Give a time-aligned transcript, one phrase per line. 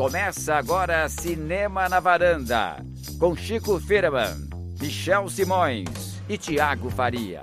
[0.00, 2.82] Começa agora Cinema na Varanda,
[3.18, 4.48] com Chico Firman,
[4.80, 7.42] Michel Simões e Tiago Faria.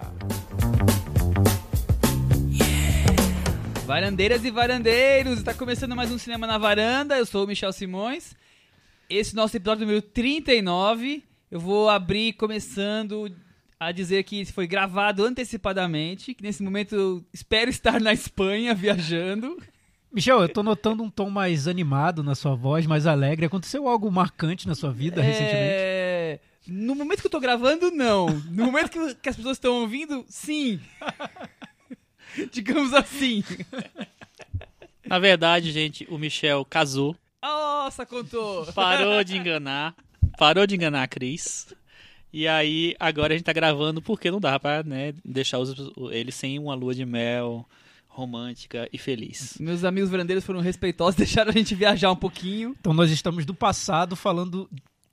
[3.85, 7.15] Varandeiras e varandeiros, está começando mais um Cinema na Varanda.
[7.15, 8.35] Eu sou o Michel Simões.
[9.07, 11.23] Esse nosso episódio número 39.
[11.51, 13.31] Eu vou abrir começando
[13.79, 19.61] a dizer que foi gravado antecipadamente, que nesse momento eu espero estar na Espanha viajando.
[20.11, 23.45] Michel, eu tô notando um tom mais animado na sua voz, mais alegre.
[23.45, 25.57] Aconteceu algo marcante na sua vida recentemente?
[25.59, 26.39] É...
[26.65, 28.27] No momento que eu tô gravando, não.
[28.49, 30.79] No momento que, que as pessoas estão ouvindo, sim.
[32.51, 33.43] Digamos assim.
[35.05, 38.65] Na verdade, gente, o Michel casou, Nossa, contou.
[38.73, 39.95] parou de enganar,
[40.37, 41.73] parou de enganar a Cris.
[42.33, 45.73] E aí, agora a gente tá gravando porque não dá pra né, deixar os,
[46.11, 47.65] ele sem uma lua de mel
[48.17, 49.57] romântica e feliz.
[49.59, 52.75] Meus amigos varandeiros foram respeitosos, deixaram a gente viajar um pouquinho.
[52.79, 54.67] Então nós estamos do passado falando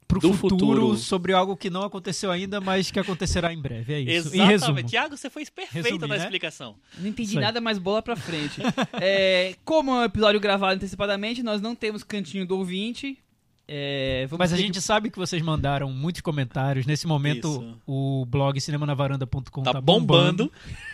[0.08, 0.96] pro Do futuro, futuro.
[0.96, 3.92] sobre algo que não aconteceu ainda, mas que acontecerá em breve.
[3.92, 4.10] É isso.
[4.10, 4.50] Em Exatamente.
[4.50, 4.82] resumo.
[4.84, 6.16] Tiago, você foi perfeito Resumir, na né?
[6.22, 6.76] explicação.
[6.98, 8.60] Não entendi nada, mas bola pra frente.
[9.00, 13.18] É, como é um episódio gravado antecipadamente, nós não temos cantinho do ouvinte.
[13.66, 16.86] É, vamos Mas a gente sabe que vocês mandaram muitos comentários.
[16.86, 17.76] Nesse momento, Isso.
[17.86, 20.50] o blog cinemanavaranda.com Tá, tá, bombando.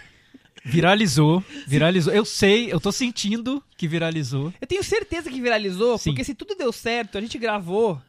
[0.65, 1.43] Viralizou.
[1.67, 2.13] Viralizou.
[2.13, 4.53] Eu sei, eu tô sentindo que viralizou.
[4.61, 6.11] Eu tenho certeza que viralizou, Sim.
[6.11, 8.01] porque se tudo deu certo, a gente gravou o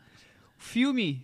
[0.57, 1.23] filme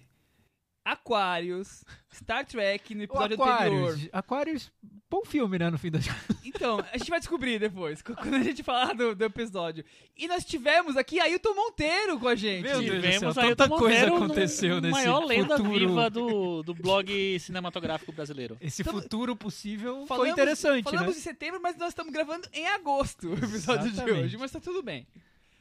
[0.91, 3.53] Aquarius, Star Trek no O episódio anterior.
[3.89, 4.09] Aquarius.
[4.13, 4.71] Aquarius,
[5.09, 5.69] bom filme, né?
[5.69, 6.37] No fim das contas.
[6.43, 9.83] Então, a gente vai descobrir depois, quando a gente falar do, do episódio.
[10.17, 12.63] E nós tivemos aqui Ailton Monteiro com a gente.
[12.63, 15.79] Meu Deus do Tivemos céu, aí tanta coisa Monteiro aconteceu no, nesse maior lenda futuro.
[15.87, 18.57] viva do, do blog cinematográfico brasileiro.
[18.61, 21.17] Esse Então, futuro possível foi Falamos- interessante, Falamos né?
[21.17, 24.23] em setembro, mas nós estamos gravando em agosto o episódio de Exatamente.
[24.25, 25.05] hoje, mas tá tudo bem.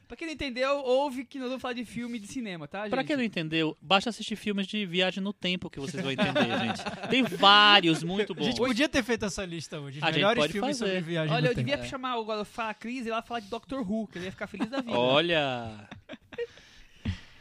[0.09, 2.91] Pra quem não entendeu, ouve que nós vamos falar de filme de cinema, tá, gente?
[2.91, 6.47] Pra quem não entendeu, basta assistir filmes de viagem no tempo que vocês vão entender,
[6.61, 6.81] gente.
[7.11, 8.45] Tem vários muito A bons.
[8.47, 9.98] gente podia ter feito essa lista hoje.
[10.01, 10.92] A gente melhores pode filmes fazer.
[10.95, 11.69] sobre viagem Olha, no eu tempo.
[11.69, 14.30] devia chamar o falar a Cris e lá falar de Doctor Who, que ele ia
[14.30, 14.97] ficar feliz da vida.
[14.97, 15.89] Olha,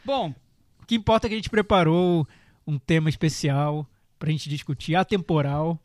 [0.04, 0.34] Bom,
[0.82, 2.26] O que importa é que a gente preparou
[2.66, 3.86] um tema especial
[4.18, 5.80] pra gente discutir, atemporal.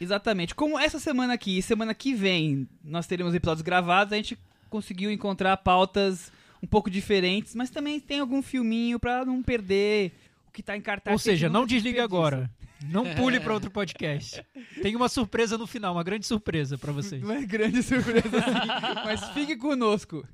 [0.00, 0.54] exatamente.
[0.54, 4.38] Como essa semana aqui e semana que vem nós teremos episódios gravados, a gente
[4.70, 6.32] conseguiu encontrar pautas
[6.62, 10.12] um pouco diferentes, mas também tem algum filminho pra não perder
[10.48, 11.12] o que tá em cartaz.
[11.12, 12.50] Ou seja, não desligue agora.
[12.84, 14.44] Não pule pra outro podcast.
[14.82, 17.22] Tem uma surpresa no final, uma grande surpresa pra vocês.
[17.28, 20.26] É grande surpresa assim, mas fique conosco.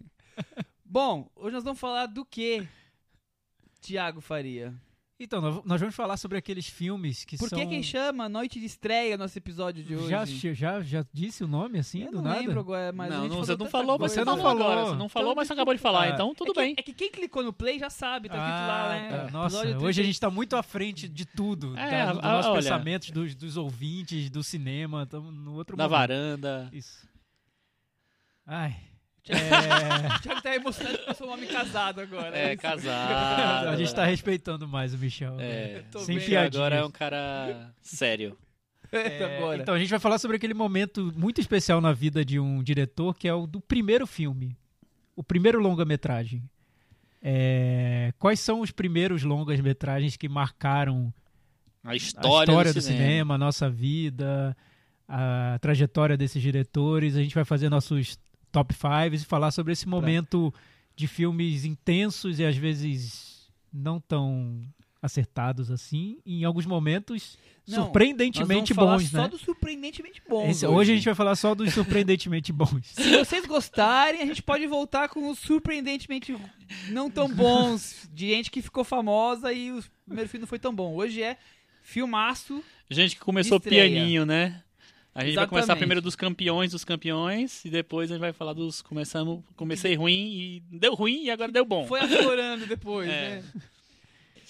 [0.85, 2.67] Bom, hoje nós vamos falar do que,
[3.81, 4.75] Tiago Faria?
[5.25, 7.59] Então, nós- vamos falar sobre aqueles filmes que Por são...
[7.59, 10.11] que quem chama Noite de Estreia nosso episódio de hoje?
[10.11, 10.25] já,
[10.55, 12.41] já, já disse o nome assim, Eu do não nada?
[12.41, 14.15] lembro agora, mas a não, gente não, falou você não falou, mas coisa.
[14.15, 14.73] você não falou falou.
[14.73, 14.87] agora.
[14.91, 16.75] Você não falou, Então, mas você acabou de falar, ah, então tudo é que, bem.
[16.79, 19.09] É que quem clicou no play já sabe, tá escrito lá, Ah, né?
[19.27, 19.31] tá.
[19.31, 19.93] Nossa, hoje a 30.
[20.05, 21.77] gente tá muito à frente de tudo.
[21.79, 22.63] É, a- nossos olha.
[22.63, 25.05] pensamentos, dos, dos ouvintes, do cinema.
[25.05, 25.99] Estamos no outro Na momento.
[25.99, 26.69] varanda.
[26.73, 27.07] Isso.
[28.47, 28.77] Ai.
[29.25, 32.37] Thiago tá emocionado porque eu sou um homem casado agora.
[32.37, 33.69] É, casado.
[33.69, 35.37] a gente tá respeitando mais o Michel.
[35.39, 36.01] É, né?
[36.01, 36.57] Sem piadinhas.
[36.57, 38.37] agora é um cara sério.
[38.95, 39.63] É, agora.
[39.63, 43.17] Então a gente vai falar sobre aquele momento muito especial na vida de um diretor,
[43.17, 44.55] que é o do primeiro filme.
[45.17, 46.43] O primeiro longa-metragem.
[47.23, 51.11] É, quais são os primeiros longas-metragens que marcaram
[51.83, 53.37] A a história, história do, do, cinema.
[53.37, 54.55] a nossa vida,
[55.09, 57.17] a trajetória desses diretores.
[57.17, 58.19] A gente vai fazer nossos
[58.53, 60.53] top fives e falar sobre esse momento
[60.95, 64.63] de filmes intensos e às vezes não tão
[65.01, 66.19] acertados assim.
[66.25, 67.37] E em alguns momentos
[67.67, 69.29] Não, Nós surpreendentemente vamos falar bons, só né?
[69.29, 70.51] dos surpreendentemente bons.
[70.51, 72.87] Esse- hoje a gente vai falar só dos surpreendentemente bons.
[72.93, 76.37] Se vocês gostarem, a gente pode voltar com os surpreendentemente
[76.91, 80.73] não tão bons, de gente que ficou famosa e o primeiro filme não foi tão
[80.75, 80.95] bom.
[80.95, 81.37] Hoje é
[81.83, 82.63] filmaço.
[82.91, 84.63] Gente que começou pianinho, né?
[85.15, 85.79] A gente vai começar Exatamente.
[85.81, 90.33] primeiro dos campeões dos campeões e depois a gente vai falar dos começamos, comecei ruim
[90.33, 91.87] e deu ruim e agora deu bom.
[91.87, 93.13] Foi aflorando depois, É.
[93.41, 93.45] né?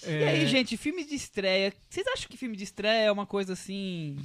[0.05, 1.73] E É, aí, gente, filme de estreia.
[1.89, 4.17] Vocês acham que filme de estreia é uma coisa assim.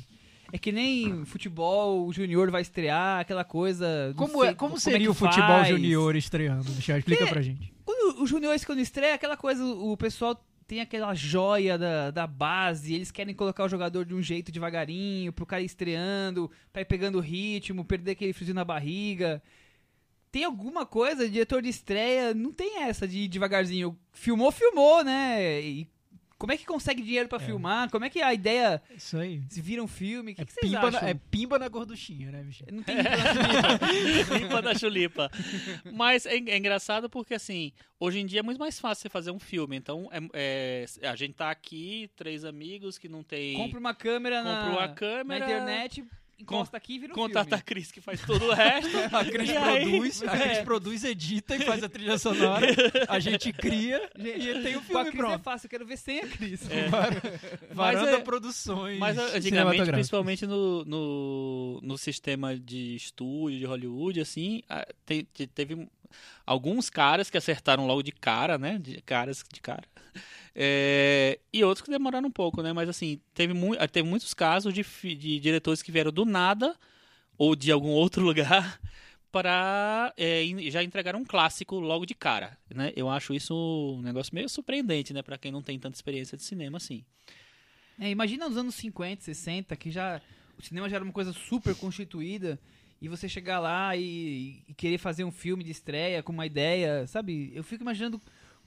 [0.52, 4.12] É que nem futebol, o Júnior vai estrear, aquela coisa.
[4.16, 5.68] como, é, sei como é seria que o futebol faz.
[5.68, 6.70] junior estreando?
[6.72, 7.26] Michel, explica É.
[7.28, 7.72] pra gente.
[7.84, 12.94] Quando os juniores quando estreia, aquela coisa, o pessoal tem aquela joia da, da base,
[12.94, 16.84] eles querem colocar o jogador de um jeito devagarinho, pro cara ir estreando, pra ir
[16.84, 19.42] pegando ritmo, perder aquele friozinho na barriga.
[20.30, 23.98] Tem alguma coisa, diretor de estreia, não tem essa de ir devagarzinho.
[24.12, 25.58] Filmou, filmou, né?
[25.62, 25.88] E
[26.38, 27.90] como é que consegue dinheiro pra filmar?
[27.90, 29.42] Como é que a ideia Isso aí.
[29.50, 30.32] se vira um filme?
[30.32, 31.02] O que, É que vocês pimba, acham?
[31.02, 32.68] na, é pimba na gorduchinha, né, Michel?
[32.70, 34.38] Não tem limpa.
[34.38, 35.30] Limpa da chulipa.
[35.92, 39.30] Mas é, é engraçado porque, assim, hoje em dia é muito mais fácil você fazer
[39.30, 39.76] um filme.
[39.76, 43.56] Então, é- é, a gente tá aqui, três amigos que não tem...
[43.56, 46.04] Compra uma câmera na, Compra uma câmera, na internet,
[46.38, 47.62] encosta aqui e vira um Contata a filme.
[47.64, 48.96] Cris que faz todo o resto.
[49.14, 50.62] A Cris E aí- produz, a Cris é.
[50.62, 52.66] produz, edita e faz a trilha sonora.
[53.08, 55.42] A gente cria Gente, e tem o Com a filme Cris é pronto.
[55.42, 56.60] fácil, eu quero ver sem a Cris.
[57.72, 58.98] Varanda é- Produções.
[58.98, 59.94] Mas antigamente, cinematográficas.
[59.94, 65.88] principalmente no, no, no sistema de estúdio de Hollywood, assim, a- te- te- teve
[66.46, 68.78] alguns caras que acertaram logo de cara, né?
[68.78, 69.84] De caras de cara.
[70.54, 72.72] É, e outros que demoraram um pouco, né?
[72.72, 76.74] Mas assim, teve, mu teve muitos casos de, de diretores que vieram do nada
[77.36, 78.80] ou de algum outro lugar
[79.30, 82.92] para é, já entregaram um clássico logo de cara, né?
[82.96, 83.54] Eu acho isso
[83.98, 85.22] um negócio meio surpreendente, né?
[85.22, 87.04] Para quem não tem tanta experiência de cinema assim.
[88.00, 90.20] É, imagina nos anos 50, 60, que já
[90.58, 92.58] o cinema já era uma coisa super constituída
[93.00, 97.06] e você chegar lá e, e querer fazer um filme de estreia com uma ideia,
[97.06, 97.52] sabe?
[97.54, 98.20] Eu fico imaginando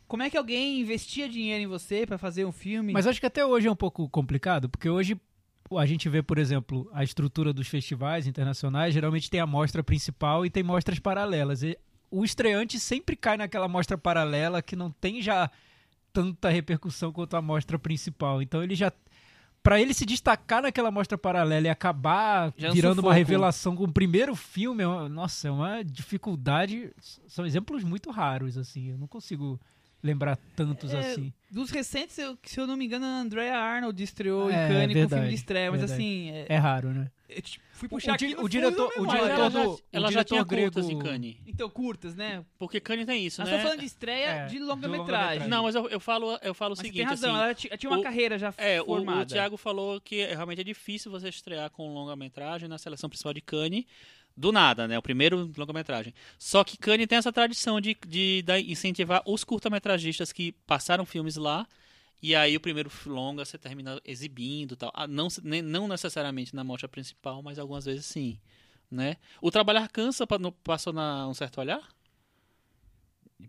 [0.07, 2.93] como é que alguém investia dinheiro em você pra fazer um filme.
[2.93, 5.19] Mas acho que até hoje é um pouco complicado, porque hoje
[5.77, 10.45] a gente vê, por exemplo, a estrutura dos festivais internacionais, geralmente tem a mostra principal
[10.45, 11.63] e tem mostras paralelas.
[11.63, 11.77] E
[12.09, 15.49] o estreante sempre cai naquela mostra paralela que não tem já
[16.11, 18.41] tanta repercussão quanto a mostra principal.
[18.41, 18.91] Então ele já
[19.63, 23.91] Pra ele se destacar naquela mostra paralela e acabar Já virando uma revelação com o
[23.91, 26.91] primeiro filme, é nossa, é uma dificuldade.
[27.27, 28.89] São exemplos muito raros, assim.
[28.89, 29.59] Eu não consigo
[30.03, 31.33] lembrar tantos É, assim.
[31.49, 34.87] Dos recentes, eu- se eu não me engano, a Andrea Arnold estreou É, em Cannes
[34.87, 36.01] com verdade, filme de estreia, mas verdade.
[36.01, 37.11] assim, é, É raro, né?
[37.27, 39.01] eu te- fui O- puxar o di- o diretor- o.
[39.05, 41.37] Mas diretor ela já, do- o ela já diretor tinha grego- curtas em Cannes.
[41.45, 42.43] Então, curtas, né?
[42.57, 43.45] Porque Cannes tem isso, né?
[43.45, 44.97] estamos falando de estreia É, de longa-metragem.
[44.99, 45.47] longa-metragem.
[45.49, 47.53] Não, mas eu, eu falo, eu falo o Mas você seguinte, tem razão, assim, ela
[47.53, 49.21] ti- tinha uma o- carreira já É, o, formada.
[49.23, 53.41] o Thiago falou que realmente é difícil você estrear com longa-metragem na seleção principal de
[53.41, 53.85] Cannes
[54.35, 54.97] do nada, né?
[54.97, 56.13] O primeiro longa-metragem.
[56.39, 61.35] Só que Cannes tem essa tradição de, de, dar- incentivar os curta-metragistas que passaram filmes
[61.35, 61.67] lá.
[62.23, 64.91] E aí o primeiro longa você termina exibindo e tal.
[64.93, 68.39] Ah, Não, se- nem- não necessariamente na mostra principal, mas algumas vezes sim.
[68.89, 69.17] Né?
[69.41, 70.25] O Trabalhar Cansa
[70.63, 71.81] passou na Um Certo Olhar?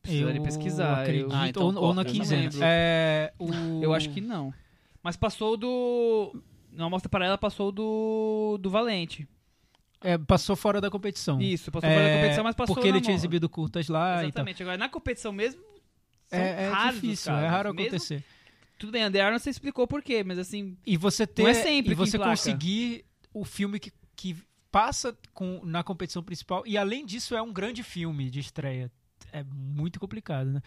[0.00, 1.02] Precisaria Eu pesquisar.
[1.02, 1.30] acredito.
[1.30, 2.50] Eu, Ah, então ou, ou na quinzena.
[2.62, 3.82] É, o...
[3.82, 4.52] eu acho que não.
[5.02, 6.34] Mas passou do.
[6.72, 8.56] Na amostra paralela passou do.
[8.60, 9.28] do Valente.
[10.02, 11.40] É, passou fora da competição.
[11.40, 14.22] Isso, passou fora da É, competição, mas passou Porque ele tinha exibido curtas lá.
[14.22, 14.62] Exatamente.
[14.62, 15.60] Agora, na competição mesmo.
[16.28, 17.44] São É, é raros os difícil, casos.
[17.44, 18.24] é raro Mesmo- acontecer.
[18.78, 20.76] Tudo bem, Under Armour você explicou por quê, mas assim.
[20.84, 22.32] E você ter Não é sempre e você emplaca.
[22.32, 24.36] conseguir o filme que, que
[24.70, 28.90] passa com, na competição principal e além disso é um grande filme de estreia.
[29.32, 30.62] É muito complicado, né?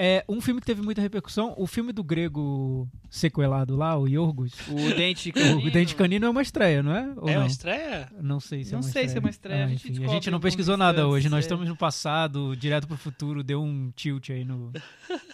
[0.00, 4.52] É um filme que teve muita repercussão, o filme do grego sequelado lá, o Yorgos.
[4.68, 5.70] O Dente O Canino.
[5.72, 7.12] Dente Canino é uma estreia, não é?
[7.16, 7.40] Ou é não?
[7.42, 8.08] uma estreia?
[8.20, 9.08] Não sei se Não é uma sei estreia.
[9.08, 11.38] se é uma estreia, a Ah, gente enfim, a gente não pesquisou nada hoje, nós
[11.38, 11.40] é.
[11.40, 14.72] estamos no passado, direto pro futuro, deu um tilt aí no,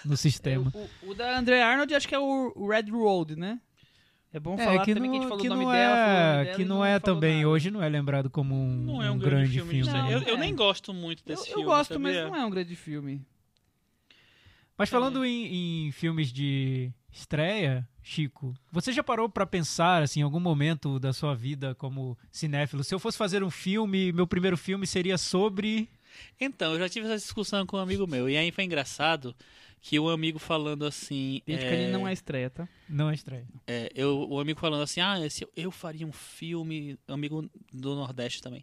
[0.02, 0.72] no sistema.
[1.02, 3.60] O, o da Andrea Arnold acho que é o o Red Road, né?
[4.32, 5.72] É bom É, falar que também não, que a gente falou que o nome não
[5.72, 7.48] dela, o é, dela que e não é também, nada.
[7.50, 9.74] hoje não é lembrado como um, Não é um, um grande, filme.
[9.74, 9.86] de filme.
[9.86, 10.02] estreia.
[10.04, 10.40] Não, eu, eu é.
[10.40, 11.64] nem gosto muito Eu, desse eu filme.
[11.66, 12.30] gosto, mas sabia?
[12.30, 13.22] não é um grande filme.
[14.76, 20.22] Mas falando em, em filmes de estreia, Chico, você já parou pra pensar, assim, em
[20.24, 24.56] algum momento da sua vida como cinéfilo, se eu fosse fazer um filme, meu primeiro
[24.56, 25.88] filme seria sobre...
[26.40, 28.28] Então, eu já tive essa discussão com um amigo meu.
[28.28, 29.34] E aí foi engraçado
[29.84, 31.42] que um amigo falando assim.
[31.46, 32.66] Dente é, Canino não é estreia, tá?
[32.88, 33.44] Não é estreia.
[33.66, 36.98] é, eu, o amigo falando assim: ah, esse, eu faria um filme.
[37.06, 38.62] Amigo do Nordeste também.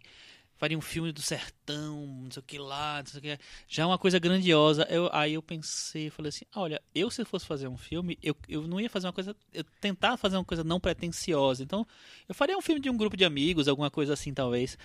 [0.62, 3.38] Faria um filme do sertão, não sei o que lá, não sei o que.
[3.66, 4.86] Já é uma coisa grandiosa.
[4.88, 8.68] Eu, aí eu pensei, falei assim: olha, eu se fosse fazer um filme, eu, eu
[8.68, 9.34] não ia fazer uma coisa.
[9.52, 11.64] Eu tentar fazer uma coisa não pretensiosa.
[11.64, 11.84] Então,
[12.28, 14.78] eu faria um filme de um grupo de amigos, alguma coisa assim, talvez.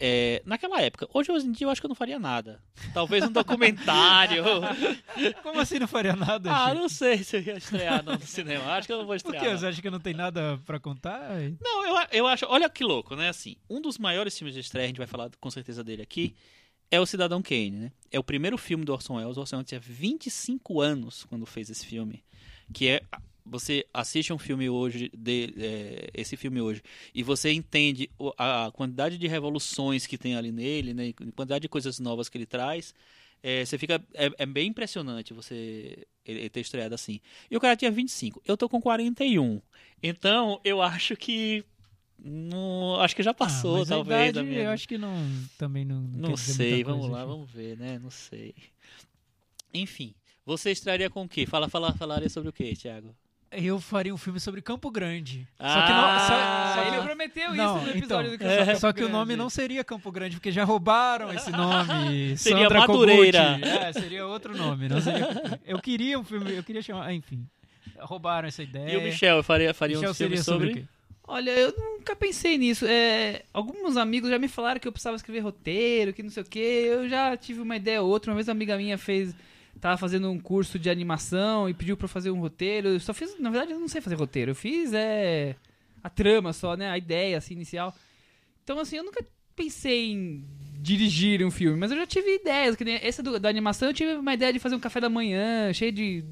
[0.00, 1.08] É, naquela época.
[1.12, 2.62] Hoje, hoje em dia, eu acho que eu não faria nada.
[2.94, 4.44] Talvez um documentário.
[5.42, 6.80] Como assim não faria nada, ah, Chico?
[6.80, 8.64] não sei se eu ia estrear no cinema.
[8.72, 9.42] Acho que eu não vou Por estrear.
[9.44, 9.50] quê?
[9.50, 9.58] não.
[9.58, 11.30] Você acha que não tem nada pra contar?
[11.60, 12.46] Não, eu, eu acho.
[12.48, 13.28] Olha que louco, né?
[13.28, 16.34] Assim, um dos maiores filmes de estreia, a gente vai falar com certeza dele aqui,
[16.90, 17.92] é o Cidadão Kane, né?
[18.10, 19.36] É o primeiro filme do Orson Welles.
[19.36, 22.22] O Orson Welles tinha 25 anos quando fez esse filme.
[22.72, 23.02] Que é.
[23.50, 26.82] Você assiste um filme hoje, de, é, esse filme hoje,
[27.14, 31.08] e você entende a quantidade de revoluções que tem ali nele, né?
[31.08, 32.94] A quantidade de coisas novas que ele traz.
[33.42, 34.02] É, você fica.
[34.14, 37.20] É, é bem impressionante você ele, ter estreado assim.
[37.50, 38.42] E o cara tinha 25.
[38.44, 39.60] Eu tô com 41.
[40.02, 41.64] Então, eu acho que.
[42.18, 44.20] Não, acho que já passou, Ah, mas a talvez.
[44.30, 44.62] idade, da minha...
[44.64, 45.14] Eu acho que não,
[45.56, 47.96] também não Não dizer sei, vamos coisa, lá, vamos ver, né?
[48.02, 48.56] Não sei.
[49.72, 50.12] Enfim,
[50.44, 51.46] você estrearia com o quê?
[51.46, 53.14] Fala, fala, falaria sobre o quê, Thiago?
[53.50, 55.46] Eu faria um filme sobre Campo Grande.
[55.58, 58.48] Ah, só que não, só- Ah, só que- ele prometeu não, isso no episódio então,
[58.48, 62.36] do Campo Só que o nome não seria Campo Grande, porque já roubaram esse nome.
[62.36, 63.44] Seria Sandra Madureira.
[63.54, 63.68] Kogut.
[63.68, 64.88] É, seria outro nome.
[64.88, 65.60] Não seria...
[65.66, 67.06] Eu queria um filme, eu queria chamar.
[67.06, 67.46] ah, Enfim.
[68.00, 68.92] Roubaram essa ideia.
[68.92, 70.70] E o Michel faria, faria Michel um filme seria sobre.
[70.70, 70.84] o quê?
[71.26, 72.86] Olha, eu nunca pensei nisso.
[72.86, 76.46] É, alguns amigos já me falaram que eu precisava escrever roteiro, que não sei o
[76.46, 76.58] que.
[76.58, 78.30] Eu já tive uma ideia ou outra.
[78.30, 79.34] Uma vez uma amiga minha fez.
[79.80, 82.88] Tava fazendo um curso de animação e pediu pra eu fazer um roteiro.
[82.88, 83.38] Eu só fiz.
[83.38, 84.50] Na verdade, eu não sei fazer roteiro.
[84.50, 85.54] Eu fiz é,
[86.02, 86.90] a trama só, né?
[86.90, 87.94] A ideia assim, inicial.
[88.64, 90.44] Então, assim, eu nunca pensei em
[90.80, 92.76] dirigir um filme, mas eu já tive ideias.
[92.76, 95.08] Que nem essa do- da animação, eu tive uma ideia de fazer um café da
[95.08, 96.24] manhã, cheio de.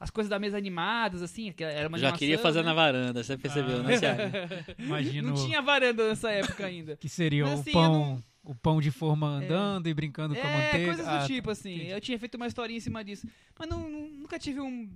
[0.00, 1.50] As coisas da mesa animadas, assim.
[1.52, 2.66] que Era uma Já animação, queria fazer né?
[2.66, 3.82] na varanda, você percebeu, Ah.
[3.84, 4.20] né, Thiago?
[4.78, 6.96] Imagino Não tinha varanda nessa época ainda.
[6.96, 8.22] que seria Mas, o assim, pão.
[8.44, 10.86] O pão de forma andando e brincando com a É, manteiga.
[10.86, 11.74] coisas do Ah, tipo, assim.
[11.76, 11.90] entendi.
[11.90, 13.26] Eu tinha feito uma historinha em cima disso.
[13.58, 14.90] Mas não, não- nunca tive um.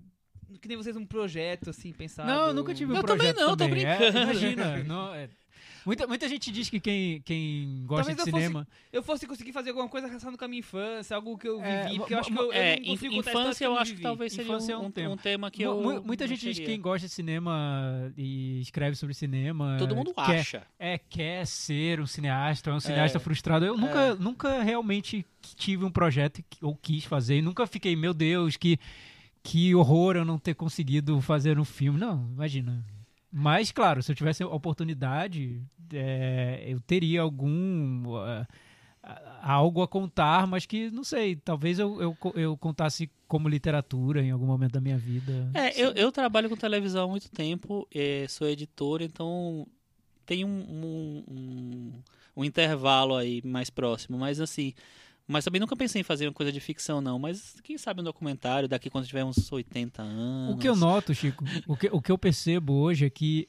[0.61, 2.29] Que nem vocês, um projeto, assim, pensado.
[2.29, 3.85] Não, eu nunca tive um Eu também projeto não, tô também.
[3.85, 4.19] É, brincando.
[4.25, 4.85] imagina.
[4.85, 5.29] não, é.
[5.85, 8.69] Muita, muita gente diz que quem, quem gosta Talvez de eu fosse- cinema.
[8.93, 11.83] Eu fosse conseguir fazer alguma coisa relacionada com a minha infância, algo que eu É,
[11.85, 14.03] vivi, mo- porque eu acho que eu, eu É, não consigo infância eu acho que
[14.03, 15.15] talvez seria é um, um tema.
[15.15, 15.81] um tema que Mu- eu.
[15.83, 19.77] mu- muita não gente diz que quem gosta de cinema e escreve sobre cinema.
[19.79, 20.63] Todo mundo quer, acha.
[20.79, 23.65] É, quer ser um cineasta, é um cineasta frustrado.
[23.65, 25.25] Eu nunca, nunca realmente
[25.57, 27.37] tive um projeto que- ou quis fazer.
[27.39, 28.79] E nunca fiquei, meu Deus, que,
[29.43, 31.99] que horror eu não ter conseguido fazer um filme.
[31.99, 32.85] Não, imagina.
[33.31, 38.17] Mas, claro, se eu tivesse a oportunidade, é, eu teria algum.
[38.17, 38.47] ah,
[39.43, 44.31] algo a contar, mas que, não sei, talvez eu, eu, eu contasse como literatura em
[44.31, 45.51] algum momento da minha vida.
[45.55, 49.67] É, eu, eu trabalho com televisão há muito tempo, eh, sou editor, então
[50.27, 51.93] tem um, um, um,
[52.37, 54.75] um intervalo aí mais próximo, mas assim.
[55.31, 57.19] Mas também nunca pensei em fazer uma coisa de ficção, não.
[57.19, 60.55] Mas quem sabe um documentário daqui quando tiver uns 80 anos.
[60.55, 63.47] O que eu noto, Chico, o que, o que eu percebo hoje é que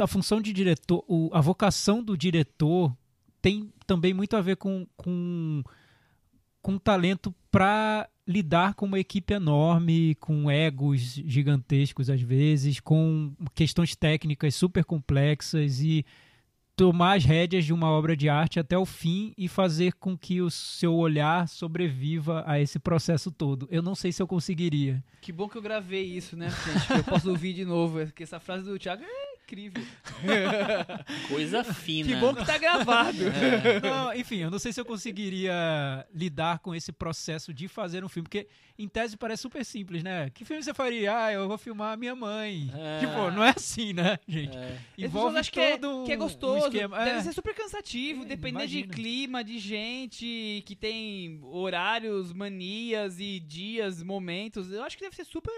[0.00, 2.92] a função de diretor, o- a vocação do diretor
[3.40, 5.62] tem também muito a ver com, com,
[6.60, 13.94] com talento para lidar com uma equipe enorme, com egos gigantescos às vezes, com questões
[13.94, 16.04] técnicas super complexas e
[16.76, 20.42] tomar as rédeas de uma obra de arte até o fim e fazer com que
[20.42, 23.66] o seu olhar sobreviva a esse processo todo.
[23.70, 25.02] Eu não sei se eu conseguiria.
[25.22, 26.98] Que bom que eu gravei isso, né, gente?
[26.98, 28.04] eu posso ouvir de novo.
[28.04, 29.82] Porque essa frase do Thiago é incrível.
[31.28, 32.08] Coisa fina.
[32.08, 33.16] Que bom que tá gravado.
[33.82, 38.08] Não, enfim, eu não sei se eu conseguiria lidar com esse processo de fazer um
[38.08, 38.48] filme, porque
[38.78, 40.30] em tese parece super simples, né?
[40.30, 41.16] Que filme você faria?
[41.26, 42.70] Ah, eu vou filmar a minha mãe.
[42.74, 42.98] É.
[43.00, 44.56] Tipo, não é assim, né, gente?
[44.56, 44.78] É.
[44.98, 46.98] Envolve que é, todo que é um gostoso, esquema.
[46.98, 47.22] deve É.
[47.22, 54.02] ser super cansativo, É, depender de clima, de gente, que tem horários, manias e dias,
[54.02, 54.72] momentos.
[54.72, 55.52] Eu acho que deve ser super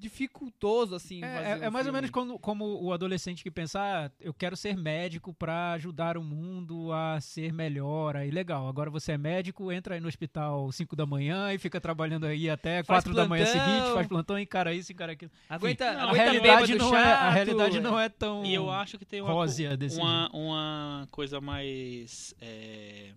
[0.00, 1.92] dificultoso, assim, É, fazer é- um é mais ou filme.
[1.92, 6.22] menos como, como o adolescente que pensa, ah, eu quero ser médico pra ajudar o
[6.24, 8.16] mundo a ser melhor.
[8.16, 11.80] Aí legal, agora você é médico, entra aí no hospital 5 da manhã e fica
[11.80, 15.30] trabalhando aí até Faz 4 da manhã seguinte, faz plantão, encara isso, encara aquilo.
[15.48, 17.34] Aguenta, Enfim, a aguenta realidade não é, a chato.
[17.34, 23.10] realidade não é tão E eu acho que tem uma, uma, uma coisa mais é,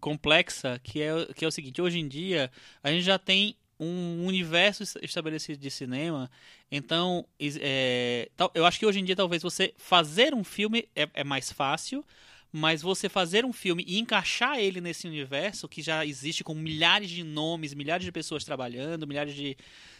[0.00, 2.50] complexa, que é, que é o seguinte, hoje em dia
[2.82, 6.30] a gente já tem um universo es- estabelecido de cinema,
[6.70, 11.24] então é, eu acho que hoje em dia talvez você fazer um filme é, é
[11.24, 12.04] mais fácil,
[12.56, 17.10] mas você fazer um filme e encaixar ele nesse universo que já existe com milhares
[17.10, 19.56] de nomes, milhares de pessoas trabalhando, milhares de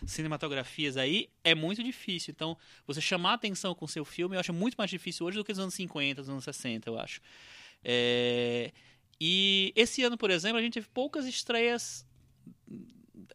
[0.07, 2.31] cinematografias aí, é muito difícil.
[2.31, 5.51] Então, você chamar atenção com seu filme, eu acho muito mais difícil hoje do que
[5.51, 7.21] nos anos 50, nos anos 60, eu acho.
[7.83, 8.71] É,
[9.21, 12.07] E esse ano, por exemplo, a gente teve poucas estreias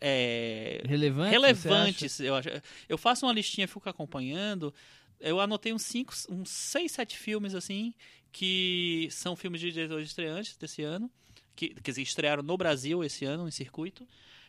[0.02, 2.50] é, Relevante, relevantes, eu acho.
[2.88, 4.74] Eu faço uma listinha, fico acompanhando.
[5.20, 7.94] Eu anotei uns cinco, uns seis, sete filmes assim
[8.32, 11.10] que são filmes de diretores estreantes desse ano,
[11.56, 14.08] que quer dizer, estrearam no Brasil esse ano em circuito.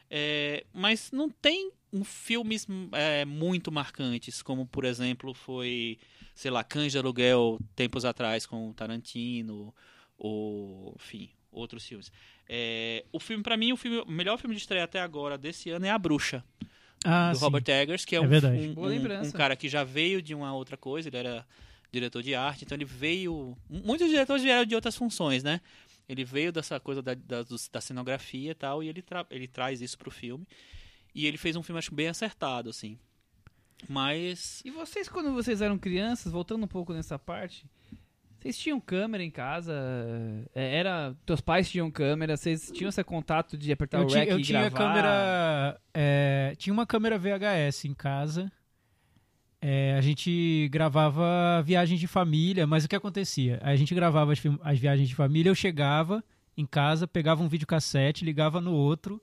[0.08, 5.98] É, mas não tem um, filmes é, muito marcantes, como por exemplo foi,
[6.34, 9.74] sei lá, Cães de Aluguel tempos atrás com o Tarantino,
[10.18, 12.12] ou enfim, outros filmes.
[12.52, 15.70] É, o filme, pra mim, o, filme, o melhor filme de estreia até agora desse
[15.70, 16.42] ano é A Bruxa,
[17.04, 17.44] Ah, do sim.
[17.44, 20.52] Robert Eggers, que é, É um, um- um- um cara que já veio de uma
[20.52, 21.46] outra coisa, ele era
[21.92, 23.56] diretor de arte, então ele veio.
[23.68, 25.60] Muitos diretores vieram de outras funções, né?
[26.08, 27.42] Ele veio dessa coisa da, da,
[27.72, 30.44] da cenografia e tal, e ele, tra- ele traz isso pro filme.
[31.14, 32.98] E ele fez um filme, acho, bem acertado, assim.
[33.88, 34.60] Mas.
[34.64, 37.64] E vocês, quando vocês eram crianças, voltando um pouco nessa parte,
[38.40, 39.74] Vocês tinham câmera em casa?
[40.54, 42.36] É, Era, teus pais tinham câmera?
[42.36, 44.78] Vocês tinham esse contato de apertar eu o rec eu e tinha gravar?
[44.78, 45.80] câmera.
[45.92, 48.50] é, tinha uma câmera VHS em casa.
[49.60, 53.60] É, a gente gravava viagens de família, mas o que acontecia?
[53.62, 56.24] A gente gravava as, as viagens de família, eu chegava
[56.56, 59.20] em casa, pegava um videocassete, ligava no outro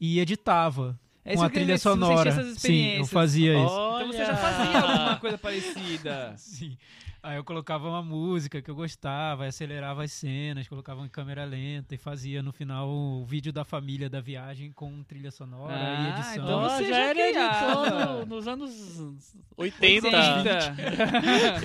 [0.00, 2.54] e editava É isso com a trilha sonora.
[2.54, 3.74] Sim, eu fazia isso.
[3.96, 6.34] Então você já fazia alguma coisa parecida.
[6.38, 6.76] Sim.
[7.26, 11.42] Aí eu colocava uma música que eu gostava, aí acelerava as cenas, colocava em câmera
[11.46, 16.06] lenta e fazia no final o vídeo da família da viagem com trilha sonora e
[16.06, 16.44] Ah, edição.
[16.44, 20.06] então você já já era editor no- nos anos 80.
[20.06, 20.76] 80.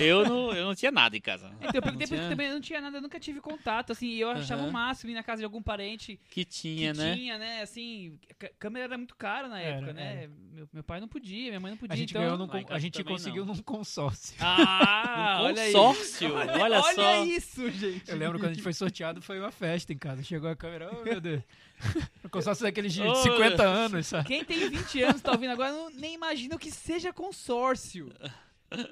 [0.02, 1.52] Eu não, eu não tinha nada em casa.
[1.58, 4.20] Então, eu perguntei porque também eu não tinha nada, eu nunca tive contato, assim, e
[4.20, 4.70] eu achava Aham.
[4.70, 7.14] o máximo ir na casa de algum parente Que tinha, que né?
[7.14, 8.18] tinha, né, assim,
[8.58, 10.30] câmera era muito cara na Era, época, né, era.
[10.52, 12.38] meu, meu pai não podia, minha mãe não podia, A gente então...
[12.38, 13.54] num a gente conseguiu não.
[13.54, 14.36] num consórcio.
[14.40, 15.72] Ah, Um olha aí.
[15.72, 17.24] consórcio, olha, Olha só.
[17.24, 18.10] isso, gente.
[18.10, 20.22] Eu lembro quando a gente foi sorteado, foi uma festa em casa.
[20.22, 21.42] Chegou a câmera, oh meu Deus.
[22.22, 23.60] O consórcio daqueles de Oh, 50 Deus.
[23.60, 24.26] anos, sabe?
[24.28, 28.12] Quem tem 20 anos tá ouvindo agora não, nem imagina o que seja consórcio.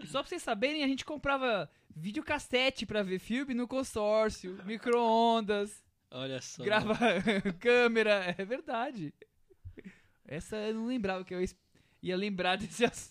[0.06, 6.40] Só pra vocês saberem, a gente comprava videocassete pra ver filme no consórcio, micro-ondas, Olha
[6.40, 6.64] só.
[6.64, 6.96] grava
[7.60, 9.12] câmera, é verdade.
[10.26, 11.44] Essa eu não lembrava que eu
[12.02, 13.10] ia lembrar desse, ass-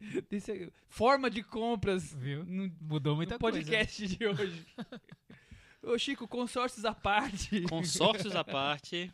[0.30, 2.44] desse, forma de compras Viu?
[2.44, 3.58] no, Mudou muita no coisa.
[3.58, 4.66] podcast de hoje.
[5.82, 7.62] Ô Chico, consórcios à parte.
[7.62, 9.12] Consórcios à parte.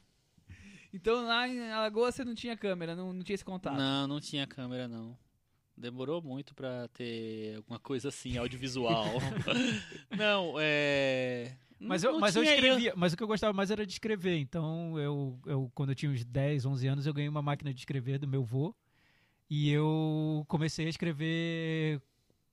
[0.92, 3.76] Então lá em Alagoas você não tinha câmera, não, não tinha esse contato.
[3.76, 5.16] Não, não tinha câmera, não.
[5.76, 9.06] Demorou muito pra ter alguma coisa assim, audiovisual.
[10.16, 11.56] não, é.
[11.80, 14.36] Mas, eu, não mas eu escrevia, mas o que eu gostava mais era de escrever.
[14.36, 17.80] Então, eu, eu, quando eu tinha uns 10, 11 anos, eu ganhei uma máquina de
[17.80, 18.74] escrever do meu vô.
[19.54, 22.00] E eu comecei a escrever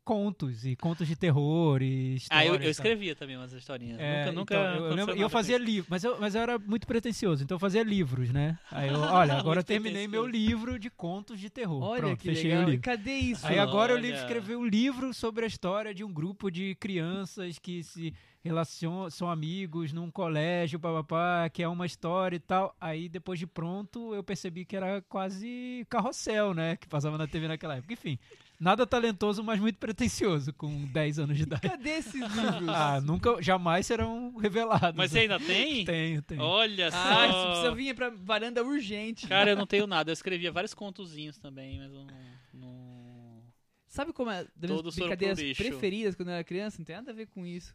[0.10, 4.00] contos, e contos de terror, e Ah, eu, eu escrevia também umas historinhas.
[4.00, 4.56] É, nunca, nunca.
[4.56, 7.44] então, eu, eu lembro, e eu fazia livro, mas eu, mas eu era muito pretencioso,
[7.44, 8.58] então eu fazia livros, né?
[8.72, 11.84] Aí eu, olha, agora eu terminei meu livro de contos de terror.
[11.84, 12.66] Olha Pronto, que fechei legal.
[12.66, 12.82] o livro.
[12.84, 13.46] cadê isso?
[13.46, 14.02] Aí agora eu Olha.
[14.02, 18.12] livro escrever um livro sobre a história de um grupo de crianças que se
[18.44, 22.76] relacionam, são amigos num colégio, papapá, que é uma história e tal.
[22.82, 26.78] Aí depois de pronto eu percebi que era quase carrossel, né?
[26.78, 27.94] Que passava na TV naquela época.
[27.94, 28.18] Enfim,
[28.60, 31.62] nada talentoso, mas muito pretencioso com 10 anos de idade.
[31.62, 32.68] Cadê esses livros?
[32.68, 34.98] Ah, nunca, jamais serão revelados.
[34.98, 35.86] Mas você ainda tem?
[35.86, 36.42] Tenho, tenho.
[36.42, 36.98] Olha só.
[36.98, 39.28] Ah, isso precisa vir pra varanda urgente.
[39.28, 40.12] Cara, eu não tenho nada.
[40.12, 42.18] Eu escrevia vários contozinhos também, mas eu não.
[42.54, 43.44] não...
[43.88, 46.78] Sabe como é das minhas brincadeiras preferidas quando eu era criança?
[46.78, 47.74] Não tem nada a ver com isso.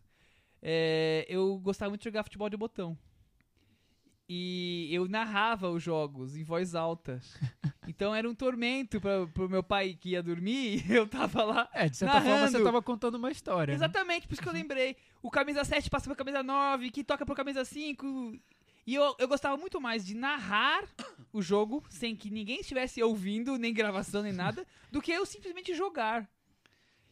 [0.63, 2.97] É, eu gostava muito de jogar futebol de botão.
[4.29, 7.21] E eu narrava os jogos em voz alta.
[7.87, 11.69] Então era um tormento pra, pro meu pai que ia dormir e eu tava lá.
[11.75, 12.65] É, de certa forma você narrando.
[12.65, 13.73] tava contando uma história.
[13.73, 13.77] né?
[13.77, 14.97] Exatamente, por isso que eu lembrei.
[15.23, 18.39] O camisa 7 passa pra camisa 9, que toca pro camisa 5.
[18.87, 20.83] E eu, eu gostava muito mais de narrar
[21.31, 25.75] o jogo sem que ninguém estivesse ouvindo, nem gravação, nem nada, do que eu simplesmente
[25.75, 26.27] jogar.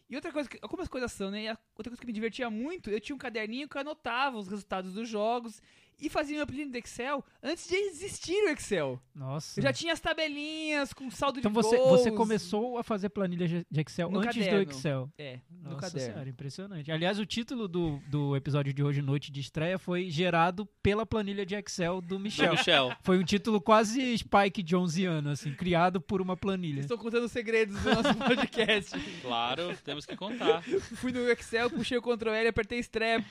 [0.09, 1.51] E outra coisa, que- algumas coisas são, né?
[1.77, 4.95] Outra coisa que me divertia muito, eu tinha um caderninho que eu anotava os resultados
[4.95, 5.61] dos jogos
[6.03, 9.01] e fazia meu apelido do Excel antes de existir o Excel.
[9.15, 9.59] Nossa.
[9.61, 12.01] Eu já tinha as tabelinhas com saldo Então de você, gols.
[12.01, 14.65] você começou a fazer planilha de Excel No antes caderno.
[14.65, 15.11] do Excel.
[15.17, 16.13] É, no Nossa caderno.
[16.13, 16.91] senhora, impressionante.
[16.93, 21.47] Aliás, o título do, do episódio de hoje, Noite de Estreia, foi gerado pela planilha
[21.47, 22.53] de Excel do Do Michel.
[22.53, 22.97] Michel.
[23.03, 26.81] Foi um título quase Spike Jonesiano, assim, criado por uma planilha.
[26.81, 28.99] Estou contando os segredos do nosso podcast.
[29.23, 30.63] Claro, temos que contar.
[30.97, 33.25] Fui no Excel, puxei o Ctrl L, apertei estreia.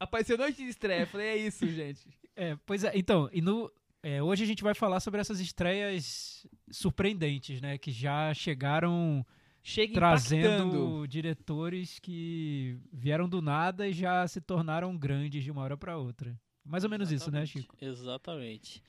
[0.00, 1.06] Apareceu noite de estreia.
[1.06, 2.06] Falei, é isso, gente.
[2.36, 3.70] É, pois é, então, e no,
[4.02, 7.76] é, hoje a gente vai falar sobre essas estreias surpreendentes, né?
[7.78, 9.26] Que já chegaram
[9.62, 11.08] Chega trazendo impactando.
[11.08, 16.38] diretores que vieram do nada e já se tornaram grandes de uma hora para outra.
[16.64, 17.76] Mais ou menos isso, né, Exatamente, Chico?
[17.80, 18.82] Exatamente.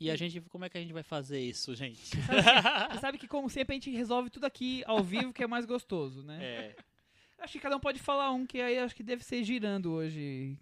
[0.00, 2.00] E a gente, como é que a gente vai fazer isso, gente?
[2.16, 5.66] Você sabe que, como sempre, a gente resolve tudo aqui ao vivo, que é mais
[5.66, 6.38] gostoso, né?
[6.40, 6.76] É.
[7.38, 10.58] Acho que cada um pode falar um, que aí acho que deve ser girando hoje.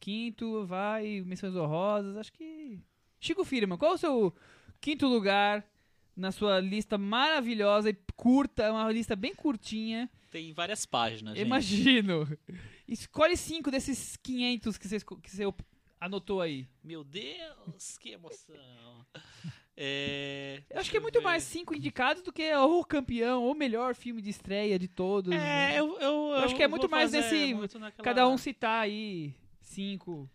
[0.00, 2.80] Quinto, vai, menções honrosas, acho que...
[3.20, 4.34] Chico Firma, qual é o seu
[4.80, 5.66] quinto lugar
[6.14, 11.46] na sua lista maravilhosa e curta, é uma lista bem curtinha, Tem várias páginas, gente.
[11.46, 12.28] Imagino.
[12.86, 15.44] Escolhe cinco desses 500 que você, que você
[16.00, 16.68] anotou aí.
[16.82, 19.06] Meu Deus, que emoção.
[19.80, 21.24] É, Eu acho que é muito ver.
[21.24, 25.32] mais cinco indicados do que o campeão, ou melhor filme de estreia de todos.
[25.32, 28.82] É, eu, eu, eu acho que é muito mais nesse- muito naquela- Cada um citar
[28.82, 30.28] aí cinco.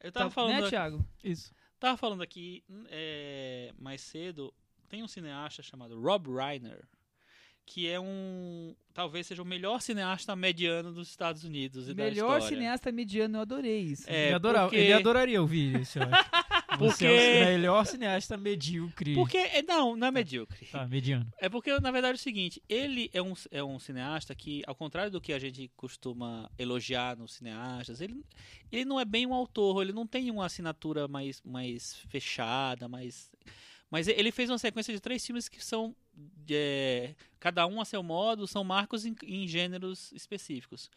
[0.00, 1.04] Eu tava Tá- falando né, Thiago?
[1.22, 1.54] Isso.
[1.78, 4.52] Tava falando aqui é, mais cedo,
[4.88, 6.82] tem um cineasta chamado Rob Reiner
[7.64, 8.74] que é um.
[8.92, 12.48] Talvez seja o melhor cineasta mediano dos Estados Unidos e da Melhor história.
[12.56, 14.10] cineasta mediano, eu adorei isso.
[14.10, 16.12] É, ele, adorava- porque- ele adoraria ouvir isso, eu acho.
[16.78, 19.14] Porque- é o melhor cineasta medíocre.
[19.14, 19.36] Porque.
[19.38, 20.66] é- Não, não é medíocre.
[20.66, 21.26] Tá, mediano.
[21.38, 24.74] É porque, na verdade, é o seguinte, ele é um, é um cineasta que, ao
[24.74, 28.22] contrário do que a gente costuma elogiar nos cineastas, ele,
[28.70, 33.30] ele não é bem um autor, ele não tem uma assinatura mais, mais fechada, mais...
[33.90, 35.94] Mas ele fez uma sequência de três filmes que são,
[36.50, 40.90] é, cada um a seu modo, são marcos em, em gêneros específicos.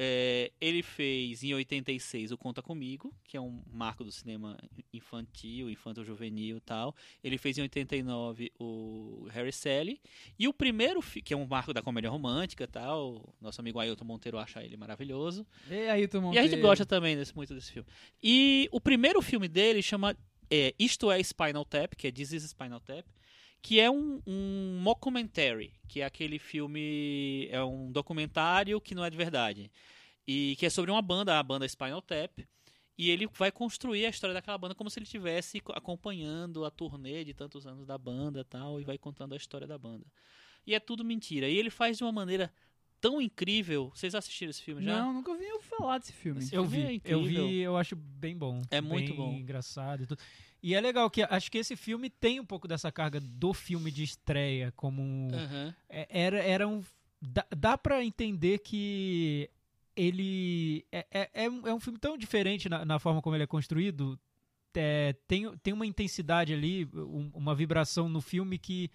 [0.00, 4.56] É, ele fez em 86 o Conta Comigo, que é um marco do cinema
[4.92, 6.94] infantil, infanto-juvenil e tal.
[7.22, 10.00] Ele fez em 89 o Harry Sally.
[10.38, 13.34] E o primeiro, que é um marco da comédia romântica e tal.
[13.40, 15.44] Nosso amigo Ailton Monteiro acha ele maravilhoso.
[15.68, 17.88] E aí, tu E a gente gosta também desse, muito desse filme.
[18.22, 20.16] E o primeiro filme dele chama
[20.50, 23.04] é, Isto é Spinal Tap, que é This is Spinal Tap,
[23.60, 29.10] que é um, um mockumentary, que é aquele filme, é um documentário que não é
[29.10, 29.70] de verdade.
[30.26, 32.38] E que é sobre uma banda, a banda Spinal Tap,
[32.96, 36.70] e ele vai construir a história daquela banda como se ele estivesse co- acompanhando a
[36.70, 40.04] turnê de tantos anos da banda e tal, e vai contando a história da banda.
[40.66, 41.48] E é tudo mentira.
[41.48, 42.52] E ele faz de uma maneira
[43.00, 43.90] tão incrível.
[43.94, 44.98] Vocês assistiram esse filme já?
[45.00, 46.40] Não, nunca ouvi falar desse filme.
[46.40, 47.48] Esse Eu filme é vi, eu incrível.
[47.48, 48.60] vi, eu acho bem bom.
[48.70, 49.32] É muito bem bom.
[49.32, 50.20] engraçado e tudo.
[50.62, 53.90] E é legal que acho que esse filme tem um pouco dessa carga do filme
[53.90, 55.28] de estreia, como um,
[55.88, 56.82] é- era era um
[57.22, 59.48] dá, dá para entender que
[59.96, 63.44] ele é, é, é um é um filme tão diferente na, na forma como ele
[63.44, 64.18] é construído.
[64.74, 68.90] É, tem, tem uma intensidade ali, um- uma vibração no filme que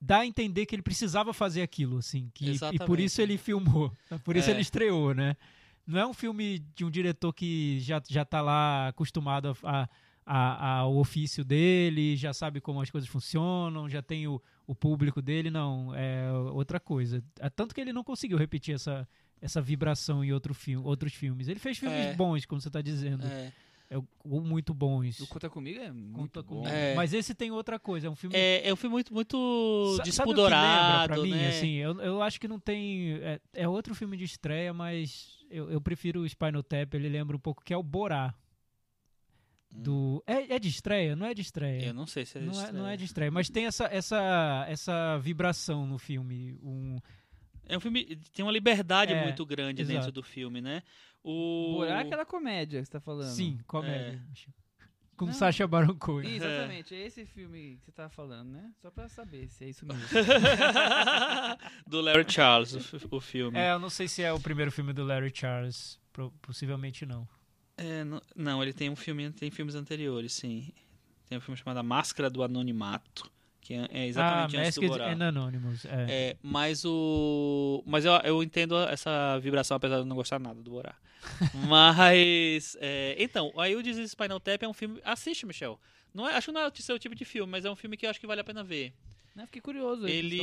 [0.00, 3.04] dá a entender que ele precisava fazer aquilo, assim, que, e por Exatamente.
[3.04, 3.92] isso ele filmou,
[4.24, 4.52] por isso É.
[4.52, 5.36] ele estreou, né?
[5.84, 9.88] Não é um filme de um diretor que já, já tá lá acostumado a, a-
[10.26, 15.50] ao ofício dele, já sabe como as coisas funcionam, já tem o, o público dele,
[15.50, 17.22] não, é outra coisa.
[17.40, 19.06] É Tanto que ele não conseguiu repetir essa,
[19.40, 21.48] essa vibração em outro filme, outros filmes.
[21.48, 22.14] Ele fez filmes É.
[22.14, 23.52] bons, como você está dizendo, É.
[23.90, 25.20] é, ou muito bons.
[25.20, 26.48] O Conta Comigo é muito Conta bom.
[26.60, 26.68] comigo.
[26.74, 26.94] É.
[26.94, 29.36] Mas esse tem outra coisa, é um filme É, é um filme muito, muito
[29.96, 31.48] sabe o despudorado, pra mim, né?
[31.48, 33.12] assim, eu, eu acho que não tem.
[33.20, 37.36] É, é outro filme de estreia, mas eu, eu prefiro o Spinal Tap, ele lembra
[37.36, 38.34] um pouco que é o Borá.
[39.76, 41.16] Do, é, é de estreia?
[41.16, 41.86] Não é de estreia.
[41.86, 42.96] Eu não sei se é não, é, não é estreia.
[42.96, 46.56] de estreia, mas tem essa, essa, essa vibração no filme.
[46.62, 46.96] Um,
[47.66, 49.96] É um filme tem uma liberdade É, muito grande exato.
[49.98, 50.82] dentro do filme, né?
[51.24, 53.30] O Borá é aquela comédia que você tá falando.
[53.34, 54.22] sim, comédia.
[55.16, 55.32] Com Não.
[55.32, 56.28] Sacha Baron Cohen.
[56.28, 58.70] Ih, Exatamente, é esse filme que você tá falando, né?
[58.82, 60.02] Só pra saber se é isso mesmo.
[61.86, 63.56] do Larry Charles, o, o filme.
[63.58, 65.98] É, eu não sei se é o primeiro filme do Larry Charles.
[66.12, 67.28] pro- possivelmente não.
[67.76, 70.72] É, não, não, ele tem um filme, tem filmes anteriores, sim.
[71.28, 74.82] Tem um filme chamado A Máscara do Anonimato, que é, é exatamente ah, antes do
[74.82, 75.12] Masked Borá.
[75.12, 75.84] and Anonymous.
[75.86, 76.06] É.
[76.08, 77.82] É, mas o.
[77.86, 80.94] Mas eu, eu entendo essa vibração, apesar de eu não gostar nada do Borá.
[81.68, 82.76] mas.
[82.80, 85.00] é, então, aí o Disease Spinal Tap é um filme.
[85.04, 85.80] Assiste, Michel.
[86.12, 87.96] Não é, acho que não é o seu tipo de filme, mas é um filme
[87.96, 88.92] que eu acho que vale a pena ver.
[89.34, 90.38] Não, fiquei curioso do Ele.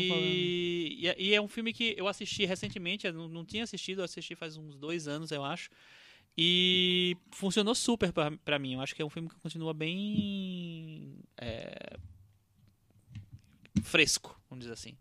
[0.99, 3.99] E, é- e é um filme que eu assisti recentemente, eu não, não tinha assistido,
[3.99, 5.69] eu assisti faz uns dois anos, eu acho.
[6.37, 8.73] E funcionou super pra, pra mim.
[8.73, 11.17] Eu acho que é um filme que continua bem.
[11.37, 11.97] é,
[13.83, 14.97] fresco, vamos dizer assim.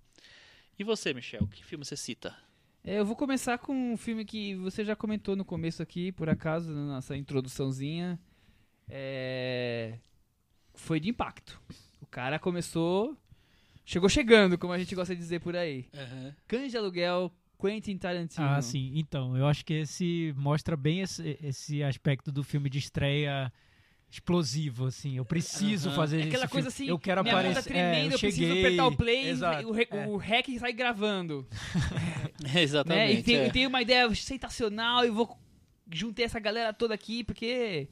[0.79, 2.37] E você, Michel, que filme você cita?
[2.83, 6.29] É, eu vou começar com um filme que você já comentou no começo aqui, por
[6.29, 8.19] acaso, na nossa introduçãozinha.
[8.89, 9.99] É...
[10.75, 11.61] Foi de impacto.
[12.01, 13.17] O cara começou.
[13.85, 15.87] Chegou chegando, como a gente gosta de dizer por aí.
[16.47, 18.47] Cães de aluguel, Quentin Tarantino.
[18.47, 18.93] Ah, sim.
[18.95, 23.53] Então, eu acho que esse mostra bem esse, esse aspecto do filme de estreia
[24.11, 25.17] explosivo, assim.
[25.17, 25.97] Eu preciso Aham.
[25.97, 26.85] fazer É aquela esse coisa filme.
[26.89, 27.63] assim, Eu quero minha mão aparecer.
[27.63, 30.07] tá tremendo, é, eu eu preciso apertar o play, Exato, o, é.
[30.09, 31.47] o rec sai gravando.
[32.43, 32.61] né?
[32.63, 33.21] Exatamente.
[33.21, 33.47] E, tem, é.
[33.47, 35.39] e tem uma ideia sensacional e vou
[35.93, 37.89] juntei essa galera toda aqui porque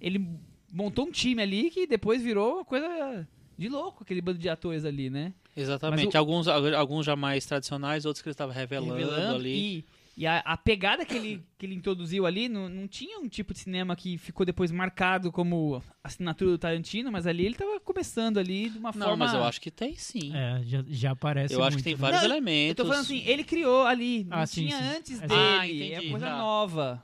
[0.00, 0.26] ele
[0.72, 3.26] montou um time ali que depois virou uma coisa
[3.58, 5.34] de louco, aquele bando de atores ali, né?
[5.56, 6.16] Exatamente.
[6.16, 9.84] O- Alguns, alguns já mais tradicionais, outros que ele estava revelando, Revelando, ali.
[10.16, 13.28] E, e a, a pegada que ele, que ele introduziu ali não, não tinha um
[13.28, 17.80] tipo de cinema que ficou depois marcado como assinatura do Tarantino, mas ali ele tava
[17.80, 19.16] começando ali de uma Não, forma.
[19.16, 20.32] mas eu acho que tem sim.
[20.34, 22.00] É, já, já aparece eu acho que muito, tem né?
[22.00, 22.76] vários Não, Eu elementos.
[22.76, 24.96] tô falando assim, ele criou ali, não Ah, sim, tinha sim.
[24.98, 26.38] antes Ah, dele, entendi, é coisa tá.
[26.38, 27.02] nova.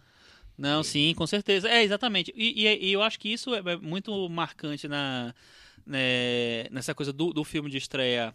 [0.56, 1.68] Não, sim, com certeza.
[1.68, 2.32] É, exatamente.
[2.36, 5.34] E, e- e eu acho que isso é é muito marcante na,
[5.86, 8.34] né, nessa coisa do, do filme de estreia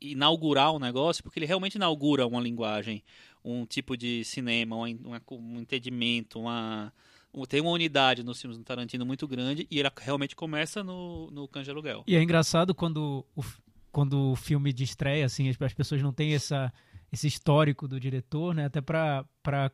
[0.00, 3.02] inaugurar um negócio, porque ele realmente inaugura uma linguagem,
[3.44, 6.92] um tipo de cinema, uma- um entendimento, uma,
[7.34, 11.30] um- tem uma unidade nos filmes do Tarantino muito grande e ele realmente começa no,
[11.30, 12.02] no Cães de Aluguel.
[12.06, 13.44] E é engraçado quando o,
[13.92, 16.72] quando o filme de estreia, assim, as, as pessoas não têm essa,
[17.12, 18.64] esse histórico do diretor, né?
[18.66, 19.24] Até para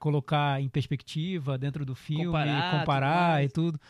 [0.00, 3.80] colocar em perspectiva dentro do filme, Comparar, comparar, tudo e tudo.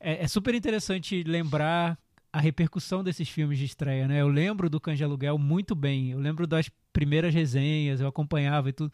[0.00, 1.96] É, é super interessante lembrar
[2.32, 4.20] a repercussão desses filmes de estreia, né?
[4.20, 6.10] Eu lembro do de Aluguel muito bem.
[6.10, 8.92] Eu lembro das primeiras resenhas, eu acompanhava e tudo.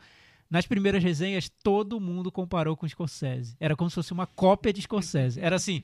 [0.50, 3.56] Nas primeiras resenhas, todo mundo comparou com Scorsese.
[3.58, 5.40] Era como se fosse uma cópia de Scorsese.
[5.40, 5.82] Era assim,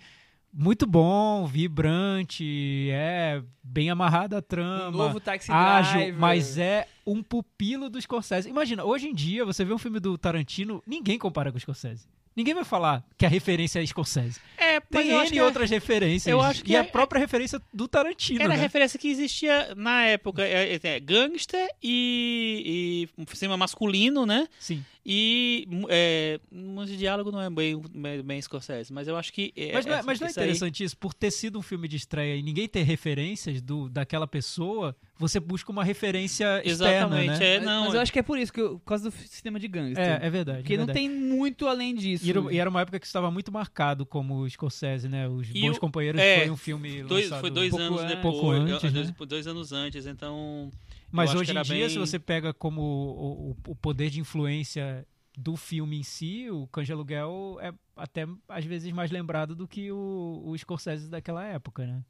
[0.52, 4.88] muito bom, vibrante, é bem amarrada a trama.
[4.88, 6.20] Um novo Taxi ágil, Driver.
[6.20, 8.48] mas é um pupilo do Scorsese.
[8.48, 12.06] Imagina, hoje em dia, você vê um filme do Tarantino, ninguém compara com o Scorsese.
[12.36, 14.40] Ninguém vai falar que a referência é Scorsese.
[14.56, 16.30] É, Tem N que outras referências.
[16.30, 18.62] eu acho que e a é- própria referência do Tarantino, Era a né?
[18.62, 20.42] referência que existia na época.
[20.42, 24.46] É, é, é gangster e, e cinema masculino, né?
[24.58, 24.84] Sim.
[25.04, 29.50] E é, um de diálogo não é bem, bem, bem Scorsese, mas eu acho que.
[29.56, 30.96] É, Mas não é, mas não é isso aí- interessante isso?
[30.96, 35.40] Por ter sido um filme de estreia e ninguém ter referências do, daquela pessoa, você
[35.40, 37.54] busca uma referência Exatamente, externa, né?
[37.54, 37.84] é, Mas, não.
[37.86, 40.04] mas eu acho que é por isso, que eu- por causa do cinema de gangster.
[40.22, 40.58] É, é verdade.
[40.58, 41.06] Porque é não verdade.
[41.08, 42.26] tem muito além disso.
[42.26, 45.26] E era, e era uma época que estava muito marcado como Scorsese, né?
[45.28, 48.00] Os E Bons o- Companheiros é, foi um filme Dois, lançado foi dois pouco anos
[48.02, 48.22] an- depois.
[48.34, 49.14] pouco antes, eu- dois, né?
[49.26, 50.70] dois anos antes, então.
[51.10, 55.06] Mas hoje em dia, bem- se você pega como o, o- o poder de influência
[55.36, 59.66] do filme em si, o Cães de Aluguel é até às vezes mais lembrado do
[59.66, 62.02] que o, o Scorsese daquela época, né?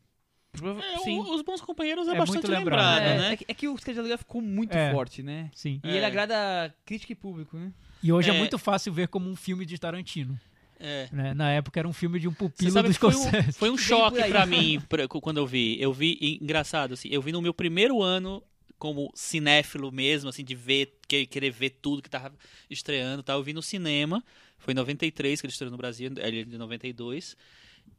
[0.92, 1.18] É, Sim.
[1.18, 3.32] o- os bons companheiros é, É bastante muito lembrado, lembrado, É, né?
[3.32, 4.90] é que- é que o Sketch de Aluguel ficou muito É.
[4.90, 5.48] forte, né?
[5.54, 5.80] Sim.
[5.84, 5.96] E É.
[5.96, 7.72] ele agrada crítica e público, né?
[8.02, 8.34] E hoje é.
[8.34, 8.38] É.
[8.38, 10.38] muito fácil ver como um filme de Tarantino.
[10.82, 11.08] É.
[11.12, 11.34] Né?
[11.34, 13.48] Na época era um filme de um Você pupilo sabe do que foi Scorsese.
[13.50, 15.80] um, foi um choque pra mim pra- quando eu vi.
[15.80, 18.42] Eu vi, e engraçado, assim, eu vi no meu primeiro ano
[18.80, 22.34] como cinéfilo mesmo, assim, de ver, que- querer ver tudo que tava
[22.68, 23.38] estreando tal.
[23.38, 24.24] Eu vi no cinema,
[24.58, 27.36] foi em 93 que ele estreou no Brasil, ele é de 92.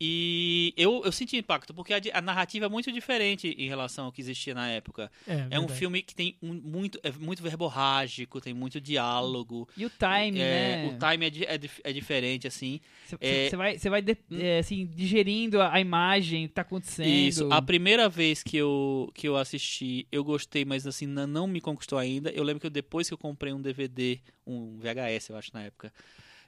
[0.03, 4.11] E eu, eu senti impacto, porque a, a narrativa é muito diferente em relação ao
[4.11, 5.11] que existia na época.
[5.27, 9.69] É, É um filme que tem um- muito, é muito verborrágico, tem muito diálogo.
[9.77, 10.87] E o time, É, né?
[10.87, 12.79] O time é, é, é diferente, assim.
[13.05, 17.05] Você é- vai, você vai de- é, assim, digerindo a, a imagem que tá acontecendo.
[17.07, 17.47] Isso.
[17.53, 21.61] A primeira vez que eu, que eu assisti, eu gostei, mas assim, não, não me
[21.61, 22.31] conquistou ainda.
[22.31, 25.61] Eu lembro que eu, depois que eu comprei um DVD, um VHS, eu acho, na
[25.61, 25.93] época,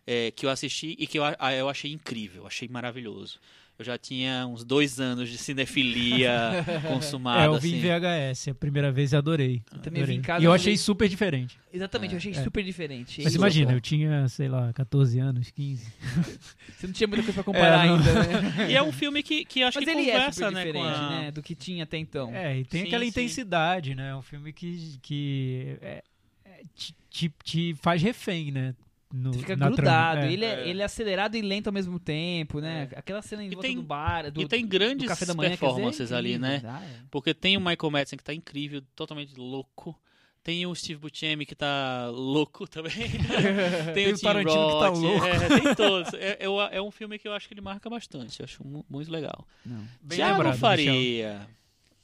[0.05, 1.23] é, que eu assisti e que eu,
[1.57, 3.39] eu achei incrível, achei maravilhoso.
[3.79, 8.31] Eu já tinha uns dois anos de cinefilia consumada, É, eu vi em assim.
[8.35, 9.63] VHS a primeira vez e adorei.
[9.71, 10.15] Eu também vi Adorei.
[10.17, 11.57] em casa, e eu achei vi- super diferente.
[11.73, 12.43] Exatamente, eu achei É.
[12.43, 13.21] super diferente.
[13.23, 15.91] Mas imagina, eu tinha, sei lá, 14 anos, 15.
[16.77, 17.95] Você não tinha muita coisa pra comparar É, não.
[17.97, 18.67] ainda, né?
[18.69, 20.67] E é um filme que, que acho Mas que ele é conversa, super né, com
[20.67, 21.09] diferente, a...
[21.09, 21.31] né?
[21.31, 22.33] Do que tinha até então.
[22.35, 23.09] É, e tem Sim, aquela sim.
[23.09, 24.09] intensidade, né?
[24.11, 26.03] É um filme que, que é,
[26.45, 28.75] é, te, te, te faz refém, né?
[29.15, 30.21] No, fica na grudado.
[30.21, 30.33] É.
[30.33, 32.89] Ele, é, ele é acelerado e lento ao mesmo tempo, né?
[32.95, 35.35] Aquela cena em E volta tem- do bar, do, e tem do grandes café da
[35.35, 36.61] manhã, quer dizer, é performances ali, né?
[36.65, 37.03] é.
[37.11, 39.95] Porque tem o Michael Madsen que tá incrível, totalmente louco.
[40.43, 42.91] Tem o Steve Buscemi que tá louco também.
[43.85, 45.25] tem, Tem o Tim Tarantino que tá Roth, louco.
[45.25, 46.13] É, tem todos.
[46.15, 46.37] É,
[46.71, 48.39] é um filme que eu acho que ele marca bastante.
[48.41, 49.47] Eu acho mu- muito legal.
[49.65, 49.77] Não.
[50.01, 51.47] Bem Thiago lembrado, Faria.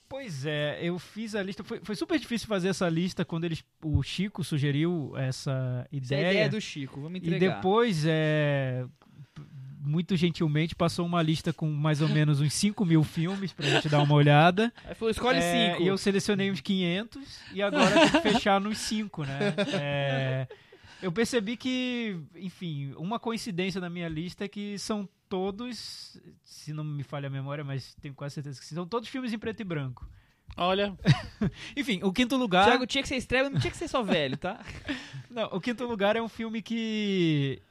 [0.10, 1.64] Pois é, eu fiz a lista.
[1.64, 5.92] Foi, foi super difícil fazer essa lista quando eles, o Chico sugeriu essa Essa é
[5.92, 6.32] a ideia.
[6.32, 7.56] ideia do Chico, vamos E entregar.
[7.58, 8.86] depois, é,
[9.82, 13.88] muito gentilmente, passou uma lista com mais ou menos uns 5 mil filmes pra gente
[13.88, 14.74] dar uma olhada.
[14.84, 15.84] Aí falou, escolhe É, cinco.
[15.84, 19.40] E eu selecionei uns 500 e agora tem que fechar nos 5, né?
[19.82, 20.48] É,
[21.02, 26.84] eu percebi que, enfim, uma coincidência na minha lista é que são todos, se não
[26.84, 29.64] me falha a memória, mas tenho quase certeza que são todos filmes em preto e
[29.64, 30.10] branco.
[30.58, 30.98] Olha,
[31.78, 32.66] Enfim, o quinto lugar.
[32.66, 34.60] Thiago tinha que ser estreia, não tinha que ser só velho, tá?
[35.30, 37.62] Não, o quinto lugar é um filme que.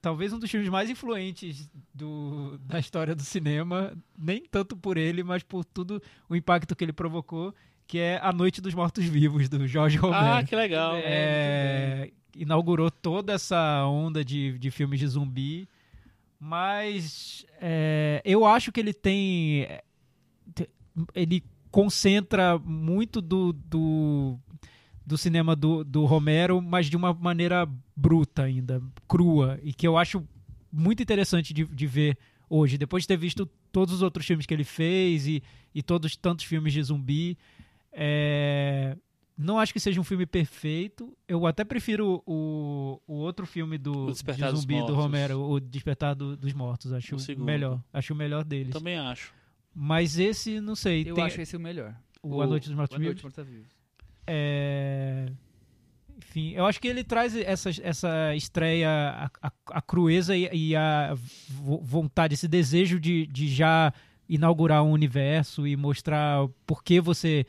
[0.00, 5.22] Talvez um dos filmes mais influentes do, da história do cinema, nem tanto por ele,
[5.22, 7.54] mas por tudo o impacto que ele provocou,
[7.86, 10.24] que é A Noite dos Mortos-Vivos, do Jorge Romero.
[10.24, 10.96] ah, que legal.
[10.96, 15.68] É, É, inaugurou toda essa onda de, de filmes de zumbi,
[16.44, 19.68] mas é, eu acho que ele tem.
[20.52, 20.68] te-
[21.14, 24.36] Ele concentra muito do, do,
[25.06, 29.96] do cinema do, do Romero, mas de uma maneira bruta ainda, crua, e que eu
[29.96, 30.26] acho
[30.70, 32.18] muito interessante de, de ver
[32.50, 32.76] hoje.
[32.76, 35.40] Depois de ter visto todos os outros filmes que ele fez e,
[35.72, 37.38] e todos tantos filmes de zumbi.
[37.92, 38.96] É,
[39.36, 41.16] não acho que seja um filme perfeito.
[41.26, 44.94] Eu até prefiro o, o outro filme do O de zumbi do.
[44.94, 46.92] Romero, o Despertar do- dos Mortos.
[46.92, 47.82] Acho O melhor.
[47.92, 48.72] Acho o melhor deles.
[48.72, 49.32] Também acho.
[49.74, 51.02] Mas esse, não sei.
[51.08, 51.94] Eu tem acho esse o melhor.
[52.22, 53.66] o A Noite dos A Mortos Noite Vivos.
[54.26, 55.26] É,
[56.18, 60.76] Enfim, eu acho que ele traz essa, essa estreia, a, a, a crueza e, e
[60.76, 61.14] a
[61.48, 63.92] vo- vontade, esse desejo de, de já
[64.28, 67.44] inaugurar um universo e mostrar por que você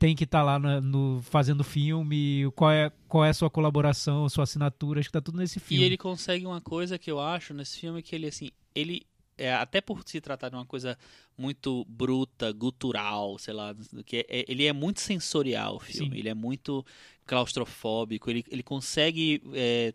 [0.00, 4.24] tem que estar lá no, no- fazendo filme, qual é, qual é a sua colaboração,
[4.24, 5.84] a sua assinatura, acho que tá tudo nesse E filme.
[5.84, 9.02] ele consegue uma coisa que eu acho nesse filme que ele assim, ele
[9.36, 10.96] é, até por se tratar de uma coisa
[11.36, 13.74] muito bruta, gutural, sei lá,
[14.06, 16.18] que é- é- ele é muito sensorial o filme, Sim.
[16.18, 16.84] ele é muito
[17.26, 19.94] claustrofóbico, ele, ele consegue é,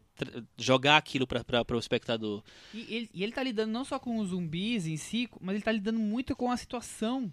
[0.57, 1.43] jogar aquilo para
[1.75, 2.43] o espectador.
[2.73, 5.63] E ele, e ele tá lidando não só com os zumbis em si, mas ele
[5.63, 7.31] tá lidando muito com a situação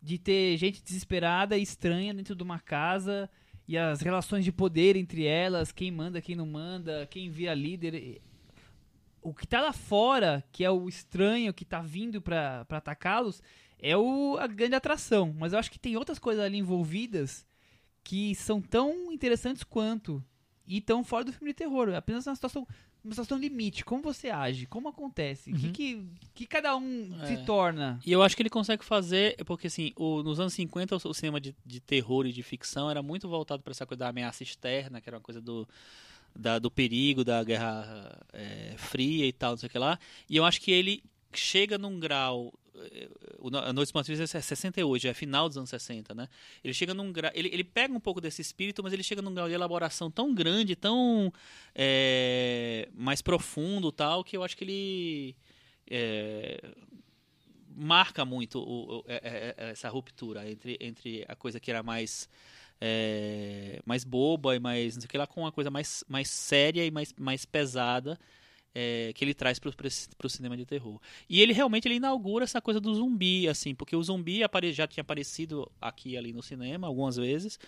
[0.00, 3.28] de ter gente desesperada e estranha dentro de uma casa
[3.66, 8.20] e as relações de poder entre elas, quem manda, quem não manda, quem vira líder.
[9.20, 13.42] O que tá lá fora, que é o estranho que tá vindo pra atacá-los,
[13.78, 15.34] é o, a grande atração.
[15.38, 17.46] Mas eu acho que tem outras coisas ali envolvidas
[18.02, 20.24] que são tão interessantes quanto
[20.66, 21.92] e tão fora do filme de terror.
[21.94, 22.66] Apenas uma situação
[23.04, 25.72] uma situação limite, como você age, como acontece, o que, Uhum.
[25.72, 27.26] que, que cada um É.
[27.26, 27.98] se torna.
[28.04, 31.14] E eu acho que ele consegue fazer, porque assim, o- nos anos 50 o, o
[31.14, 34.42] cinema de, de terror e de ficção era muito voltado para essa coisa da ameaça
[34.42, 35.66] externa, que era uma coisa do,
[36.36, 39.98] da- do perigo, da guerra é, fria e tal, não sei o que lá.
[40.28, 42.52] E eu acho que ele chega num grau.
[42.92, 43.08] Eh,
[43.66, 46.28] A Noite dos Mortos é 68, é final dos anos 60, né?
[46.62, 47.30] Ele chega num grau.
[47.34, 50.34] Ele, ele pega um pouco desse espírito, mas ele chega num grau de elaboração tão
[50.34, 51.32] grande, tão
[51.74, 55.36] é, mais profundo tal, que eu acho que ele.
[55.90, 56.60] é,
[57.80, 61.82] marca muito o- o- é- é- é- essa ruptura entre, entre a coisa que era
[61.82, 62.28] mais
[63.84, 66.84] mais boba e mais não sei o que lá com uma coisa mais, mais séria
[66.86, 68.16] e mais, mais pesada
[68.74, 69.70] é, que ele traz para
[70.24, 73.96] o cinema de terror e ele realmente ele inaugura essa coisa do zumbi assim porque
[73.96, 74.40] o zumbi
[74.72, 77.58] já tinha aparecido aqui ali no cinema algumas vezes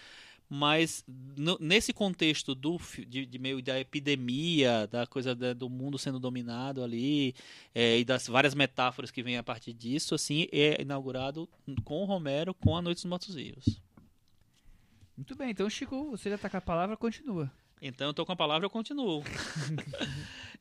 [0.53, 1.05] mas
[1.37, 6.19] no- nesse contexto do de, de meio da epidemia da coisa da- do mundo sendo
[6.19, 7.35] dominado ali
[7.73, 11.49] é, e das várias metáforas que vêm a partir disso, assim, é inaugurado
[11.85, 13.81] com o Romero com A Noite dos Mortos Vivos.
[15.17, 17.49] Muito bem, então Chico, você já tá com a palavra, continua.
[17.83, 19.23] Então eu tô com a palavra, eu continuo.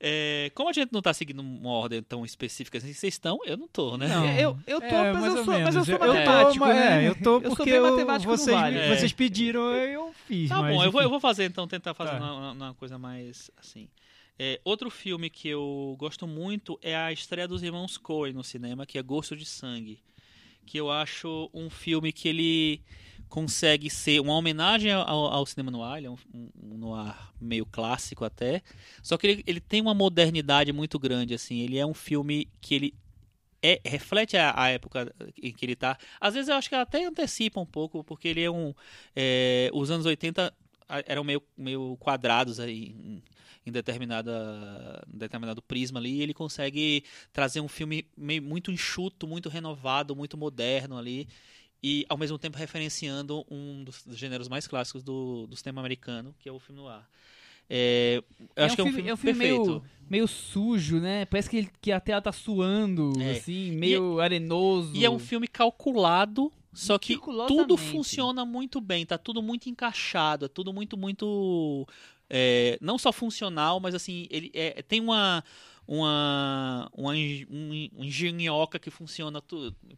[0.01, 3.57] É, como a gente não tá seguindo uma ordem tão específica assim, vocês estão, eu
[3.57, 4.07] não tô, né?
[4.07, 4.25] Não.
[4.39, 6.65] eu, eu tô, É, mas, mais eu ou sou, mas eu sou Eu tô, matemático,
[6.67, 7.03] né?
[7.03, 8.77] é, eu tô sou porque bem eu- matemático, vocês, não vale.
[8.77, 8.95] É.
[8.95, 10.47] vocês pediram, eu fiz.
[10.47, 12.17] Tá mas, bom, eu vou, eu vou fazer então, tentar fazer Tá.
[12.33, 13.89] uma, uma coisa mais assim.
[14.41, 18.85] É, outro filme que eu gosto muito é a estreia dos irmãos Coen no cinema,
[18.85, 19.99] que é Gosto de Sangue.
[20.65, 22.81] Que eu acho um filme que ele
[23.29, 28.25] consegue ser uma homenagem ao, ao cinema noir, ele é um, um, noir meio clássico
[28.25, 28.61] até.
[29.03, 31.59] Só que ele, ele tem uma modernidade muito grande, assim.
[31.59, 32.93] Ele é um filme que ele
[33.61, 35.97] é, reflete a, a época em que ele tá.
[36.19, 38.73] Às vezes eu acho que até antecipa um pouco, porque ele é um.
[39.15, 40.53] é, os anos 80
[40.87, 43.23] a- eram meio, meio quadrados aí em,
[43.65, 49.49] em determinada, determinado prisma ali, e ele consegue trazer um filme meio, muito enxuto, muito
[49.49, 51.27] renovado, muito moderno ali,
[51.81, 56.33] e ao mesmo tempo referenciando um dos, dos gêneros mais clássicos do, do cinema americano,
[56.39, 57.01] que é o filme noir.
[57.69, 60.27] É, eu É acho um que é um filme- filme, é um filme meio, meio
[60.27, 61.25] sujo, né?
[61.25, 63.31] Parece que, ele- que a tela tá suando, É.
[63.31, 64.95] assim, meio arenoso.
[64.95, 67.15] E é um filme calculado, só que
[67.47, 71.87] tudo funciona muito bem, tá tudo muito encaixado, é tudo muito, muito.
[72.31, 75.43] é, não só funcional, mas assim, ele é, tem uma.
[75.91, 79.41] Uma, uma um, engenhoca que funciona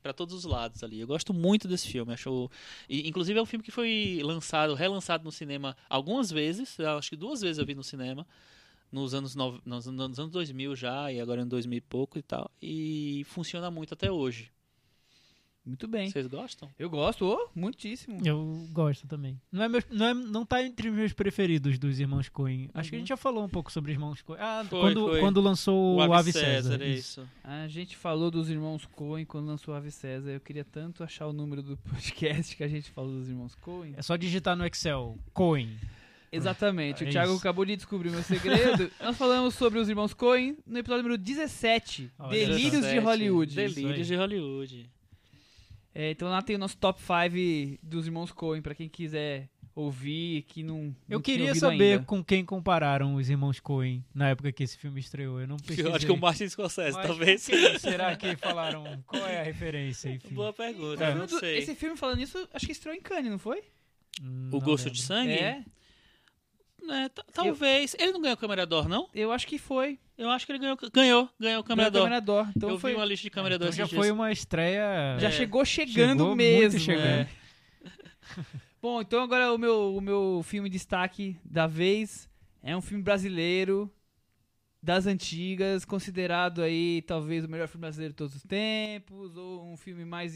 [0.01, 1.01] para todos os lados ali.
[1.01, 2.13] Eu gosto muito desse filme.
[2.13, 2.49] Acho,
[2.87, 6.79] e, inclusive é um filme que foi lançado, relançado no cinema algumas vezes.
[6.79, 8.25] Acho que duas vezes eu vi no cinema.
[8.89, 12.21] Nos anos, nove- nos, nos anos 2000 já, e agora em 2000 e pouco e
[12.21, 12.49] tal.
[12.61, 14.49] E funciona muito até hoje.
[15.63, 16.09] Muito bem.
[16.09, 16.67] Vocês gostam?
[16.79, 18.17] Eu gosto, oh, muitíssimo.
[18.25, 19.39] Eu gosto também.
[19.51, 22.67] Não, é meu, não, é, não tá entre os meus preferidos dos irmãos Coen.
[22.73, 23.01] Acho que a Uhum.
[23.01, 24.39] gente já falou um pouco sobre os irmãos Coen.
[24.41, 25.19] Ah, Foi, quando, foi.
[25.19, 26.81] quando lançou o Ave César.
[26.81, 27.21] é isso.
[27.21, 27.29] isso.
[27.43, 30.31] A gente falou dos irmãos Coen quando lançou Ave César.
[30.31, 33.93] Eu queria tanto achar o número do podcast que a gente falou dos irmãos Coen.
[33.95, 35.15] É só digitar no Excel.
[35.31, 35.69] Coen.
[36.31, 37.03] Exatamente.
[37.03, 37.39] É o Thiago isso.
[37.41, 38.89] acabou de descobrir o meu segredo.
[38.99, 43.51] Nós falamos sobre os irmãos Coen no episódio número 17, Olha Delírios de 17, Hollywood.
[43.51, 43.73] Isso aí.
[43.85, 44.89] Delírios de Hollywood.
[45.93, 50.43] É, então lá tem o nosso top 5 dos irmãos Coen, pra quem quiser ouvir,
[50.43, 50.83] que não.
[50.85, 52.03] não Eu queria saber ainda.
[52.05, 55.39] com quem compararam os irmãos Coen na época que esse filme estreou.
[55.41, 55.85] Eu não pesquisei.
[55.85, 57.45] Eu acho que o Martin Scorsese, Mas talvez.
[57.45, 58.83] quem será que falaram?
[59.07, 60.09] Qual é a referência?
[60.15, 60.33] Enfim.
[60.33, 61.57] Boa pergunta, filme não sei.
[61.57, 63.61] Esse filme falando isso, acho que estreou em Cannes, não foi?
[64.21, 64.97] Hum, O não Gosto lembro.
[64.99, 65.31] de Sangue?
[65.33, 65.63] É,
[66.89, 67.95] É, t- talvez.
[67.99, 69.07] Ele não ganhou Câmera d'Or, não?
[69.13, 69.99] eu acho que foi.
[70.17, 70.77] Eu acho que ele ganhou.
[70.93, 72.03] Ganhou, ganhou Câmera d'Or.
[72.03, 72.47] Câmara d'Or.
[72.55, 72.91] Então eu foi.
[72.91, 74.11] vi uma lista de Câmera d'Or Então já foi dias.
[74.11, 75.17] uma estreia.
[75.19, 75.31] Já É.
[75.31, 76.79] chegou chegando Chegou mesmo.
[76.79, 77.05] chegando.
[77.05, 77.29] é.
[78.81, 82.27] Bom, então agora o meu, o meu filme destaque da vez
[82.63, 83.91] é um filme brasileiro
[84.81, 89.77] das antigas, considerado aí talvez o melhor filme brasileiro de todos os tempos, ou um
[89.77, 90.33] filme mais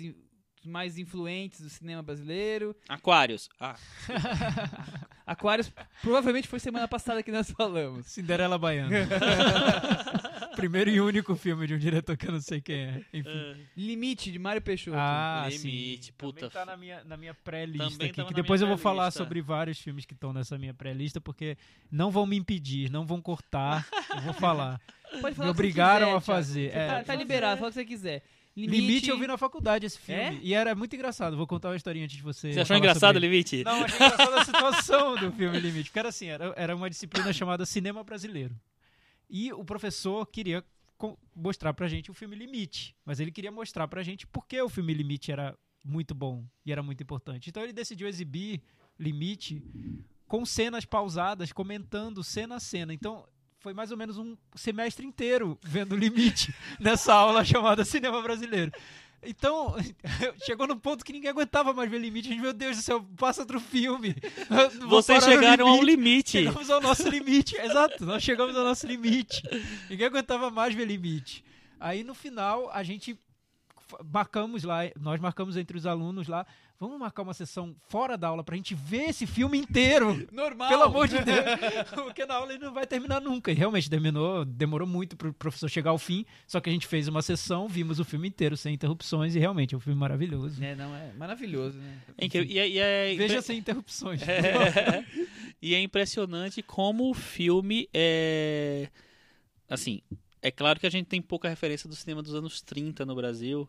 [0.66, 2.76] mais influentes do cinema brasileiro.
[2.90, 3.50] Aquários.
[3.60, 3.76] Ah,
[5.26, 8.06] Aquários provavelmente foi semana passada que nós falamos.
[8.08, 8.90] Cinderela Baiana.
[10.56, 13.02] Primeiro e único filme de um diretor que eu não sei quem é.
[13.12, 13.30] Enfim.
[13.30, 14.96] é, Limite de Mário Peixoto.
[14.98, 16.12] Ah, Limite, sim.
[16.18, 16.50] puta.
[16.50, 18.24] Também tá na minha, na minha pré-lista aqui.
[18.24, 21.58] Que depois eu vou falar sobre vários filmes que estão nessa minha pré-lista, porque
[21.92, 23.86] não vão me impedir, não vão cortar.
[24.16, 24.80] eu vou falar.
[25.22, 26.72] Pode Me que você obrigaram quiser, a fazer.
[26.72, 26.92] Thiago.
[26.92, 26.98] É.
[26.98, 28.24] Tá, tá liberado, fala o que você quiser.
[28.56, 30.22] Limite, eu vi na faculdade esse filme.
[30.22, 30.40] É?
[30.42, 31.36] E era muito engraçado.
[31.36, 32.54] Vou contar uma historinha antes de você.
[32.54, 33.34] Você achou engraçado, sobre ele.
[33.34, 33.64] Limite?
[33.66, 35.90] Não, achei engraçada a situação do filme Limite.
[35.90, 38.56] Porque era assim, era, era uma disciplina chamada Cinema Brasileiro.
[39.30, 40.64] E o professor queria
[41.36, 42.96] mostrar pra gente o filme Limite.
[43.04, 46.72] Mas ele queria mostrar pra gente por que o filme Limite era muito bom e
[46.72, 47.50] era muito importante.
[47.50, 48.62] Então ele decidiu exibir
[48.98, 49.62] Limite
[50.28, 52.94] com cenas pausadas, comentando cena a cena.
[52.94, 53.28] Então
[53.66, 58.72] foi mais ou menos um semestre inteiro vendo Limite nessa aula chamada Cinema Brasileiro.
[59.24, 59.76] Então,
[60.46, 62.28] chegou no ponto que ninguém aguentava mais ver limite.
[62.28, 64.16] A gente, meu Deus do céu, passa outro filme.
[64.88, 65.96] Vocês chegaram ao limite.
[65.96, 66.32] limite.
[66.44, 68.06] Chegamos ao nosso limite, exato.
[68.06, 69.42] Nós chegamos ao nosso limite.
[69.90, 71.44] Ninguém aguentava mais ver limite.
[71.80, 73.18] Aí no final a gente
[74.14, 76.46] marcamos lá, nós marcamos entre os alunos lá,
[76.80, 80.28] vamos marcar uma sessão fora da aula pra gente ver esse filme inteiro.
[80.32, 80.70] Normal.
[80.70, 81.46] Pelo amor de Deus.
[81.94, 83.52] Porque na aula ele não vai terminar nunca.
[83.52, 86.26] E realmente terminou, demorou muito pro professor chegar ao fim.
[86.48, 89.74] Só que a gente fez uma sessão, vimos o filme inteiro sem interrupções e realmente
[89.74, 90.64] é um filme maravilhoso.
[90.64, 91.98] É, não, é maravilhoso, né?
[92.18, 92.50] É incrível.
[92.50, 94.22] E, é- e é, Veja sem interrupções.
[94.28, 95.06] É.
[95.62, 98.90] e é impressionante como o filme é.
[99.68, 100.02] Assim,
[100.42, 103.68] é claro que a gente tem pouca referência do cinema dos anos 30 no Brasil,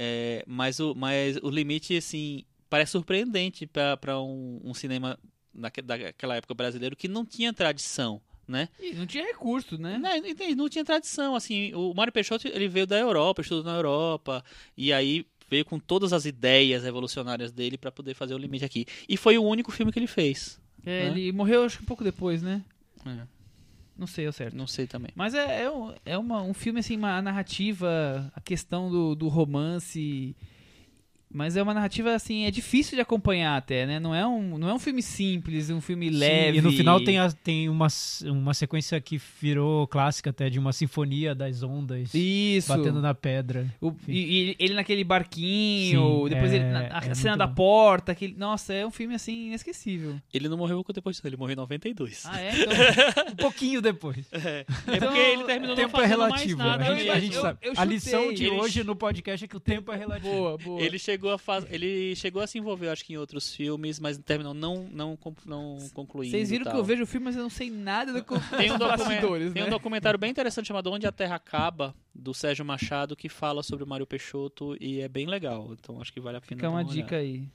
[0.00, 5.18] é, mas, o, mas o limite, assim, parece surpreendente para um, um cinema
[5.52, 8.68] daque- daquela época brasileiro que não tinha tradição, né?
[8.78, 9.98] E não tinha recurso, né?
[9.98, 13.76] Não, não- não tinha tradição, assim, o Mário Peixoto, ele veio da Europa, estudou na
[13.76, 14.44] Europa,
[14.76, 18.86] e aí veio com todas as ideias revolucionárias dele para poder fazer o limite aqui.
[19.08, 20.60] E foi o único filme que ele fez.
[20.86, 21.10] É, Hã?
[21.10, 22.62] ele morreu acho que um pouco depois, né?
[23.04, 23.26] É,
[23.98, 24.56] Não sei ao certo.
[24.56, 25.10] não sei também.
[25.14, 29.26] Mas é, é, um, é uma, um filme, assim, uma narrativa, a questão do, do
[29.26, 30.36] romance.
[31.30, 34.00] Mas é uma narrativa, assim, é difícil de acompanhar até, né?
[34.00, 36.58] Não é um, não é um filme simples, um filme Sim, leve.
[36.58, 37.86] e no final tem, a- tem uma,
[38.24, 42.68] uma sequência que virou clássica até de uma sinfonia das ondas Isso.
[42.74, 43.66] batendo na pedra.
[43.80, 47.46] O- e, e ele naquele barquinho, Sim, depois é- ele, na, a é cena da
[47.46, 47.54] bom.
[47.54, 48.12] porta.
[48.12, 50.16] Aquele, nossa, é um filme, assim, inesquecível.
[50.32, 52.24] Ele não morreu pouco depois disso, ele morreu em 92.
[52.24, 52.52] Ah, é?
[52.58, 54.26] Então, Um pouquinho depois.
[54.32, 56.58] É Então, porque ele terminou não tempo é fazendo relativo.
[56.58, 57.20] mais nada a gente, a mesmo.
[57.26, 57.58] gente Eu- sabe.
[57.62, 60.32] eu a lição de Ele- hoje no podcast é que o tempo é relativo.
[60.32, 60.80] boa, boa.
[60.80, 61.64] Ele chegou a faz...
[61.70, 65.78] ele chegou a se envolver, acho que em outros filmes, mas terminou não não não
[65.94, 66.30] concluindo.
[66.30, 68.40] Vocês viram que eu vejo o filme, mas eu não sei nada do que eu
[68.56, 69.70] Tem um, dos documen- bastidores, tem um né?
[69.70, 73.86] documentário bem interessante chamado Onde a Terra Acaba, do Sérgio Machado, que fala sobre o
[73.86, 75.70] Mário Peixoto e é bem legal.
[75.72, 76.56] Então acho que vale a pena.
[76.58, 77.48] Fica uma dica aí.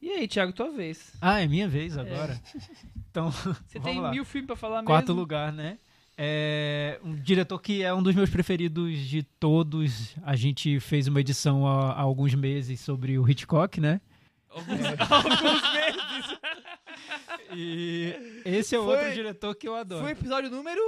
[0.00, 1.12] E aí, Thiago, tua vez.
[1.20, 2.40] Ah, é minha vez agora.
[3.10, 3.32] Então,
[3.66, 4.10] Você vamos tem lá.
[4.12, 5.20] mil filmes pra falar Quarto mesmo?
[5.20, 5.76] lugar, né?
[6.20, 10.16] É um diretor que é um dos meus preferidos de todos.
[10.24, 14.00] A gente fez uma edição há, há alguns meses sobre o Hitchcock, né?
[14.50, 14.78] Alguns,
[15.10, 16.38] alguns meses.
[17.54, 18.14] E
[18.44, 20.02] esse é Foi- outro diretor que eu adoro.
[20.02, 20.80] Foi o episódio número?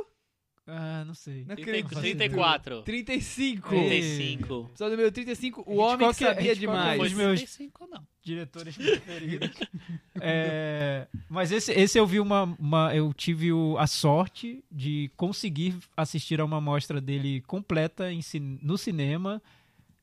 [0.72, 1.44] Ah, não sei.
[1.44, 2.00] Não 30 acredito.
[2.00, 2.82] 34.
[2.82, 3.68] 35.
[3.68, 4.66] 35.
[4.70, 7.00] Episódio número 35, o homem que sabia demais.
[7.00, 8.06] dos meus- 35 não.
[8.22, 9.50] diretores preferidos.
[10.22, 15.74] É, mas esse, esse eu vi uma, uma- eu tive o- a sorte de conseguir
[15.96, 18.20] assistir a uma mostra dele completa em
[18.60, 19.40] no cinema,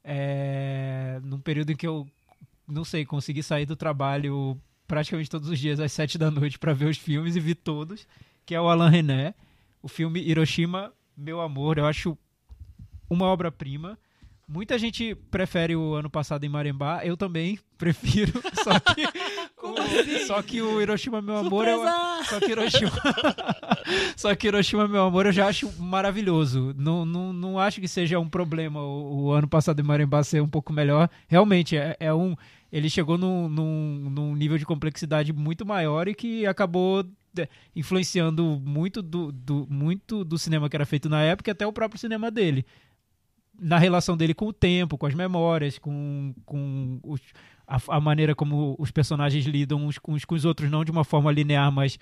[0.03, 2.07] é, num período em que eu
[2.67, 6.73] não sei consegui sair do trabalho praticamente todos os dias às sete da noite para
[6.73, 8.07] ver os filmes e vi todos,
[8.45, 9.35] que é o Alain René,
[9.87, 12.17] o filme Hiroshima, Meu Amor, eu acho
[13.09, 13.97] uma obra-prima.
[14.45, 18.33] Muita gente prefere o ano passado em Marembá, eu também prefiro,
[18.63, 19.05] só que,
[19.63, 22.91] o, só que o Hiroshima Meu Amor o- só que Hiroshima
[24.17, 26.73] só que Hiroshima Meu Amor eu já acho maravilhoso.
[26.77, 30.41] Não, não, não acho que seja um problema o, o ano passado em Marembá ser
[30.41, 31.09] um pouco melhor.
[31.29, 32.35] Realmente é, é um
[32.71, 37.03] ele chegou num, num, num nível de complexidade muito maior e que acabou
[37.33, 41.71] de- influenciando muito do, do, muito do cinema que era feito na época até o
[41.73, 42.65] próprio cinema dele
[43.59, 47.21] na relação dele com o tempo, com as memórias, com, com os-
[47.65, 50.91] a, a maneira como os personagens lidam uns com, uns com os outros, não de
[50.91, 51.97] uma forma linear, mas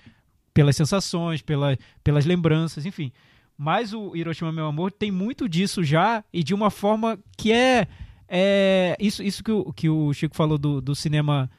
[0.52, 3.10] pelas sensações, pela, pelas lembranças, enfim.
[3.56, 7.88] Mas o Hiroshima Meu Amor tem muito disso já e de uma forma que é,
[8.28, 11.50] é isso, isso que, o, que o Chico falou do, do cinema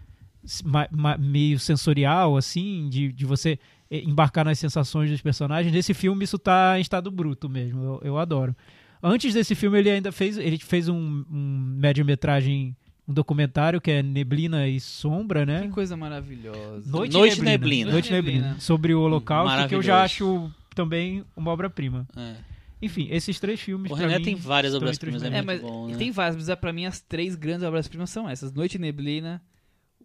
[0.64, 3.60] ma- ma- meio sensorial, assim, de, de você
[3.90, 5.74] eh, embarcar nas sensações dos personagens.
[5.74, 8.56] Nesse filme isso tá em estado bruto mesmo, eu, eu adoro.
[9.02, 12.76] Antes desse filme ele ainda fez, ele fez um, um média-metragem
[13.08, 15.62] um documentário que é Neblina e Sombra, né?
[15.62, 16.92] Que coisa maravilhosa.
[16.92, 17.52] Noite, Noite Neblina.
[17.52, 17.92] Neblina.
[17.94, 18.56] Noite Neblina.
[18.60, 22.06] Sobre o Holocausto, que eu já acho também uma obra-prima.
[22.18, 22.36] É.
[22.82, 25.88] Enfim, esses três filmes O René mim, tem várias obras-primas, é É, muito mas bom,
[25.88, 25.98] né?
[25.98, 28.54] tem várias, mas é, pra mim as três grandes obras-primas são essas.
[28.54, 29.42] Noite e Neblina,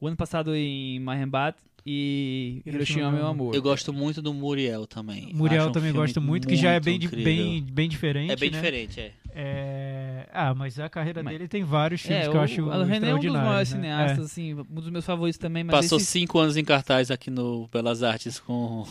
[0.00, 3.54] o ano passado em Marienbad e Hiroshima, Meu Amor.
[3.54, 5.32] Eu gosto muito do Muriel também.
[5.34, 7.24] Muriel Acho um também gosto muito, que já é bem, incrível.
[7.24, 8.32] bem, bem diferente.
[8.32, 8.56] É bem né?
[8.56, 9.12] diferente, é.
[9.34, 12.62] É, Ah, mas a carreira Mas- dele tem vários filmes É, que eu o, acho
[12.62, 13.76] o René é um dos maiores né?
[13.76, 17.30] cineastas, assim, um dos meus favoritos também, mas Passou esses- cinco anos em cartaz aqui
[17.30, 18.86] no Belas Artes com o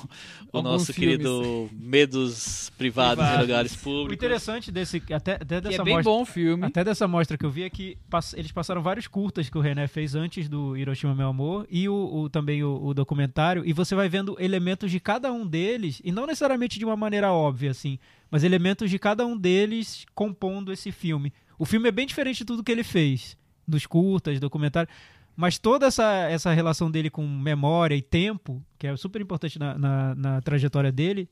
[0.58, 1.18] Alguns nosso filmes.
[1.18, 3.42] querido Medos Privados em.
[3.42, 3.76] Lugares É.
[3.76, 4.14] O Públicos.
[4.14, 6.66] interessante desse, até, até que é dessa bem mostra, bom o filme.
[6.66, 9.62] até dessa mostra que eu vi é que pass- eles passaram vários curtas que o
[9.62, 13.74] René fez antes do Hiroshima Meu Amor e o, o- também o, o documentário e
[13.74, 17.72] você vai vendo elementos de cada um deles e não necessariamente de uma maneira óbvia
[17.72, 17.98] assim,
[18.32, 21.34] mas elementos de cada um deles compondo esse filme.
[21.60, 24.90] O filme é bem diferente de tudo que ele fez, dos curtas, documentário,
[25.36, 29.78] mas toda essa, essa relação dele com memória e tempo, que é super importante na,
[29.78, 31.30] na, na trajetória dele,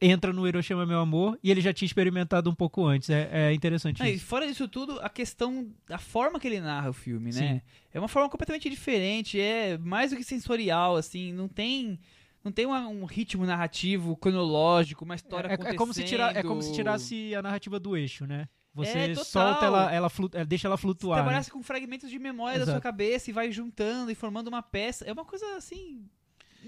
[0.00, 3.10] entra no Hiroshima Meu Amor e ele já tinha experimentado um pouco antes.
[3.10, 4.24] É, é interessante e isso.
[4.24, 7.54] fora disso tudo, a questão da forma que ele narra o filme, né?
[7.54, 7.60] Sim.
[7.92, 11.98] É uma forma completamente diferente, é mais do que sensorial, assim, não tem
[12.44, 16.42] não tem uma- um ritmo narrativo cronológico, uma história É, é como se tira, é
[16.42, 16.74] como se acontecendo.
[16.74, 18.48] tirasse a narrativa do eixo, né?
[18.72, 21.24] Você É, solta ela, ela, flu- é, deixa ela Você flutuar.
[21.24, 21.52] né?
[21.52, 22.76] com fragmentos de memória da Exato.
[22.76, 25.04] sua cabeça e vai juntando e formando uma peça.
[25.04, 26.08] É uma coisa, assim,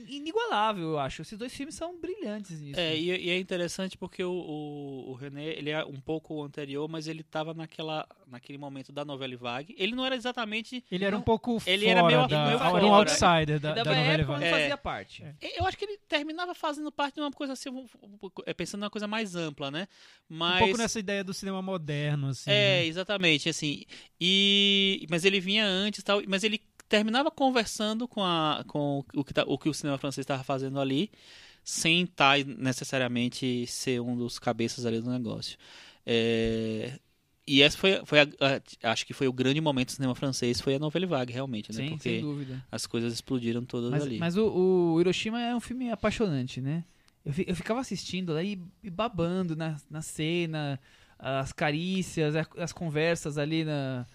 [0.08, 1.22] inigualável, eu acho.
[1.22, 2.78] Esses dois filmes são brilhantes nisso.
[2.78, 6.88] É, e, e é interessante porque o, o, o René, ele é um pouco anterior,
[6.88, 9.74] mas ele estava naquela, naquele momento da novela Vague.
[9.78, 10.84] Ele não era exatamente...
[10.90, 12.86] Ele era um Não, pouco ele fora era meio- da, meio era um fora.
[12.96, 14.40] outsider da, da da novela época Vague.
[14.40, 14.50] não É.
[14.60, 15.24] fazia parte.
[15.40, 18.80] Eu acho que ele terminava fazendo parte de uma coisa assim, um- um- é, pensando
[18.80, 19.86] numa coisa mais ampla, né?
[20.30, 20.58] Um Mas...
[20.58, 22.50] pouco nessa ideia do cinema moderno, assim.
[22.50, 22.86] É, né?
[22.86, 23.84] exatamente, assim.
[24.20, 26.60] E mas ele vinha antes, e tal, mas ele
[26.92, 30.78] terminava conversando com a com o que tá- o que o cinema francês estava fazendo
[30.78, 31.10] ali,
[31.64, 35.56] sem estar necessariamente ser um dos cabeças ali do negócio.
[36.04, 36.98] É,
[37.46, 38.28] e essa foi, foi a-
[38.82, 41.72] a- acho que foi o grande momento do cinema francês, foi a Nouvelle Vague, realmente,
[41.72, 41.78] né?
[41.78, 42.62] Sim, sem Porque dúvida.
[42.70, 44.18] as coisas explodiram todas Mas, ali.
[44.18, 44.46] mas o,
[44.94, 46.84] o Hiroshima é um filme apaixonante, né?
[47.24, 50.78] Eu, eu ficava assistindo lá e, e babando na, na cena,
[51.18, 54.06] as carícias, as conversas ali na,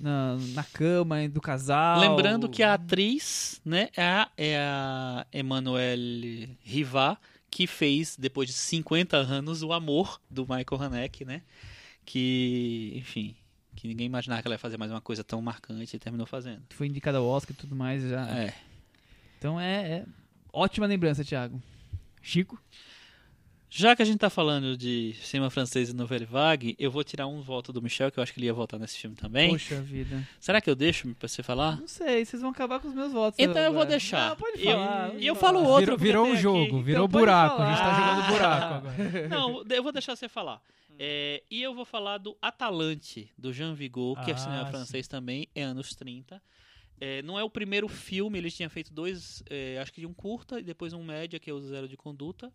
[0.00, 2.00] na, na cama do casal.
[2.00, 7.18] Lembrando que a atriz, né, é a, é a Emmanuelle Rivat,
[7.50, 11.42] que fez, depois de 50 anos, o amor do Michael Haneke, né?
[12.04, 13.36] Que, enfim,
[13.76, 16.62] que ninguém imaginava que ela ia fazer mais uma coisa tão marcante e terminou fazendo.
[16.70, 18.28] Foi indicada ao Oscar e tudo mais já.
[18.28, 18.54] É.
[19.38, 20.04] Então é, é
[20.52, 21.60] ótima lembrança, Thiago.
[22.22, 22.62] Chico?
[23.72, 27.28] Já que a gente tá falando de cinema francês e novela vague, eu vou tirar
[27.28, 29.50] um voto do Michel, que eu acho que ele ia votar nesse filme também.
[29.50, 30.26] Poxa vida.
[30.40, 31.78] Será que eu deixo pra você falar?
[31.78, 33.38] Não sei, vocês vão acabar com os meus votos.
[33.38, 33.90] Então eu vou agora.
[33.90, 34.30] deixar.
[34.30, 35.14] Não, pode Eu- falar.
[35.14, 35.78] e eu pode falo outro.
[35.80, 36.42] virou porque virou um aqui.
[36.42, 37.62] jogo, virou Então buraco.
[37.62, 39.28] A gente tá jogando buraco agora.
[39.28, 40.60] Não, eu vou deixar você falar.
[40.98, 44.70] É, e eu vou falar do Atalante, do Jean Vigo, que é Ah, cinema sim.
[44.72, 46.42] francês também, é anos 30.
[47.00, 50.58] É, não é o primeiro filme, ele tinha feito dois, é, acho que um curta
[50.58, 52.52] e depois um média, que é o Zero de Conduta.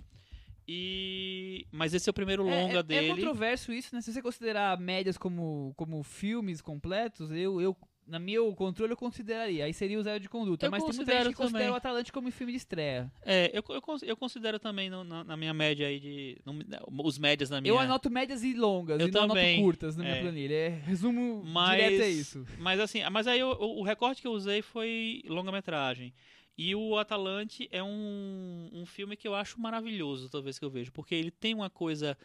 [0.68, 3.08] E mas esse é o primeiro É- longa é, dele.
[3.08, 4.02] É controverso isso, né?
[4.02, 7.76] Se você considerar médias como, como filmes completos, eu, eu,
[8.08, 9.66] na meu controle, eu consideraria.
[9.66, 10.66] Aí seria o Zero de Conduta.
[10.66, 11.74] Eu mas tem muita gente que considera também.
[11.74, 13.12] o Atalante como filme de estreia.
[13.24, 16.38] É, eu, eu, eu considero também no- na, na minha média aí de.
[16.46, 16.56] no-
[17.04, 17.72] os médias na minha.
[17.72, 19.54] Eu anoto médias e longas, Eu e não também.
[19.56, 20.22] anoto curtas na minha É.
[20.22, 20.54] planilha.
[20.54, 22.46] É resumo Mas, direto é isso.
[22.60, 26.14] Mas assim, mas aí eu- o, o recorte que eu usei foi longa-metragem.
[26.58, 30.70] E o Atalante é um, um filme que eu acho maravilhoso toda vez que eu
[30.70, 32.18] vejo, porque ele tem uma coisa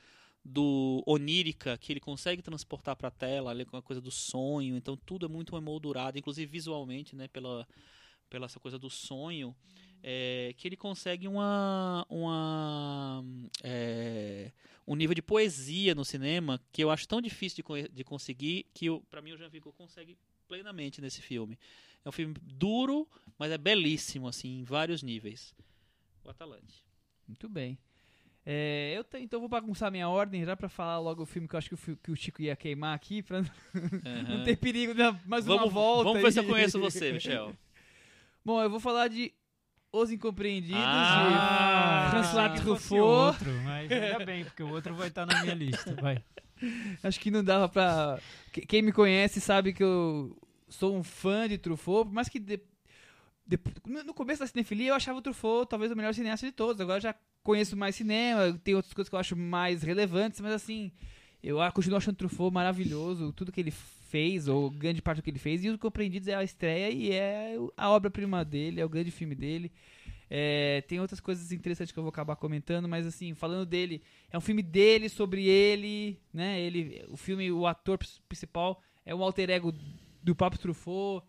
[0.45, 4.77] do onírica que ele consegue transportar para a tela, ali com a coisa do sonho,
[4.77, 7.67] então tudo é muito emoldurado, inclusive visualmente, né, pela
[8.31, 9.55] pela essa coisa do sonho,
[10.03, 13.25] é, que ele consegue uma uma
[13.63, 14.53] é,
[14.87, 18.87] um nível de poesia no cinema que eu acho tão difícil de, de conseguir que
[19.11, 20.17] para mim o Jean Vigo consegue
[20.51, 21.57] plenamente nesse filme.
[22.05, 23.07] É um filme duro,
[23.39, 25.55] mas é belíssimo assim em vários níveis.
[26.25, 26.85] O Atalante.
[27.29, 27.79] Muito bem.
[28.45, 31.55] É, eu te- então vou bagunçar minha ordem já pra falar logo o filme que
[31.55, 33.51] eu acho que o, que o Chico ia queimar aqui, pra não
[34.35, 34.43] Aham.
[34.45, 36.05] ter perigo de mais uma Vamos, volta.
[36.05, 37.55] vamos ver se eu conheço você, Michel.
[38.45, 39.33] Bom, eu vou falar de
[39.93, 43.01] Os Incompreendidos, Ah, de François Truffaut.
[43.01, 45.95] outro, mas ainda bem, porque o outro vai estar na minha lista.
[45.95, 46.25] Vai.
[47.03, 48.19] Acho que não dava pra.
[48.53, 50.37] que- Quem me conhece sabe que eu
[50.69, 52.61] sou um fã de Truffaut, mais que de-
[53.47, 53.59] de-
[54.05, 56.81] no começo da cinefilia eu achava o Truffaut talvez o melhor cineasta de todos.
[56.81, 60.93] Agora já conheço mais cinema, tem outras coisas que eu acho mais relevantes, mas assim,
[61.43, 65.39] Eu continuo achando Truffaut maravilhoso, tudo que ele fez, ou grande parte do que ele
[65.39, 69.11] fez, e o Compreendidos é a estreia e é a obra-prima dele, é o grande
[69.11, 69.73] filme dele.
[70.33, 74.01] É, tem outras coisas interessantes que eu vou acabar comentando, mas assim, falando dele,
[74.31, 76.61] é um filme dele, sobre ele, né?
[76.61, 79.75] Ele, o filme, o ator principal é um alter ego
[80.23, 81.27] do próprio Truffaut,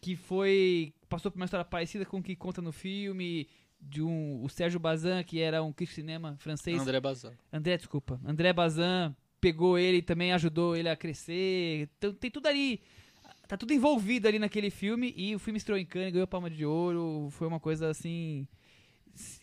[0.00, 3.48] que foi passou por uma história parecida com o que conta no filme
[3.80, 6.80] de um o Sérgio Bazin, que era um crítico de cinema francês.
[6.80, 7.30] André Bazin.
[7.52, 8.20] André, desculpa.
[8.24, 11.88] André Bazin pegou ele e também ajudou ele a crescer.
[11.98, 12.80] Então tem tudo ali.
[13.50, 16.64] Tá tudo envolvido ali naquele filme e o filme estreou em Cannes, ganhou Palma de
[16.64, 18.46] Ouro, foi uma coisa assim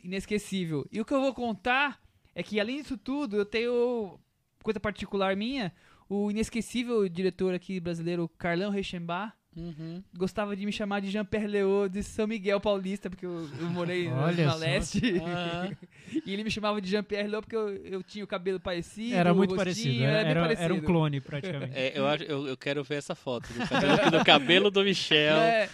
[0.01, 0.87] inesquecível.
[0.89, 2.01] E o que eu vou contar
[2.33, 4.17] é que além disso tudo, eu tenho
[4.63, 5.73] coisa particular minha,
[6.07, 10.03] o inesquecível diretor aqui brasileiro Carlão Reichenbach, Uhum.
[10.15, 14.07] gostava de me chamar de Jean-Pierre Léaud de São Miguel Paulista, porque eu, eu morei
[14.07, 14.55] na Zona.
[14.55, 15.01] Leste.
[15.25, 15.69] Ah.
[16.25, 19.15] e ele me chamava de Jean-Pierre Léaud porque eu, eu tinha o cabelo parecido.
[19.15, 20.63] Era o muito rostinho, parecido, era, era, parecido.
[20.65, 21.73] era um clone praticamente.
[21.75, 25.37] É, eu, acho- eu, eu quero ver essa foto do cabelo do, cabelo do Michel
[25.37, 25.69] É,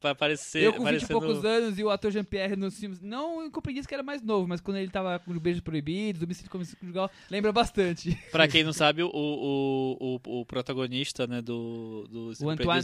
[0.00, 0.64] pra parecer.
[0.64, 3.00] eu com 20 e parecendo- poucos anos e o ator Jean-Pierre nos filmes.
[3.00, 6.50] Não incompreendi que era mais novo, mas quando ele tava com os beijos proibidos, homicídio
[6.50, 8.18] conjugal, lembra bastante.
[8.32, 12.82] Pra quem não sabe, o, o, o, o protagonista né, do, do O Antoine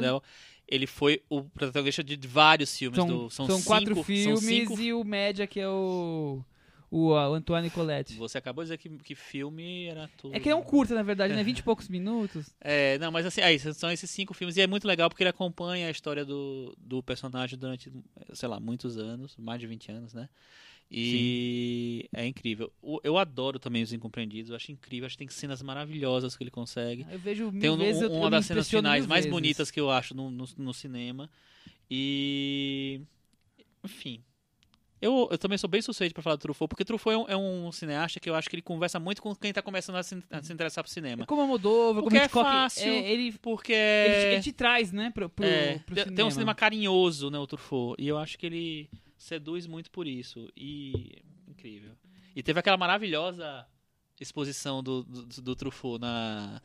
[0.00, 0.22] Duanel.
[0.68, 2.96] ele foi o protagonista de vários filmes.
[2.96, 6.42] São, do, são, são, cinco, quatro são filmes cinco- e o média que é o.
[6.88, 8.14] O, o Antoine Colette.
[8.14, 10.36] Você acabou de dizer que, que filme era tudo.
[10.36, 11.42] É que é um curta, na verdade, né?
[11.42, 12.54] 20 e poucos minutos.
[12.60, 15.30] É, não, mas assim, aí, são esses cinco filmes e é muito legal porque ele
[15.30, 17.92] acompanha a história do, do personagem durante,
[18.32, 20.28] sei lá, muitos anos, mais de 20 anos, né?
[20.90, 22.72] E é incrível.
[23.02, 26.50] Eu adoro também Os Incompreendidos, eu acho incrível, acho que tem cenas maravilhosas que ele
[26.50, 27.04] consegue.
[27.10, 29.30] Eu vejo mil Tem um- vezes, uma das cenas finais mais vezes.
[29.34, 31.28] bonitas que eu acho no, no, no cinema.
[31.90, 33.00] E.
[33.84, 34.22] Enfim.
[35.00, 37.36] Eu, eu também sou bem suspeito pra falar do Truffaut, porque Truffaut é um, é
[37.36, 40.16] um cineasta que eu acho que ele conversa muito com quem tá começando a se,
[40.30, 41.26] a se interessar pro É cinema.
[41.26, 44.32] como a Moldova, como Porque é Hitchcock, fácil, é, ele, Porque ele, te, é.
[44.32, 46.16] ele te traz, né, pro, pro, é, pro cinema.
[46.16, 48.02] tem um cinema carinhoso, né, o Truffaut.
[48.02, 50.50] E eu acho que ele seduz muito por isso.
[50.56, 51.22] E.
[51.48, 51.92] Incrível.
[52.34, 53.66] E teve aquela maravilhosa
[54.20, 56.60] exposição do, do, do Truffaut na,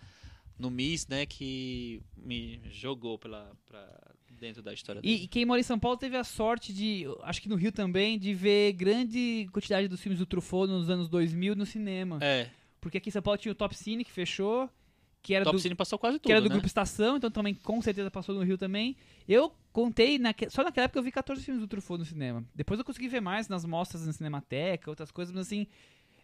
[0.58, 5.14] no Miss, né, que me jogou pela, pra dentro da história dele.
[5.14, 7.72] E, e quem mora em São Paulo teve a sorte de, acho que no Rio
[7.72, 12.20] também, de ver grande quantidade dos filmes do Truffaut nos anos 2000 no cinema.
[12.22, 12.50] É,
[12.80, 14.70] Porque aqui em São Paulo tinha o Top Cine, que fechou,
[15.22, 16.50] que era Top do, Cine passou quase tudo, que era do né?
[16.54, 18.96] Grupo Estação, então também com certeza passou no Rio também.
[19.28, 22.44] Eu contei, naque- só naquela época eu vi 14 filmes do Truffaut no cinema.
[22.56, 25.68] Depois eu consegui ver mais nas mostras na Cinemateca, outras coisas, mas assim,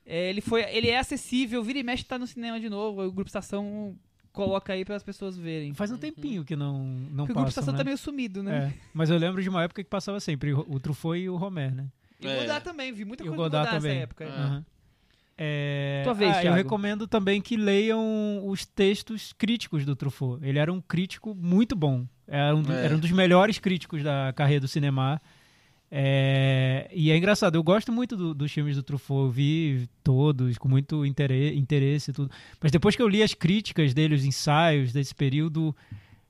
[0.05, 3.11] é, ele, foi, ele é acessível, vira e mexe tá no cinema de novo, o
[3.11, 3.95] Grupo Estação
[4.33, 5.73] coloca aí para as pessoas verem.
[5.73, 7.77] Faz um tempinho que não, não Porque o Grupo passa, Estação né?
[7.77, 8.73] tá meio sumido, né?
[8.75, 11.35] É, mas eu lembro de uma época que passava sempre o, o Truffaut e o
[11.37, 11.87] Romer, né?
[12.19, 12.39] E o É.
[12.41, 14.23] Godard também, vi muita E o coisa do Godard nessa época.
[14.25, 14.76] É.
[15.37, 20.43] É, Tua vez, ah, eu recomendo também que leiam os textos críticos do Truffaut.
[20.43, 22.07] Ele era um crítico muito bom.
[22.27, 22.85] Era um, É.
[22.85, 25.21] era um dos melhores críticos da carreira do cinema.
[25.89, 30.57] É, e é engraçado, eu gosto muito do- dos filmes do Truffaut, eu vi todos
[30.57, 32.29] com muito intere- interesse e tudo.
[32.61, 35.73] Mas depois que eu li as críticas dele, os ensaios desse período,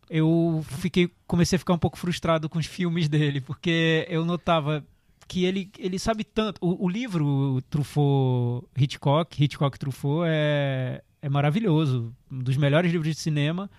[0.09, 4.85] eu fiquei, comecei a ficar um pouco frustrado com os filmes dele, porque eu notava
[5.27, 6.57] que ele, ele sabe tanto.
[6.61, 12.13] O, o livro Truffaut Hitchcock, Hitchcock Truffaut, é, é maravilhoso.
[12.31, 13.69] Um dos melhores livros de cinema.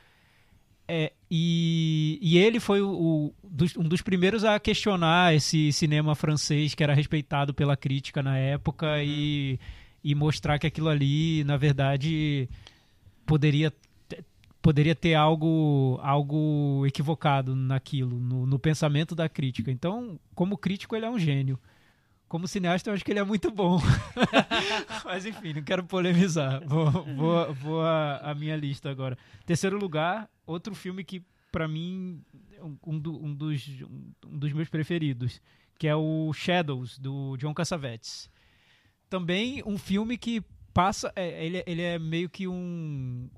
[0.90, 6.14] É, e, e ele foi o, o- dos- um dos primeiros a questionar esse cinema
[6.14, 9.58] francês que era respeitado pela crítica na época e,
[10.02, 12.48] e mostrar que aquilo ali, na verdade,
[13.26, 13.70] poderia
[14.62, 19.70] poderia ter algo algo equivocado naquilo, no, no pensamento da crítica.
[19.70, 21.58] Então, como crítico, ele é um gênio.
[22.28, 23.80] Como cineasta, eu acho que ele é muito bom.
[25.04, 26.62] Mas enfim, não quero polemizar.
[26.66, 29.16] Vou, vou, vou a, a minha lista agora.
[29.46, 32.20] Terceiro lugar, outro filme que, pra mim,
[32.54, 33.66] é um, um do- um dos,
[34.26, 35.40] um dos meus preferidos,
[35.78, 38.28] que é o Shadows, do John Cassavetes.
[39.08, 40.42] Também um filme que
[40.74, 41.10] passa.
[41.16, 43.30] é, ele, ele é meio que um.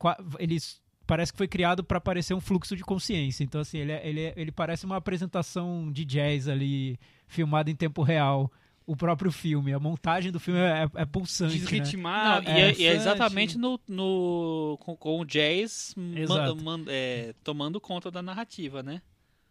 [0.00, 0.76] O- qua- ele s-
[1.06, 3.44] parece que foi criado para parecer um fluxo de consciência.
[3.44, 7.74] Então, assim, ele, é- ele, é- ele parece uma apresentação de jazz ali, filmada em
[7.76, 8.50] tempo real.
[8.86, 11.54] O próprio filme, a montagem do filme é, é pulsante.
[11.54, 11.60] Né?
[11.60, 12.44] Desritimado.
[12.48, 12.96] Não, e, é, e é pulsante.
[12.96, 16.56] exatamente no, no- com, com o jazz man- Exato.
[16.64, 19.00] man- é, tomando conta da narrativa, né?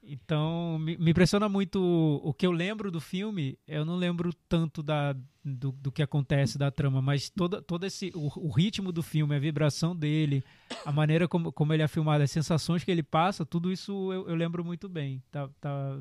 [0.04, 3.58] Então, me, me impressiona muito o, o que eu lembro do filme.
[3.68, 5.16] Eu não lembro tanto da,
[5.54, 9.36] do, do que acontece da trama, mas toda, todo esse o, o ritmo do filme,
[9.36, 10.44] a vibração dele,
[10.86, 14.28] a maneira como, como ele é filmado, as sensações que ele passa, tudo isso eu,
[14.30, 15.22] eu lembro muito bem.
[15.32, 16.00] Tá, tá,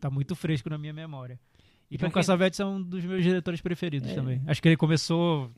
[0.00, 1.38] tá muito fresco na minha memória.
[1.90, 4.14] E John quem- Cassavetes é um dos meus diretores preferidos É.
[4.14, 4.40] também.
[4.46, 5.50] Acho que ele começou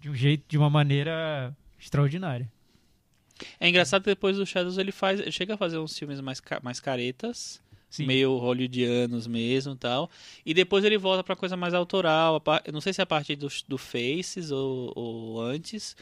[0.00, 2.50] de um jeito, de uma maneira extraordinária.
[3.60, 6.40] É engraçado que depois do Shadows ele faz, ele chega a fazer uns filmes mais,
[6.62, 8.06] mais caretas, Sim.
[8.06, 10.10] meio hollywoodianos mesmo, tal.
[10.44, 13.34] E depois ele volta pra coisa mais autoral, eu não sei se é a partir
[13.36, 15.96] do, do Faces ou, ou antes,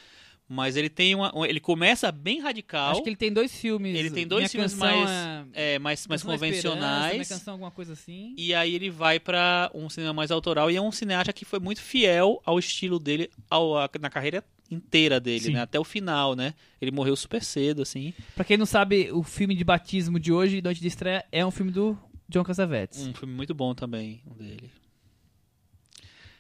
[0.49, 2.93] mas ele tem uma, ele começa bem radical.
[2.93, 3.97] Acho que ele tem dois filmes.
[3.99, 5.11] Ele tem dois Minha filmes mais,
[5.55, 7.29] é- é, mais, mais Minha convencionais.
[7.29, 8.33] canção, alguma coisa assim.
[8.37, 11.59] E aí ele vai pra um cinema mais autoral e é um cineasta que foi
[11.59, 15.63] muito fiel ao estilo dele ao, a- na carreira inteira dele, né?
[15.63, 16.55] Até o final, né?
[16.81, 18.13] Ele morreu super cedo, assim.
[18.35, 21.51] Pra quem não sabe, o filme de batismo de hoje, Noite de Estreia, é um
[21.51, 21.99] filme do
[22.29, 23.07] John Cassavetes.
[23.07, 24.71] Um filme muito bom também, um dele.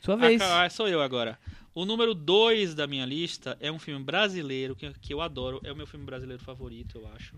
[0.03, 0.41] Sua vez.
[0.41, 1.39] Ah, sou eu agora.
[1.75, 5.61] O número 2 da minha lista é um filme brasileiro que, que eu adoro.
[5.65, 7.35] É o meu filme brasileiro favorito, eu acho.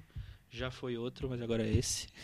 [0.51, 2.07] Já foi outro, mas agora é esse.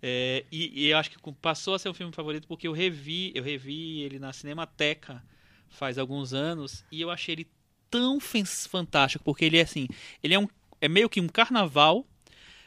[0.00, 3.32] É, e, e eu acho que passou a ser um filme favorito porque eu revi,
[3.34, 5.20] eu revi ele na Cinemateca
[5.68, 7.48] faz alguns anos e eu achei ele
[7.90, 9.88] tão fantástico porque ele é assim,
[10.22, 10.48] ele é um
[10.80, 12.06] é meio que um carnaval,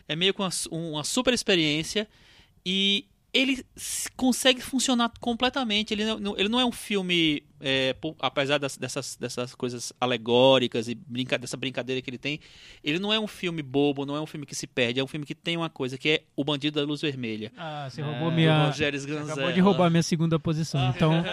[0.07, 2.07] é meio que uma, uma super experiência
[2.65, 3.63] e ele
[4.17, 5.93] consegue funcionar completamente.
[5.93, 10.95] Ele não, ele não é um filme, é, apesar das- dessas, dessas coisas alegóricas e
[10.95, 12.41] brinca, dessa brincadeira que ele tem,
[12.83, 15.07] ele não é um filme bobo, não é um filme que se perde, é um
[15.07, 17.53] filme que tem uma coisa que é O Bandido da Luz Vermelha.
[17.55, 18.65] Ah, você É, roubou minha.
[18.65, 19.33] Rogério você Sganzella.
[19.33, 20.89] Acabou de roubar minha segunda posição.
[20.89, 21.23] Então,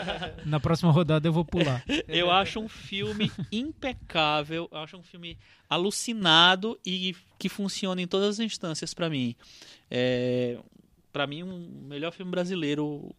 [0.45, 1.85] na próxima rodada eu vou pular.
[2.07, 5.37] Eu acho um filme impecável, eu acho um filme
[5.69, 9.35] alucinado e que funciona em todas as instâncias pra mim.
[9.91, 10.59] É,
[11.13, 13.15] para mim um melhor filme brasileiro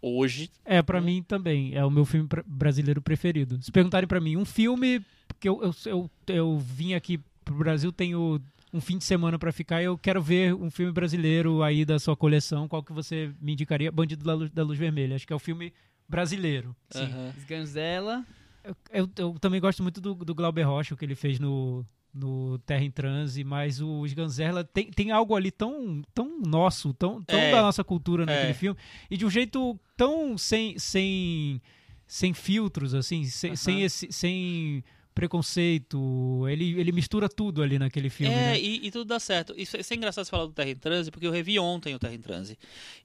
[0.00, 0.50] hoje.
[0.64, 1.74] É, pra mim também.
[1.74, 3.60] É o meu filme brasileiro preferido.
[3.62, 5.04] Se perguntarem pra mim, um filme
[5.40, 8.40] que eu, eu, eu, eu vim aqui pro Brasil, tenho
[8.72, 11.98] um fim de semana pra ficar e eu quero ver um filme brasileiro aí da
[11.98, 12.68] sua coleção.
[12.68, 13.90] Qual que você me indicaria?
[13.90, 15.16] Bandido da Luz, da Luz Vermelha.
[15.16, 15.72] Acho que é o filme
[16.08, 16.74] brasileiro.
[16.90, 17.02] Sim.
[17.04, 17.32] Aham.
[17.38, 18.24] Sganzella.
[18.64, 21.84] Eu, eu- eu também gosto muito do, do Glauber Rocha, o que ele fez no,
[22.16, 27.22] no Terra em Transe, mas o Sganzerla tem, tem algo ali tão, tão nosso, tão,
[27.22, 27.50] tão É.
[27.50, 28.54] da nossa cultura naquele É.
[28.54, 28.78] filme,
[29.10, 31.60] e de um jeito tão sem, sem,
[32.06, 34.82] sem filtros, assim, sem, sem, esse, sem
[35.16, 36.46] preconceito.
[36.48, 38.32] Ele, ele mistura tudo ali naquele filme.
[38.34, 38.60] é, né?
[38.60, 39.54] e, e tudo dá certo.
[39.56, 41.98] Isso, isso é engraçado você falar do Terra em Transe, porque eu revi ontem o
[41.98, 42.56] Terra em Transe.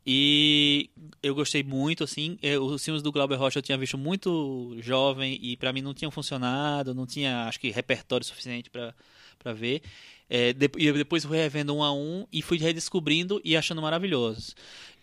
[0.06, 0.90] E
[1.24, 2.38] eu gostei muito, assim.
[2.42, 5.94] eh, Os filmes do Glauber Rocha eu tinha visto muito jovem e pra mim não
[5.94, 8.94] tinham funcionado, não tinha, acho que, repertório suficiente pra
[9.40, 9.82] pra ver.
[10.30, 13.82] É, de- e eu depois fui revendo um a um e fui redescobrindo e achando
[13.82, 14.56] maravilhosos.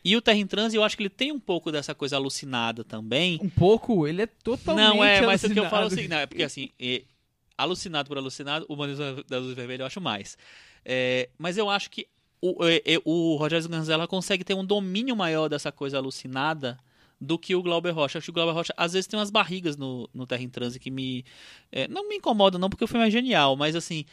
[0.04, 2.84] E o Terra em Transe, eu acho que ele tem um pouco dessa coisa alucinada
[2.84, 3.38] também.
[3.42, 5.70] Um pouco, ele é totalmente Não, é, mas o que eu alucinado.
[5.70, 7.02] falo é o seguinte, não, é porque assim, é,
[7.56, 10.38] alucinado por alucinado, o Bandido da Luz Vermelha eu acho mais.
[10.84, 12.06] É, mas eu acho que
[12.40, 16.78] o, é, é, o Rogério Ganzella consegue ter um domínio maior dessa coisa alucinada
[17.20, 18.18] do que o Glauber Rocha.
[18.18, 20.78] Acho que o Glauber Rocha às vezes tem umas barrigas no, no Terra em Transe
[20.78, 21.24] que me.
[21.72, 24.04] é, não me incomodam, não, porque o filme é genial, mas assim.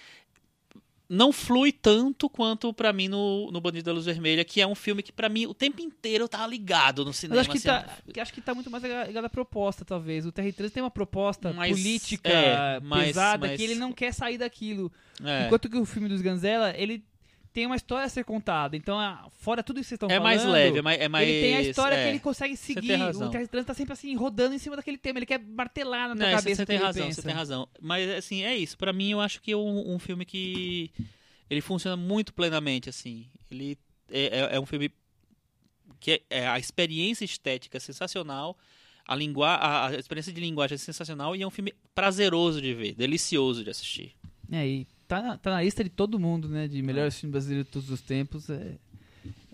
[1.08, 4.74] Não flui tanto quanto pra mim no, no Bandido da Luz Vermelha, que é um
[4.74, 7.36] filme que pra mim o tempo inteiro eu tava ligado no cinema.
[7.38, 10.26] Mas acho que, assim, tá, que acho que tá muito mais ligado à proposta, talvez.
[10.26, 13.92] O Terra 3 tem uma proposta Mas, política é, mas- pesada mas- que ele não
[13.92, 14.92] quer sair daquilo.
[15.24, 15.46] é.
[15.46, 17.04] Enquanto que o filme dos Ganzella, ele
[17.56, 18.76] tem uma história a ser contada.
[18.76, 18.98] Então,
[19.32, 20.26] fora tudo isso que vocês estão É falando...
[20.26, 21.00] mais leve, é mais.
[21.00, 22.04] É mais ele tem a história é.
[22.04, 23.02] que ele consegue seguir.
[23.16, 25.20] O Trans tá sempre assim, rodando em cima daquele tema.
[25.20, 27.66] Ele quer martelar na tua Não, cabeça você tem razão, você tem razão.
[27.80, 28.78] Mas assim, é isso.
[28.78, 30.92] Pra mim, eu acho que é um, um filme que
[31.50, 33.26] ele funciona muito plenamente, assim.
[33.50, 33.78] Ele
[34.12, 34.92] é, é- é um filme
[36.02, 38.58] que é, é a experiência estética é sensacional,
[39.08, 42.74] a, lingua, a, a experiência de linguagem é sensacional e é um filme prazeroso de
[42.74, 44.14] ver, delicioso de assistir.
[44.52, 46.68] É, e tá na, tá na lista de todo mundo, né?
[46.68, 48.50] De melhores filmes brasileiros de todos os tempos.
[48.50, 48.76] É,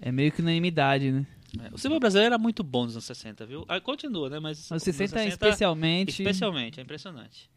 [0.01, 1.25] é meio que unanimidade, né?
[1.59, 3.65] É, o cinema brasileiro era muito bom nos anos 60, viu?
[3.67, 4.39] Ah, continua, né?
[4.39, 6.21] Mas nos 60 anos especialmente.
[6.21, 7.49] especialmente, é impressionante.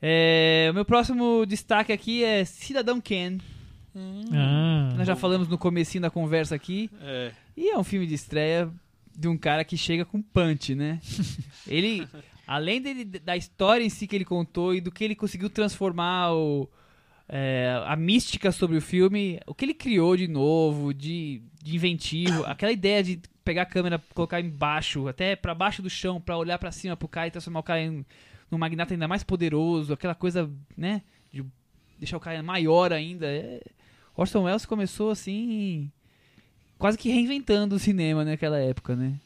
[0.00, 3.38] É, o meu próximo destaque aqui é Cidadão Ken.
[4.32, 6.90] Ah, Nós já falamos no comecinho da conversa aqui.
[7.00, 7.32] É.
[7.56, 8.70] E é um filme de estreia
[9.16, 11.00] de um cara que chega com punch, né?
[11.66, 12.06] ele,
[12.46, 16.32] além dele, da história em si que ele contou e do que ele conseguiu transformar
[16.34, 16.68] o,
[17.28, 22.44] é, a mística sobre o filme, o que ele criou de novo, de, de inventivo,
[22.46, 26.58] aquela ideia de pegar a câmera, colocar embaixo, até pra baixo do chão, pra olhar
[26.58, 28.04] pra cima pro cara e transformar o cara em
[28.50, 31.02] num magnata ainda mais poderoso, aquela coisa, né,
[31.32, 31.44] de
[31.98, 33.26] deixar o cara maior ainda.
[33.26, 33.60] É...
[34.16, 35.90] Orson Welles começou assim,
[36.78, 39.18] quase que reinventando o cinema naquela época, né?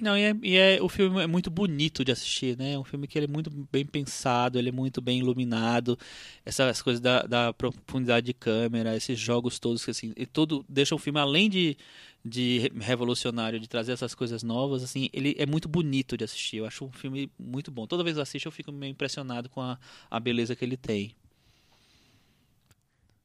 [0.00, 2.72] Não, e, é, e é- o filme é muito bonito de assistir, né?
[2.72, 5.96] É um filme que ele é muito bem pensado, ele é muito bem iluminado,
[6.44, 10.94] essas coisas da, da profundidade de câmera, esses jogos todos que assim, e tudo deixa
[10.94, 11.76] o filme além de,
[12.24, 16.56] de re- revolucionário, de trazer essas coisas novas, assim, ele é muito bonito de assistir.
[16.56, 17.86] Eu acho um filme muito bom.
[17.86, 19.78] Toda vez que eu assisto, eu fico meio impressionado com a,
[20.10, 21.14] a beleza que ele tem.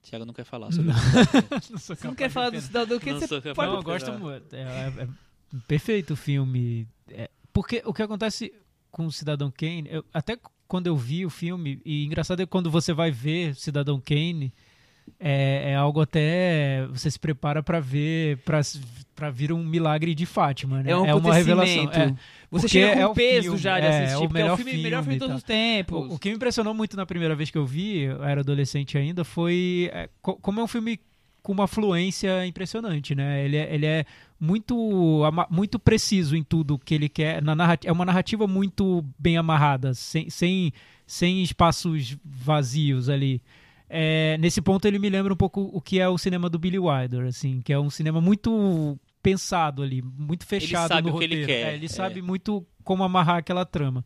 [0.04, 1.78] Tiago não quer falar sobre isso.
[1.78, 3.70] Você não quer falar do Cidadão Kane, Não você pode...
[3.72, 4.56] Não, eu gosto muito.
[4.56, 5.08] É, é- é
[5.68, 6.88] perfeito o filme.
[7.12, 8.54] É, porque o que acontece
[8.92, 10.38] com o Cidadão Kane, eu- até
[10.68, 14.54] quando eu vi o filme, e engraçado é que quando você vai ver Cidadão Kane,
[15.20, 18.38] é, é algo até você se prepara pra ver,
[19.16, 20.92] para vir um milagre de Fátima, né?
[20.92, 21.92] É um uma revelação.
[21.92, 22.14] É.
[22.52, 24.42] Você chega com é o peso filme, já de é, assistir, é o porque é
[24.42, 26.12] o melhor filme, filme melhor filme de todos os tempos.
[26.12, 28.98] O, o que me impressionou muito na primeira vez que eu vi, eu era adolescente
[28.98, 31.00] ainda, foi é, co- como é um filme
[31.42, 33.44] com uma fluência impressionante, né?
[33.46, 34.06] Ele é, ele é
[34.40, 37.42] muito, muito preciso em tudo que ele quer.
[37.42, 40.72] Na narrat- é uma narrativa muito bem amarrada, sem, sem,
[41.06, 43.42] sem espaços vazios ali.
[43.90, 46.78] É, nesse ponto ele me lembra um pouco o que é o cinema do Billy
[46.78, 51.26] Wilder, assim, que é um cinema muito pensado ali, muito fechado sabe no o que
[51.26, 51.48] ele roteiro.
[51.64, 51.90] quer, É, ele é.
[51.90, 54.06] sabe muito como amarrar aquela trama.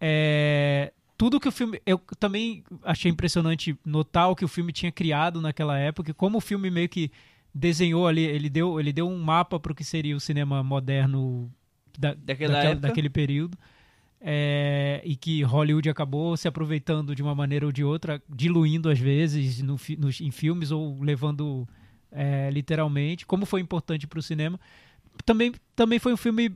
[0.00, 1.80] É, tudo que o filme.
[1.86, 6.40] Eu também achei impressionante notar o que o filme tinha criado naquela época, como o
[6.40, 7.10] filme meio que
[7.54, 11.50] desenhou ali, ele deu, ele deu um mapa para o que seria o cinema moderno
[11.98, 13.56] da, Daquela daquela- daquele período.
[14.20, 18.98] É, e que Hollywood acabou se aproveitando de uma maneira ou de outra, diluindo às
[18.98, 21.68] vezes no, nos- em filmes ou levando
[22.10, 24.58] é, literalmente, como foi importante para o cinema.
[25.24, 26.50] Também, também foi um filme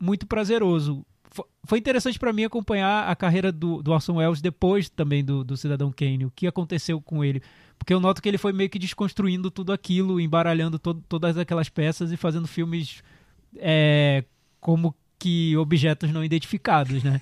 [0.00, 1.04] muito prazeroso.
[1.30, 5.44] Fo- Foi interessante para mim acompanhar a carreira do, do Orson Welles depois também do,
[5.44, 7.42] do Cidadão Kane, o que aconteceu com ele.
[7.78, 11.68] Porque eu noto que ele foi meio que desconstruindo tudo aquilo, embaralhando to- todas aquelas
[11.68, 13.02] peças e fazendo filmes
[13.56, 14.24] é,
[14.60, 17.20] como que objetos não identificados, né?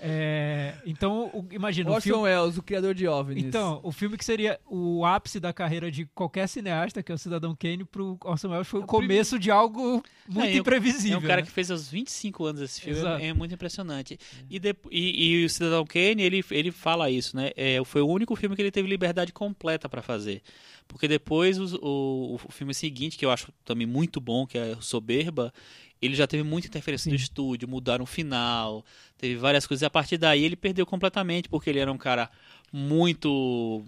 [0.00, 3.44] É, então, o- imagina, o Orson filme, Welles, o criador de OVNIs.
[3.44, 7.18] então, o filme que seria o ápice da carreira de qualquer cineasta, que é o
[7.18, 11.16] Cidadão Kane, pro Orson Welles foi o começo de algo muito É, e o- imprevisível.
[11.18, 11.46] É um cara né?
[11.46, 13.22] que fez aos 25 anos esse filme, Exato.
[13.22, 14.18] é, é muito impressionante.
[14.50, 17.50] E, depo- e, e o Cidadão Kane, ele, ele fala isso, né?
[17.56, 20.42] É, foi o único filme que ele teve liberdade completa para fazer.
[20.88, 24.72] Porque depois os- o, o filme seguinte, que eu acho também muito bom, que é
[24.78, 25.52] o Soberba,
[26.00, 27.24] ele já teve muita interferência do Sim.
[27.24, 28.84] estúdio, mudaram o final,
[29.16, 29.82] teve várias coisas.
[29.82, 32.30] E a partir daí ele perdeu completamente, porque ele era um cara
[32.72, 33.84] muito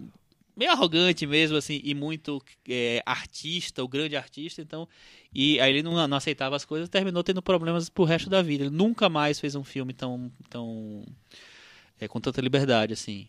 [0.59, 4.87] meio arrogante mesmo, assim, e muito é, artista, o grande artista, então.
[5.33, 8.65] E aí ele não, não aceitava as coisas, terminou tendo problemas pro resto da vida.
[8.65, 10.29] Ele nunca mais fez um filme tão.
[10.49, 11.05] tão
[11.97, 13.27] é, com tanta liberdade, assim.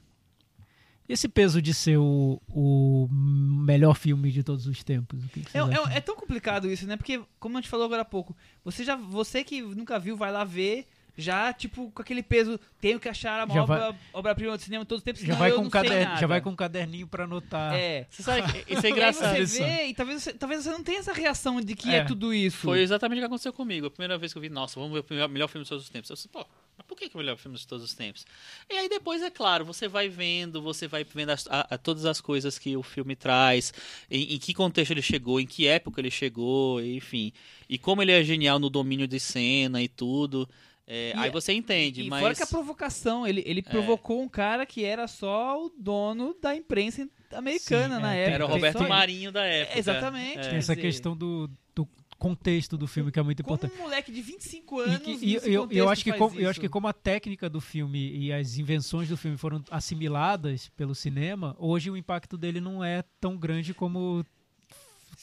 [1.13, 5.21] Esse peso de ser o, o melhor filme de todos os tempos.
[5.53, 6.97] É, é- é tão complicado isso, né?
[6.97, 10.31] Porque, como a gente falou agora há pouco, você já, você que nunca viu, vai
[10.31, 10.87] lá ver,
[11.17, 15.01] já, tipo, com aquele peso, tenho que achar a obra, vai- obra-prima do cinema todos
[15.01, 16.21] os tempos, já vai, eu com não sei caderno, nada.
[16.21, 17.75] já vai com um caderninho pra anotar.
[17.75, 18.07] É.
[18.11, 19.37] Você sabe, que isso é E engraçado.
[19.37, 19.59] você isso.
[19.59, 22.05] vê, e talvez você, talvez você não tenha essa reação de que é, É.
[22.05, 22.59] tudo isso.
[22.59, 23.87] Foi exatamente o que aconteceu comigo.
[23.87, 25.85] A primeira vez que eu vi, nossa, vamos ver o melhor, melhor filme de todos
[25.85, 26.09] os tempos.
[26.11, 26.45] Eu disse, pô,
[26.77, 28.25] mas por que, que é o melhor filme de todos os tempos?
[28.71, 32.05] E aí depois, é claro, você vai vendo, você vai vendo as- a- a- todas
[32.07, 33.73] as coisas que o filme traz,
[34.11, 37.33] em, em que contexto ele chegou, em que época ele chegou, enfim.
[37.69, 40.49] E como ele é genial no domínio de cena e tudo.
[40.93, 42.21] É, E- aí você entende, E mas...
[42.21, 46.57] fora que a provocação, ele, ele provocou um cara que era só o dono da
[46.57, 48.35] imprensa americana Sim, na é, época.
[48.35, 49.77] Era o Roberto Marinho da época.
[49.77, 50.39] É, exatamente.
[50.39, 50.49] É.
[50.49, 51.87] Tem essa dizer, questão do, do
[52.19, 53.81] contexto do filme que é muito Como importante.
[53.81, 54.99] um moleque de 25 E, anos.
[54.99, 58.11] que- e eu, eu acho que como, eu acho que como a técnica do filme
[58.15, 63.05] e as invenções do filme foram assimiladas pelo cinema, hoje o impacto dele não é
[63.21, 64.25] tão grande como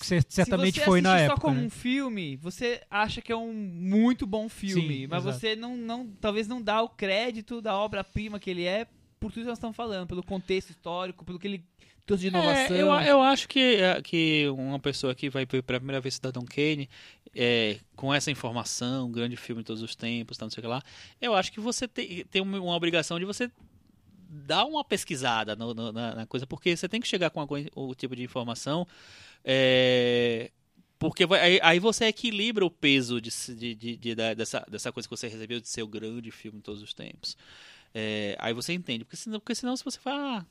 [0.05, 1.35] cer- certamente Se você foi na época.
[1.35, 1.65] só como né?
[1.67, 5.39] um filme, você acha que é um muito bom filme, Sim, mas exato.
[5.39, 8.87] você não, não, talvez não dá o crédito da obra-prima que ele é
[9.19, 11.63] por tudo que nós estamos falando, pelo contexto histórico, pelo que ele
[12.05, 12.75] trouxe de inovação.
[12.75, 16.15] É, eu, eu acho que, é, que uma pessoa que vai ver pela primeira vez
[16.15, 16.87] Cidadão Kane,
[17.35, 20.63] é, com essa informação, um grande filme de todos os tempos, tal, não sei o
[20.63, 20.81] que lá,
[21.19, 23.51] eu acho que você tem, tem uma, uma obrigação de você
[24.29, 27.55] dar uma pesquisada no- no- na, na coisa, porque você tem que chegar com algum
[27.75, 28.87] o tipo de informação.
[29.49, 30.51] É,
[30.99, 35.15] porque vai- aí, você equilibra o peso de, de- de- de- dessa, dessa coisa que
[35.15, 37.37] você recebeu de ser o grande filme de todos os tempos.
[37.93, 39.05] É, aí você entende.
[39.05, 40.45] Porque senão, porque senão se você fala, ah,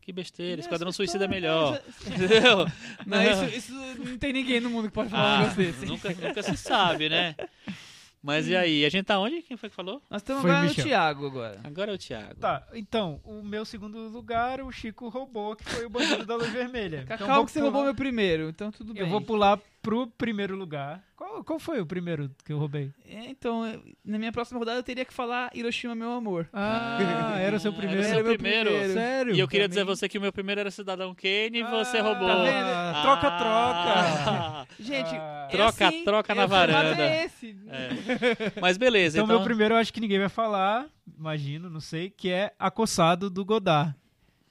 [0.00, 1.82] que besteira, Esquadrão Essa Suicida é história- melhor.
[2.06, 2.66] Entendeu?
[3.06, 3.72] Não, isso, isso
[4.04, 5.86] não tem ninguém no mundo que pode falar um Ah, negócio desse.
[5.86, 7.34] nunca, nunca se sabe, né?
[8.22, 8.84] Mas e aí?
[8.84, 9.42] A gente tá onde?
[9.42, 10.00] Quem foi que falou?
[10.08, 10.84] Nós estamos Foi agora no Michel.
[10.84, 11.60] Thiago agora.
[11.64, 12.36] Agora é o Thiago.
[12.40, 16.52] Tá, então, o meu segundo lugar, o Chico roubou, que foi o Bandido da Luz
[16.52, 17.04] Vermelha.
[17.08, 19.02] Cacau Então, vou que você pular- roubou meu primeiro, então tudo bem.
[19.02, 21.02] Eu vou pular pro primeiro lugar.
[21.16, 22.92] Qual, qual foi o primeiro que eu roubei?
[23.08, 26.48] É, então, eu- na minha próxima rodada eu teria que falar Hiroshima, meu amor.
[26.52, 26.98] Ah,
[27.42, 28.02] era o seu Era primeiro.
[28.02, 28.70] o seu Era meu primeiro.
[28.92, 29.34] Sério?
[29.34, 31.58] E eu queria Pra dizer a mim- você que o meu primeiro era Cidadão Kane
[31.58, 32.28] e você Ah, roubou.
[32.28, 32.66] tá vendo?
[32.68, 34.30] Ah, troca, troca.
[34.30, 35.31] Ah, Gente, Ah.
[35.52, 37.02] Troca, assim, troca na varanda.
[37.02, 37.56] É esse.
[37.68, 38.60] é.
[38.60, 39.36] Mas beleza, Então, então.
[39.38, 40.86] meu primeiro eu acho que ninguém vai falar,
[41.18, 43.94] imagino, não sei, que é Acossado do Godard.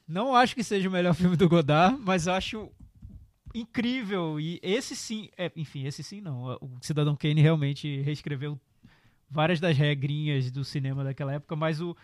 [0.08, 2.70] Não acho que seja o melhor filme do Godard, mas acho
[3.54, 4.39] incrível.
[4.39, 6.58] E esse sim, é, enfim, esse sim não.
[6.62, 8.60] O Cidadão Kane realmente reescreveu
[9.30, 11.95] várias das regrinhas do cinema daquela época, mas o,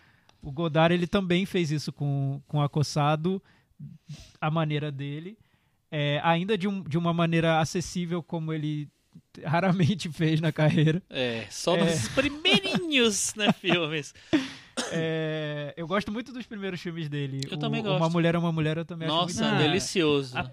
[0.41, 3.41] o Godard ele também fez isso com, com Acossado,
[4.39, 5.37] a maneira dele.
[5.91, 8.89] É, ainda de, um, de uma maneira acessível como ele
[9.45, 11.01] raramente fez na carreira.
[11.09, 11.83] É, só É.
[11.85, 14.13] nos primeirinhos, né, filmes.
[14.91, 17.41] É, eu gosto muito dos primeiros filmes dele.
[17.49, 18.11] Eu O- também Uma gosto.
[18.13, 19.63] Mulher é uma Mulher, eu também acho Nossa, muito Ah, bom.
[19.63, 20.37] delicioso.
[20.37, 20.51] a-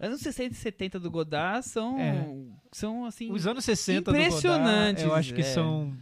[0.00, 2.24] Anos 60 e 70 do Godard são, É.
[2.70, 3.32] são assim...
[3.32, 5.44] Os anos 60 do Impressionantes, Godard, eu acho que é.
[5.44, 5.92] são...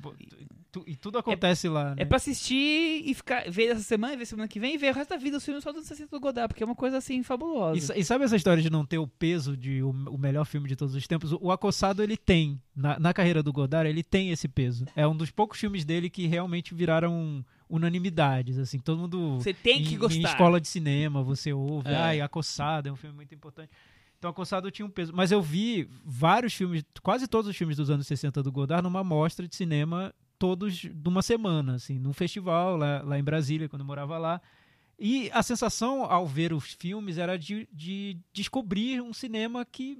[0.80, 2.02] tu- e tudo acontece lá, né?
[2.02, 4.94] É pra assistir e ficar, ver essa semana, ver semana que vem e ver o
[4.94, 7.22] resto da vida os filmes só dos 60 do Godard, porque é uma coisa assim
[7.22, 7.94] fabulosa.
[7.96, 10.68] E, e sabe essa história de não ter o peso de o, o melhor filme
[10.68, 11.32] de todos os tempos?
[11.32, 12.60] O, o Acossado, ele tem.
[12.74, 14.84] Na, na carreira do Godard, ele tem esse peso.
[14.94, 18.78] É um dos poucos filmes dele que realmente viraram unanimidades, assim.
[18.78, 19.36] Todo mundo...
[19.38, 20.18] Você tem que em, gostar.
[20.20, 21.96] Em escola de cinema, você ouve, É.
[21.96, 23.70] ai, Acossado é um filme muito importante.
[24.18, 25.12] Então, Acossado tinha um peso.
[25.14, 29.04] Mas eu vi vários filmes, quase todos os filmes dos anos 60 do Godard, numa
[29.04, 33.80] mostra de cinema, todos de uma semana, assim, num festival lá, lá em Brasília, quando
[33.80, 34.40] eu morava lá.
[34.98, 39.98] E a sensação ao ver os filmes era de, de descobrir um cinema que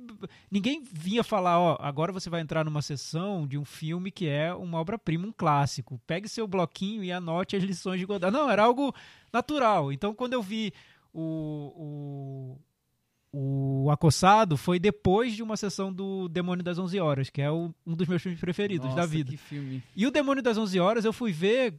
[0.51, 4.55] ninguém vinha falar, ó, agora você vai entrar numa sessão de um filme que é
[4.55, 6.01] uma obra-prima, um clássico.
[6.07, 8.35] Pegue seu bloquinho e anote as lições de Godard.
[8.35, 8.95] Não, era algo
[9.31, 9.93] natural.
[9.93, 10.73] Então, quando eu vi
[11.13, 12.59] o, o,
[13.39, 17.75] o Acossado, foi depois de uma sessão do Demônio das 11 Horas, que é o-
[17.87, 19.31] um dos meus filmes preferidos da Nossa, vida.
[19.31, 19.83] que filme.
[19.95, 21.75] E o Demônio das 11 Horas eu fui ver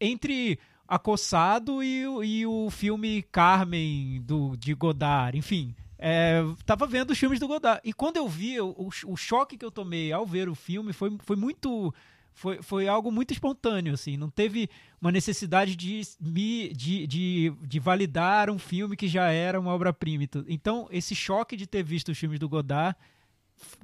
[0.00, 5.74] entre Acossado e, o- e o filme Carmen do, de Godard, enfim.
[5.98, 7.80] É, tava vendo os filmes do Godard.
[7.84, 10.92] E quando eu vi, o, o, o choque que eu tomei ao ver o filme
[10.92, 11.92] foi, foi muito.
[12.34, 14.16] Foi, foi algo muito espontâneo, assim.
[14.16, 14.68] Não teve
[15.00, 20.24] uma necessidade de, de, de, de validar um filme que já era uma obra-prima.
[20.24, 20.46] e tudo.
[20.48, 22.96] Então, esse choque de ter visto os filmes do Godard,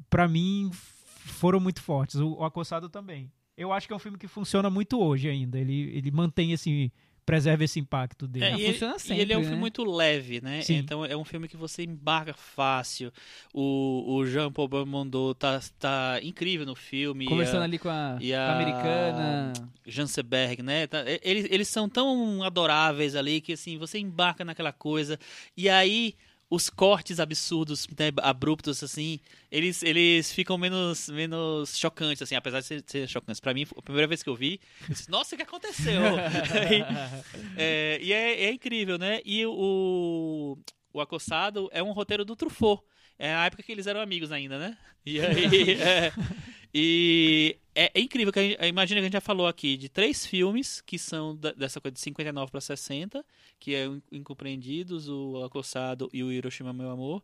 [0.08, 2.16] pra mim, foram muito fortes.
[2.16, 3.30] O, o Acossado também.
[3.56, 5.58] Eu acho que é um filme que funciona muito hoje ainda.
[5.58, 6.92] Ele, ele mantém esse.
[7.28, 8.46] Preserva esse impacto dele.
[8.46, 9.60] É, ele, funciona e ele é um sempre, filme né?
[9.60, 10.62] muito leve, né?
[10.62, 10.76] Sim.
[10.76, 13.12] Então é um filme que você embarca fácil.
[13.52, 17.26] O, o Jean Paul Belmondo tá, tá incrível no filme.
[17.26, 19.52] Conversando e a- ali com a, e com a americana.
[19.86, 20.86] Janseberg, né?
[20.86, 25.18] Tá- Eles, eles são tão adoráveis ali que assim, você embarca naquela coisa.
[25.54, 26.14] E aí
[26.50, 29.20] os cortes absurdos, né, abruptos assim,
[29.50, 33.40] eles, eles ficam menos menos chocantes assim, apesar de ser, ser chocantes.
[33.40, 36.00] Pra mim, a primeira vez que eu vi, eu disse, nossa, o que aconteceu?
[36.00, 36.84] Aí,
[37.56, 39.20] é, e é, é incrível, né?
[39.24, 40.58] E o
[40.92, 42.82] o Acossado é um roteiro do Truffaut.
[43.18, 44.76] É a época que eles eram amigos ainda, né?
[45.04, 46.12] E aí, é,
[46.72, 49.88] e é, é incrível que a gente, imagina que a gente já falou aqui de
[49.88, 53.24] três filmes que são da- dessa coisa de 59 para 60,
[53.60, 57.22] que é o Incompreendidos, o Acossado e o Hiroshima Meu Amor.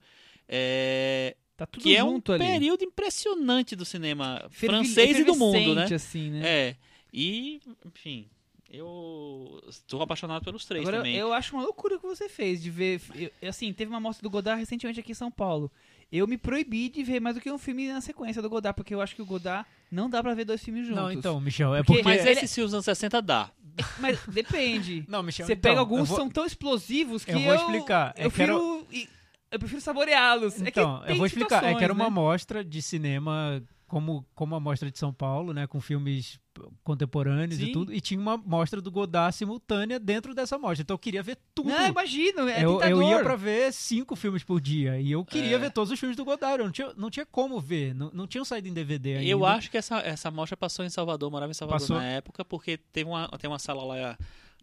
[0.48, 2.44] É, Tá tudo que é um junto ali.
[2.44, 5.84] período impressionante do cinema Fervi- francês e do mundo, né?
[5.94, 6.42] assim, né?
[6.44, 6.76] É.
[7.12, 8.28] E, enfim,
[8.68, 11.14] eu estou apaixonado pelos três Agora, também.
[11.14, 13.00] eu acho uma loucura o que você fez de ver.
[13.40, 15.70] eu- assim, teve uma mostra do Godard recentemente aqui em São Paulo.
[16.12, 18.94] Eu me proibi de ver mais do que um filme na sequência do Godard, porque
[18.94, 21.02] eu acho que o Godard não dá pra ver dois filmes juntos.
[21.02, 22.16] Não, então, Michel, é Porque- porque.
[22.16, 23.50] Mas ele- esses filmes dos anos 60 dá.
[23.98, 25.04] Mas depende.
[25.08, 27.44] Não, Michel, Você então, pega alguns eu que vou- são tão explosivos que eu eu.
[27.44, 28.14] vou explicar.
[28.16, 28.86] É Eu que era- prefiro.
[28.92, 29.08] e-
[29.50, 30.60] Eu prefiro saboreá-los.
[30.60, 31.62] É Então, eu tem vou explicar.
[31.64, 32.10] É que era uma né?
[32.10, 33.62] mostra de cinema
[33.94, 35.68] como, como a mostra de São Paulo, né?
[35.68, 36.40] Com filmes
[36.82, 37.66] contemporâneos Sim.
[37.66, 37.94] e tudo.
[37.94, 40.82] E tinha uma mostra do Godard simultânea dentro dessa mostra.
[40.82, 41.68] Então eu queria ver tudo.
[41.68, 42.48] Não, imagino.
[42.48, 44.98] É eu, eu ia pra ver cinco filmes por dia.
[45.00, 45.58] E eu queria É.
[45.60, 46.58] ver todos os filmes do Godard.
[46.58, 47.94] Eu não tinha, não tinha como ver.
[47.94, 49.30] Não, não tinham saído em DVD ainda.
[49.30, 51.96] Eu acho que essa, essa mostra passou em Salvador, morava em Salvador Passou?
[51.96, 54.18] na época, porque teve uma, tem uma sala lá,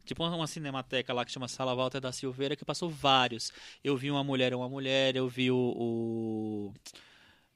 [0.05, 3.49] tipo uma, uma cinemateca lá que chama Sala Walter da Silveira, que passou vários.
[3.81, 5.55] Eu vi Uma Mulher é uma Mulher, eu vi o.
[5.77, 6.73] o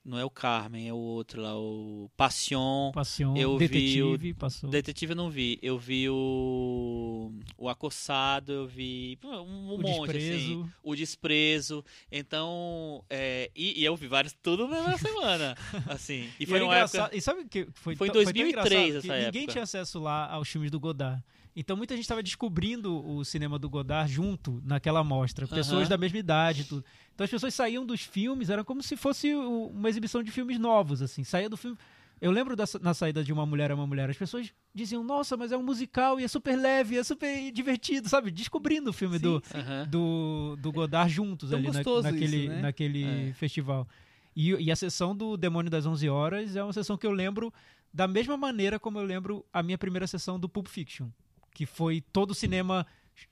[0.08, 2.92] Não é o Carmen, é o outro lá, o Passion.
[2.92, 4.70] Passion, Eu vi Detetive, passou.
[4.70, 5.58] Detetive eu não vi.
[5.64, 7.32] Eu vi o.
[7.58, 9.18] O Acossado, eu vi.
[9.24, 10.20] Um, um o monte, assim.
[10.20, 10.70] Desprezo.
[10.84, 11.86] O Desprezo.
[12.12, 13.04] Então.
[13.10, 15.56] é, e, e eu vi vários tudo na mesma semana.
[15.90, 16.30] Assim.
[16.40, 17.02] E E foi era uma engraçado.
[17.06, 17.18] época.
[17.18, 17.96] E sabe o que foi?
[17.96, 19.52] Foi em tão- 2003 tão engraçado essa que Ninguém época.
[19.54, 21.24] tinha acesso lá aos filmes do Godard.
[21.56, 25.48] Então muita gente estava descobrindo o cinema do Godard junto naquela mostra.
[25.48, 26.84] Pessoas da mesma idade tudo.
[27.14, 31.02] Então as pessoas saíam dos filmes, era como se fosse uma exibição de filmes novos,
[31.02, 31.24] assim.
[31.24, 31.78] Saía do filme.
[32.22, 35.36] Eu lembro da, na saída de Uma Mulher é uma Mulher, as pessoas diziam, nossa,
[35.36, 38.32] mas é um musical e é super leve, é super divertido, sabe?
[38.32, 39.86] Descobrindo o filme do, Aham.
[39.90, 42.62] do, do Godard juntos Tão ali na- naquele, isso, né?
[42.62, 43.34] naquele É.
[43.34, 43.88] festival.
[44.36, 47.54] E, e a sessão do Demônio das 11 Horas é uma sessão que eu lembro
[47.94, 51.08] da mesma maneira como eu lembro a minha primeira sessão do Pulp Fiction,
[51.56, 52.86] que foi todo o cinema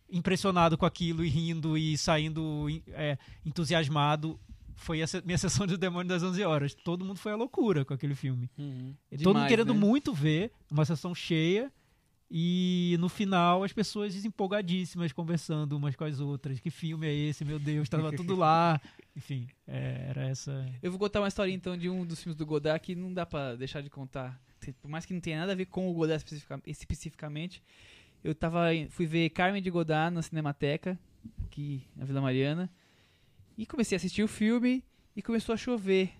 [0.09, 4.39] impressionado com aquilo e rindo e saindo é, entusiasmado.
[4.75, 6.73] Foi a minha sessão do Demônio das 11 Horas.
[6.73, 8.49] Todo mundo foi à loucura com aquele filme.
[8.57, 8.95] Uhum.
[9.11, 9.79] Todo mundo Demais, querendo né?
[9.79, 11.71] muito ver, uma sessão cheia.
[12.35, 16.59] E no final as pessoas desempolgadíssimas conversando umas com as outras.
[16.59, 17.45] Que filme é esse?
[17.45, 18.81] Meu Deus, tava tudo lá.
[19.15, 20.65] Enfim, é, era essa.
[20.81, 23.23] Eu vou contar uma história então de um dos filmes do Godard que não dá
[23.25, 24.41] pra deixar de contar.
[24.81, 27.61] Por mais que não tenha nada a ver com o Godard especifica- especificamente.
[28.23, 30.97] Eu tava, fui ver Carmen de Godard na Cinemateca,
[31.45, 32.71] aqui na Vila Mariana.
[33.57, 34.83] E comecei a assistir o filme
[35.15, 36.13] e começou a chover.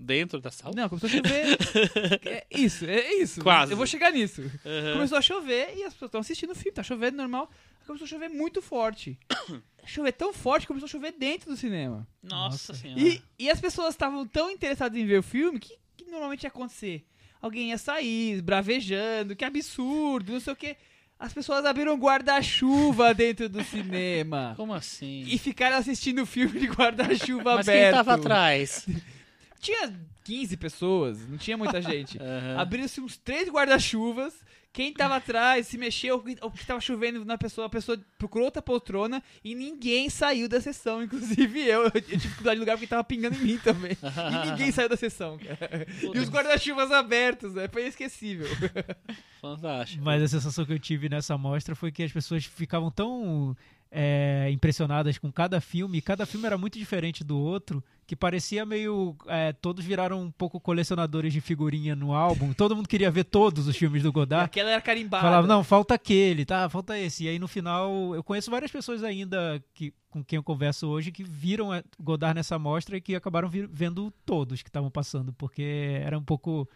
[0.00, 0.72] Dentro da sala?
[0.76, 1.58] Não, começou a chover.
[2.24, 3.42] é isso, é isso.
[3.42, 3.72] Quase.
[3.72, 4.42] Eu vou chegar nisso.
[4.64, 4.92] Aham.
[4.92, 7.50] Começou a chover e as pessoas estão assistindo o filme, tá chovendo normal.
[7.84, 9.18] Começou a chover muito forte.
[9.84, 12.06] chover tão forte que começou a chover dentro do cinema.
[12.22, 12.74] Nossa, Nossa.
[12.74, 13.00] senhora.
[13.00, 16.48] E, e as pessoas estavam tão interessadas em ver o filme que, que normalmente ia
[16.48, 17.04] acontecer.
[17.40, 20.76] Alguém ia sair, bravejando, que absurdo, não sei o que.
[21.18, 24.54] As pessoas abriram guarda-chuva dentro do cinema.
[24.56, 25.24] Como assim?
[25.26, 27.84] E ficaram assistindo o filme de guarda-chuva Mas aberto.
[27.84, 28.86] quem tava atrás?
[29.60, 29.92] Tinha
[30.28, 32.18] 15 pessoas, não tinha muita gente.
[32.20, 32.58] Aham.
[32.58, 34.44] Abriram-se uns três guarda-chuvas.
[34.70, 38.60] Quem tava atrás se mexeu, o que tava chovendo na pessoa, a pessoa procurou outra
[38.60, 41.84] poltrona e ninguém saiu da sessão, inclusive eu.
[41.84, 43.92] Eu tive que mudar de lugar porque tava pingando em mim também.
[43.92, 45.86] E ninguém saiu da sessão, cara.
[46.14, 47.66] E os guarda-chuvas abertos, né?
[47.66, 48.46] Foi inesquecível.
[49.40, 50.04] Fantástico.
[50.04, 53.56] Mas a sensação que eu tive nessa mostra foi que as pessoas ficavam tão
[53.90, 59.16] é, impressionadas com cada filme, cada filme era muito diferente do outro, que parecia meio.
[59.26, 62.52] é, todos viraram um pouco colecionadores de figurinha no álbum.
[62.52, 64.44] Todo mundo queria ver todos os filmes do E Godard.
[64.44, 65.22] aquela era carimbada.
[65.22, 66.68] Falava, não, falta aquele, tá?
[66.68, 67.24] Falta esse.
[67.24, 71.10] E aí no final, eu conheço várias pessoas ainda que, com quem eu converso hoje
[71.12, 75.32] que viram é, Godard nessa mostra e que acabaram vir- vendo todos que estavam passando,
[75.32, 76.68] porque era um pouco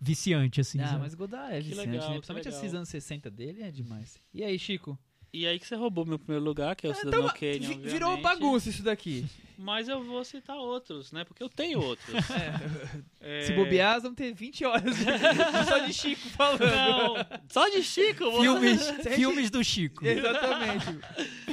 [0.00, 0.80] viciante, assim.
[0.80, 1.00] Ah, sabe?
[1.00, 2.14] mas Godard é Que viciante, legal, né?
[2.16, 4.18] Principalmente esses anos 60 dele é demais.
[4.32, 4.98] E aí, Chico?
[5.32, 7.66] E aí que você roubou meu primeiro lugar, que é o Cidadão Então, Kane, vi-
[7.66, 7.88] obviamente.
[7.92, 9.24] virou bagunça isso daqui.
[9.56, 11.22] Mas eu vou citar outros, né?
[11.22, 12.08] Porque eu tenho outros.
[13.22, 13.42] É.
[13.42, 14.96] Se bobear, vamos ter 20 horas
[15.68, 16.60] só de Chico falando.
[16.60, 17.14] Não,
[17.50, 18.40] só de Chico.
[18.40, 20.04] Filmes, gente- filmes do Chico.
[20.06, 20.86] Exatamente.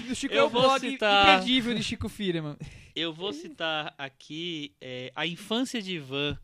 [0.10, 2.56] O Chico Eu é o vou blog citar- imperdível de Chico Firman.
[2.96, 6.40] Eu vou citar aqui é, A Infância de Ivan,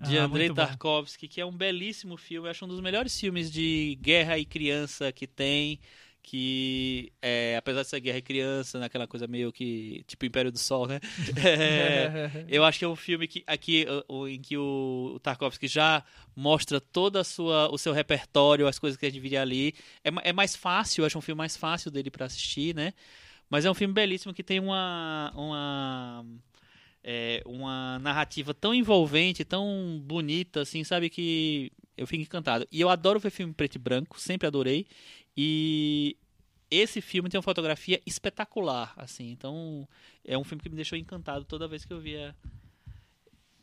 [0.00, 0.54] de Ah, Andrei bom.
[0.54, 2.48] Tarkovsky, que é um belíssimo filme.
[2.48, 5.78] Eu acho um dos melhores filmes de guerra e criança que tem.
[6.28, 10.02] Que, é, apesar ser guerra criança, naquela coisa meio que.
[10.08, 10.98] Tipo Império do Sol, né?
[11.38, 13.86] É, eu acho que é um filme que, aqui,
[14.28, 16.02] em que o, Tarkovsky já
[16.34, 19.72] mostra todo a sua, o seu repertório, as coisas que ele divide ali.
[20.02, 22.92] É, é mais fácil, eu acho um filme mais fácil dele pra assistir, né?
[23.48, 25.32] Mas é um filme belíssimo que tem uma.
[25.36, 26.26] uma
[27.08, 31.08] é, uma narrativa tão envolvente, tão bonita, assim, sabe?
[31.08, 32.66] Que eu fico encantado.
[32.72, 34.88] E eu adoro ver filme preto e branco, sempre adorei.
[35.36, 36.16] E
[36.68, 39.30] esse filme tem uma fotografia espetacular, assim.
[39.30, 39.88] Então,
[40.24, 42.34] é um filme que me deixou encantado toda vez que eu via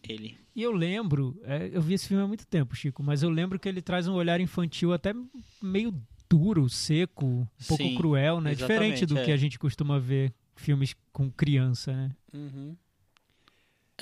[0.07, 0.37] ele.
[0.55, 3.59] E eu lembro, é, eu vi esse filme há muito tempo, Chico, mas eu lembro
[3.59, 5.13] que ele traz um olhar infantil até
[5.61, 5.93] meio
[6.29, 8.55] duro, seco, um pouco Sim, cruel, né?
[8.55, 9.25] Diferente do é.
[9.25, 12.11] que a gente costuma ver filmes com criança, né?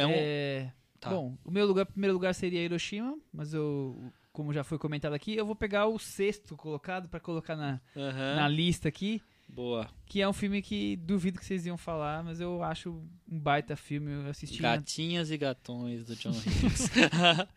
[0.02, 0.14] É um...
[0.16, 1.10] É, Tá.
[1.10, 4.00] Bom, o meu lugar, primeiro lugar seria Hiroshima, mas eu,
[4.32, 8.36] como já foi comentado aqui, eu vou pegar o sexto colocado pra colocar na, Aham.
[8.36, 9.90] na lista aqui, Boa.
[10.06, 12.92] que é um filme que duvido que vocês iam falar, mas eu acho
[13.28, 16.92] um baita filme, eu assisti na- Gatinhas e Gatões do John Hughes.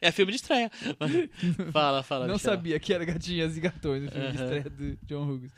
[0.01, 0.70] é filme de estreia.
[1.70, 2.26] fala, fala.
[2.26, 2.53] Não Michel.
[2.53, 4.45] sabia que era Gatinhas e Gatões, o filme de Aham.
[4.45, 5.53] estreia do John Hughes.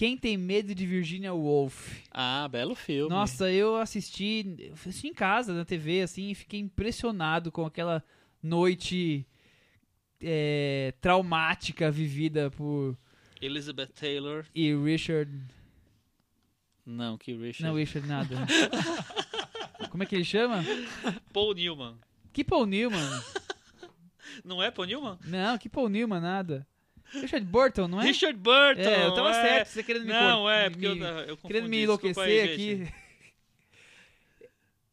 [0.00, 2.00] Quem tem medo de Virginia Woolf?
[2.10, 3.10] Ah, belo filme.
[3.10, 8.02] Nossa, eu assisti, eu assisti em casa, na TV, assim, e fiquei impressionado com aquela
[8.42, 9.26] noite
[10.18, 12.96] é, traumática vivida por
[13.42, 14.46] Elizabeth Taylor.
[14.54, 15.30] e Richard.
[16.86, 17.64] Não, que Richard.
[17.64, 18.36] Não, Richard nada.
[19.80, 20.64] Como Como é que ele chama?
[21.30, 21.98] Paul Newman.
[22.32, 23.22] Que Paul Newman?
[24.42, 25.18] Não é Paul Newman?
[25.26, 26.66] Não, que Paul Newman, nada.
[27.12, 28.04] Richard Burton, não é?
[28.04, 28.80] Richard Burton.
[28.82, 29.32] É, eu tava é.
[29.42, 32.22] certo, você querendo me Não, cor- é, porque me- eu, eu confundi, Querendo me enlouquecer
[32.22, 32.82] aí, gente.
[32.82, 32.94] aqui.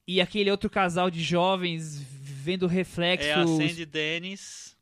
[0.09, 3.27] E aquele outro casal de jovens vendo reflexos.
[3.29, 4.77] É a Sandy Dennis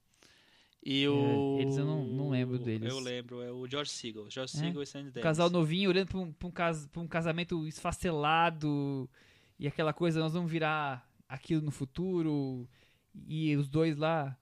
[0.86, 1.58] e o...
[1.58, 2.88] É, eles eu não- não lembro deles.
[2.88, 4.30] Eu lembro, é o George Segal.
[4.30, 4.60] George É?
[4.60, 5.24] Segal e Sandy Um Dennis.
[5.24, 9.10] casal novinho olhando pra um, pra um cas- pra um casamento esfacelado
[9.58, 12.70] e aquela coisa, nós vamos virar aquilo no futuro.
[13.28, 14.38] E os dois lá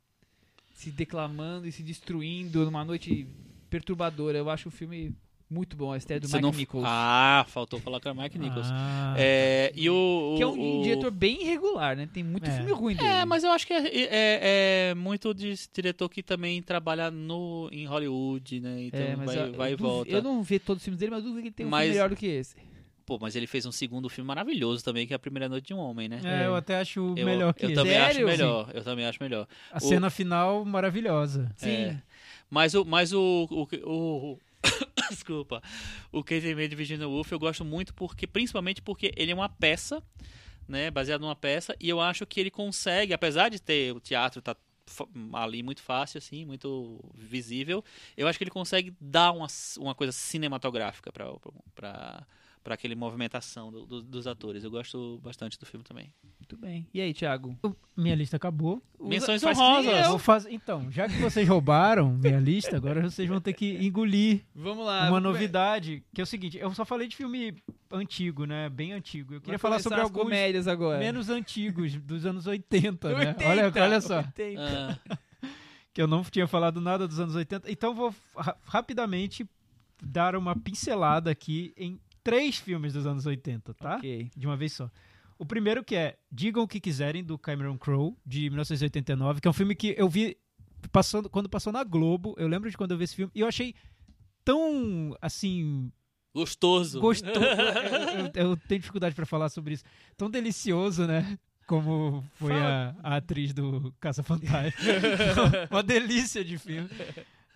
[0.74, 3.28] se declamando e se destruindo numa noite
[3.70, 4.38] perturbadora.
[4.38, 5.16] Eu acho o filme
[5.50, 6.52] muito bom, a estreia do Você Mike não...
[6.52, 6.86] Nichols.
[6.88, 8.66] Ah, faltou falar que era Mike Nichols.
[8.72, 12.10] Ah, É, e o, que é um o- diretor bem irregular, né?
[12.12, 12.56] Tem muito É.
[12.58, 13.08] filme ruim dele.
[13.08, 17.70] É, mas eu acho que é, é- é muito de diretor que também trabalha no,
[17.72, 18.86] em Hollywood, né?
[18.86, 20.12] Então É, vai, eu, vai eu e volta.
[20.12, 21.84] Eu não vi todos os filmes dele, mas eu duvido que ele tem um Mas-
[21.84, 22.56] filme melhor do que esse.
[23.06, 25.74] Pô, mas ele fez um segundo filme maravilhoso também, que é A Primeira Noite de
[25.74, 26.22] um Homem, né?
[26.24, 27.76] é, eu até acho Eu, melhor que eu esse.
[27.76, 28.28] também acho Sério?
[28.28, 28.72] melhor.
[28.74, 29.48] Eu também acho melhor.
[29.72, 31.52] A cena final maravilhosa.
[31.58, 31.70] Sim.
[31.70, 32.02] É.
[32.50, 32.86] Mas o.
[32.86, 34.40] Mas o, o, o- o-
[35.10, 35.62] Desculpa.
[36.12, 39.36] O Quem Tem Medo de Virginia Woolf eu gosto muito porque, principalmente porque ele é
[39.36, 40.02] uma peça,
[40.68, 40.90] né?
[40.90, 44.56] Baseado numa peça, e eu acho que ele consegue, apesar de ter o teatro tá
[45.34, 47.84] ali muito fácil, assim, muito visível,
[48.18, 49.48] eu acho que ele consegue dar uma,
[49.78, 51.12] uma coisa cinematográfica
[51.74, 52.26] para
[52.64, 54.64] para aquele movimentação do- do- dos atores.
[54.64, 56.14] Eu gosto bastante do filme também.
[56.40, 56.88] Muito bem.
[56.94, 57.58] E aí, Thiago?
[57.96, 58.82] Minha lista acabou.
[59.00, 60.22] Menções Faz honrosas.
[60.22, 64.86] fazer- Então, já que vocês roubaram minha lista, agora vocês vão ter que engolir Vamos
[64.86, 65.10] lá.
[65.10, 67.54] uma novidade, que é o seguinte, eu só falei de filme
[67.92, 68.70] antigo, né?
[68.70, 69.34] Bem antigo.
[69.34, 71.00] Eu queria falar sobre as alguns comédias agora.
[71.00, 73.30] menos antigos, dos anos 80, né?
[73.30, 74.62] 80, Olha, olha só, 80.
[75.10, 75.18] Ah,
[75.94, 77.70] que eu não tinha falado nada dos anos 80.
[77.70, 79.46] Então vou ra- rapidamente
[80.02, 83.96] dar uma pincelada aqui em três filmes dos anos 80, tá?
[83.98, 84.32] Ok.
[84.36, 84.90] De uma vez só.
[85.38, 89.52] O primeiro que é Digam o que quiserem do Cameron Crowe de 1989, que é
[89.52, 90.38] um filme que eu vi
[90.92, 92.36] passando quando passou na Globo.
[92.38, 93.74] Eu lembro de quando eu vi esse filme e eu achei
[94.46, 95.92] tão assim
[96.34, 97.00] gostoso.
[97.00, 97.40] gostoso.
[98.36, 99.84] eu, eu- eu tenho dificuldade pra falar sobre isso.
[100.18, 101.38] Tão delicioso, né?
[101.66, 104.72] Como foi a, a atriz do Caça Fantasma.
[105.72, 106.90] uma delícia de filme.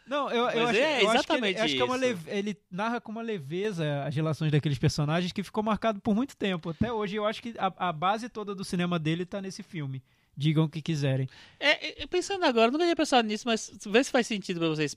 [0.08, 2.58] Não, eu, eu acho, é eu acho que ele, acho que é uma leve- ele
[2.72, 6.70] narra com uma leveza as relações daqueles personagens que ficou marcado por muito tempo.
[6.70, 10.02] Até hoje eu acho que a, a base toda do cinema dele tá nesse filme.
[10.36, 11.28] Digam o que quiserem.
[11.60, 14.96] É, é, pensando agora, nunca tinha pensado nisso, mas vê se faz sentido pra vocês.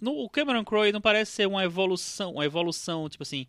[0.00, 3.46] No, o Cameron Crowe não parece ser uma evolução, uma evolução, tipo assim.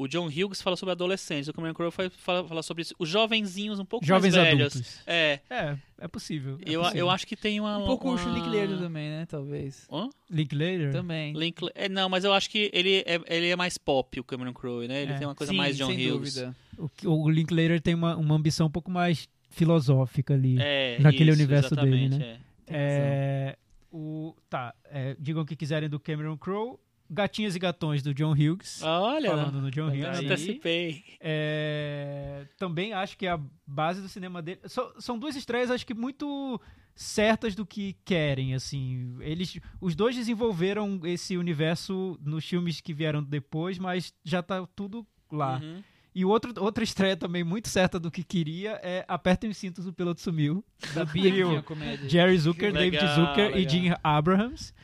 [0.00, 3.08] O John Hughes fala sobre adolescentes, o Cameron Crowe fa- fala, fala sobre isso, os
[3.08, 4.72] jovenzinhos um pouco Jovens mais velhos.
[4.76, 5.00] adultos.
[5.04, 6.56] É, É, é possível.
[6.64, 7.00] é eu, possível.
[7.00, 7.78] eu acho que tem uma.
[7.78, 8.32] Um pouco o uma...
[8.32, 9.26] Linklater também, né?
[9.26, 9.88] Talvez.
[9.90, 10.08] Hã?
[10.30, 10.92] Linklater?
[10.92, 11.32] Também.
[11.32, 14.52] Linkla- é, não, mas eu acho que ele é, ele é mais pop, o Cameron
[14.52, 15.02] Crowe, né?
[15.02, 15.18] Ele É.
[15.18, 16.34] tem uma coisa Sim, mais John sem Hughes.
[16.34, 16.56] dúvida.
[17.04, 20.58] O, o Linklater tem uma, uma ambição um pouco mais filosófica ali.
[20.60, 22.38] É, Naquele isso, universo dele, né?
[22.68, 22.68] é.
[22.70, 23.56] É,
[23.92, 26.78] o, tá, é, digam o que quiserem do Cameron Crowe.
[27.10, 28.82] Gatinhas e Gatões do John Hughes.
[28.82, 30.18] Olha, falando no John Hughes.
[30.18, 31.04] antecipei.
[31.20, 34.60] É, também acho que é a base do cinema dele.
[34.66, 36.60] so- são duas estreias, acho que muito
[36.94, 39.16] certas do que querem, assim.
[39.20, 45.06] Eles, os dois desenvolveram esse universo nos filmes que vieram depois, mas já tá tudo
[45.30, 45.60] lá.
[45.62, 45.82] Uhum.
[46.14, 49.92] E outro, outra estreia também muito certa do que queria é Apertem os cintos, o
[49.92, 50.64] piloto sumiu.
[50.78, 52.08] Sabia que tinha comédia.
[52.08, 53.70] Jerry Zucker, Legal, David Zucker e legal.
[53.70, 54.74] Jim Abrahams.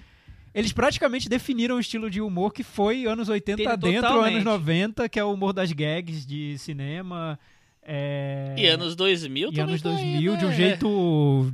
[0.55, 4.35] Eles praticamente definiram o estilo de humor que foi anos 80 Tem- dentro, totalmente.
[4.35, 7.39] anos 90, que é o humor das gags de cinema.
[7.83, 10.55] é, E anos 2000 e também anos tá aí, 2000 de um né?
[10.55, 11.53] jeito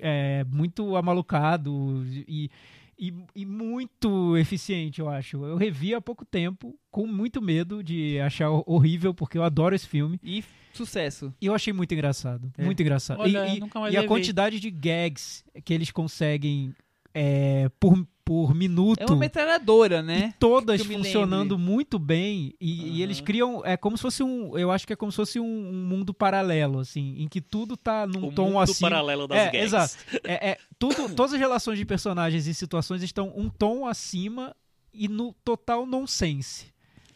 [0.00, 2.50] é, muito amalucado e,
[2.98, 5.44] e, e muito eficiente, eu acho.
[5.44, 9.86] Eu revi há pouco tempo, com muito medo de achar horrível, porque eu adoro esse
[9.86, 10.18] filme.
[10.22, 11.32] E sucesso.
[11.40, 12.52] E eu achei muito engraçado.
[12.58, 12.64] É.
[12.64, 13.20] Muito engraçado.
[13.20, 16.74] Olha, e e- nunca mais e a quantidade de gags que eles conseguem
[17.14, 19.00] é, por, por minuto.
[19.00, 20.32] É uma metralhadora, né?
[20.34, 22.54] E todas funcionando muito bem.
[22.60, 22.98] E, e Aham.
[23.02, 23.62] eles criam.
[23.64, 24.56] É como se fosse um.
[24.56, 27.76] Eu acho que é como se fosse um, um mundo paralelo, assim, em que tudo
[27.76, 28.80] tá num O tom mundo assim.
[28.80, 29.62] paralelo das É, gags.
[29.62, 29.94] exato.
[30.24, 34.54] É, é, tudo, todas as relações de personagens e situações estão um tom acima
[34.92, 36.66] e no total nonsense.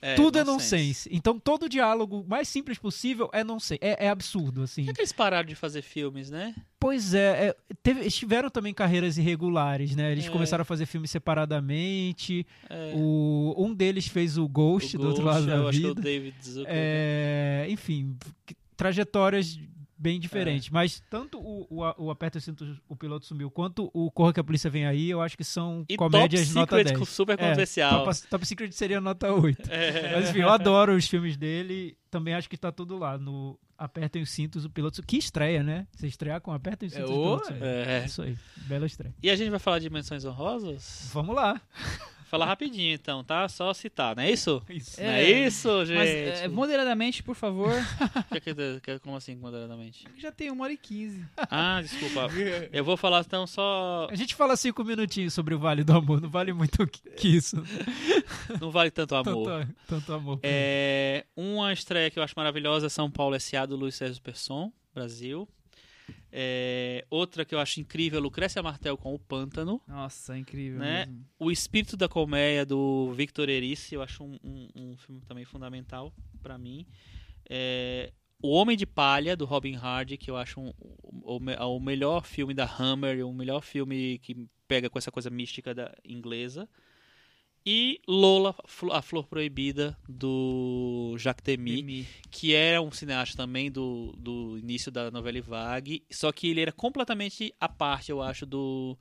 [0.06, 0.74] É, tudo é nonsense.
[0.76, 1.08] nonsense.
[1.12, 3.78] Então todo diálogo mais simples possível é nonsense.
[3.82, 4.82] É, é absurdo, assim.
[4.82, 6.54] Por que, que eles pararam de fazer filmes, né?
[6.78, 10.12] Pois é, é, teve- eles tiveram também carreiras irregulares, né?
[10.12, 10.30] Eles É.
[10.30, 12.46] começaram a fazer filmes separadamente.
[12.68, 15.80] É, O, um deles fez o Ghost o do outro Ghost, lado da eu acho
[15.80, 16.02] que é o vida.
[16.02, 16.66] David Zucker.
[16.68, 18.16] É, enfim,
[18.76, 19.58] trajetórias
[19.96, 20.72] bem diferente.
[20.72, 24.40] Mas tanto o, o, o Aperta o Cinto, o Piloto Sumiu, quanto o Corra que
[24.40, 27.08] a Polícia Vem Aí, eu acho que são E comédias Top nota Secret 10.
[27.08, 28.04] super É, comercial.
[28.04, 29.70] Top, Top Secret seria nota 8.
[29.70, 30.12] É.
[30.16, 31.96] Mas enfim, eu adoro os filmes dele.
[32.10, 33.18] Também acho que tá tudo lá.
[33.18, 35.06] No Apertem os Cintos, o Piloto Sumiu.
[35.06, 35.86] Que estreia, né?
[35.92, 37.64] Você estrear com Apertem os É, Cintos, o ô, Piloto Sumiu.
[37.64, 38.04] É.
[38.04, 38.36] Isso aí.
[38.68, 39.14] Bela estreia.
[39.22, 41.10] E a gente vai falar de menções honrosas?
[41.12, 41.60] Vamos lá.
[42.24, 43.48] Falar rapidinho então, tá?
[43.48, 44.62] Só citar, não é isso?
[44.68, 45.00] Isso.
[45.00, 45.96] Não é isso, gente?
[45.96, 47.72] Mas é, moderadamente, por favor.
[49.02, 50.06] Como assim, moderadamente?
[50.18, 51.24] Já tem uma hora e quinze.
[51.36, 52.28] Ah, desculpa.
[52.72, 54.08] Eu vou falar então só.
[54.10, 56.20] A gente fala cinco minutinhos sobre o Vale do Amor.
[56.20, 57.56] Não vale muito que que isso.
[58.60, 59.46] Não vale tanto amor.
[59.46, 60.40] Tanto, tanto amor.
[60.42, 63.64] É, uma estreia que eu acho maravilhosa é São Paulo S.A.
[63.64, 65.48] do Luiz Sérgio Persson, Brasil.
[66.36, 69.80] É, outra que eu acho incrível é Lucrécia Martel com O Pântano.
[69.86, 71.06] Nossa, incrível Né?
[71.06, 71.24] mesmo.
[71.38, 76.12] O Espírito da Colmeia do Victor Erice, eu acho um, um- um filme também fundamental
[76.42, 76.84] pra mim.
[77.48, 78.12] É,
[78.42, 80.72] o Homem de Palha do Robin Hardy, que eu acho um-
[81.22, 85.72] o, o melhor filme da Hammer, o melhor filme que pega com essa coisa mística
[85.72, 86.68] da inglesa.
[87.66, 88.54] E Lola,
[88.92, 92.06] a Flor Proibida do Jacques Demy, Demi.
[92.30, 96.72] que era um cineasta também do, do início da novela Vague, só que ele era
[96.72, 98.98] completamente à parte, eu acho, do,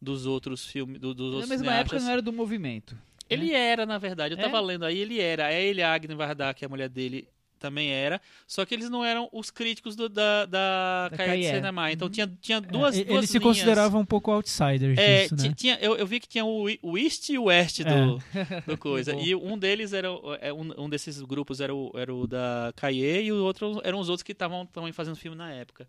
[0.00, 2.02] dos outros filmes, do, dos Na outros mesma época cineastas.
[2.04, 2.94] não era do movimento.
[3.30, 4.34] Ele era, na verdade.
[4.34, 4.42] Eu É?
[4.42, 5.50] tava lendo aí, ele era.
[5.50, 7.26] É ele, a Agnes Varda, que é a mulher dele,
[7.62, 8.20] também era.
[8.46, 11.56] Só que eles não eram os críticos do- da, da, Da Cahiers de Cahiers.
[11.56, 11.92] Cinema.
[11.92, 12.12] Então Uhum.
[12.12, 13.56] tinha, tinha É, duas, e- duas Eles se linhas.
[13.56, 15.54] consideravam um pouco outsiders É, disso, né?
[15.56, 18.60] tinha, eu, eu vi que tinha o, o East e o West do, É.
[18.66, 19.14] do coisa.
[19.24, 20.08] E um deles era.
[20.40, 23.98] é, Um, um desses grupos era o, era o da Cahiers e o outro eram
[24.00, 25.86] os outros que estavam também fazendo filme na época.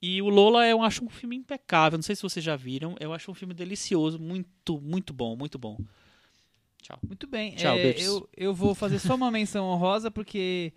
[0.00, 1.96] E o Lola eu acho um filme impecável.
[1.96, 2.96] Não sei se vocês já viram.
[2.98, 5.78] Eu acho um filme delicioso, muito, muito bom, muito bom.
[6.82, 6.98] Tchau.
[7.06, 7.52] Muito bem.
[7.54, 10.72] Tchau, é, eu, eu vou fazer só uma menção honrosa porque.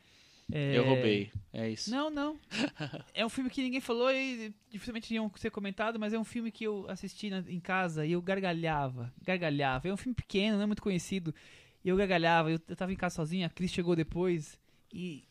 [0.52, 1.32] É, Eu roubei.
[1.52, 1.90] É isso.
[1.90, 2.38] Não, não.
[3.14, 6.52] É um filme que ninguém falou e dificilmente iam ser comentado, mas é um filme
[6.52, 9.12] que eu assisti na- em casa e eu gargalhava.
[9.24, 9.88] Gargalhava.
[9.88, 11.34] É um filme pequeno, não é muito conhecido.
[11.84, 12.52] E eu gargalhava.
[12.52, 14.60] Eu, eu tava em casa sozinho, a Cris chegou depois
[14.94, 15.24] e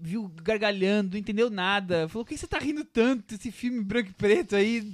[0.00, 2.08] viu gargalhando, não entendeu nada.
[2.08, 3.34] Falou: Por que você tá rindo tanto?
[3.34, 4.80] Esse filme branco e preto aí.
[4.82, 4.92] Não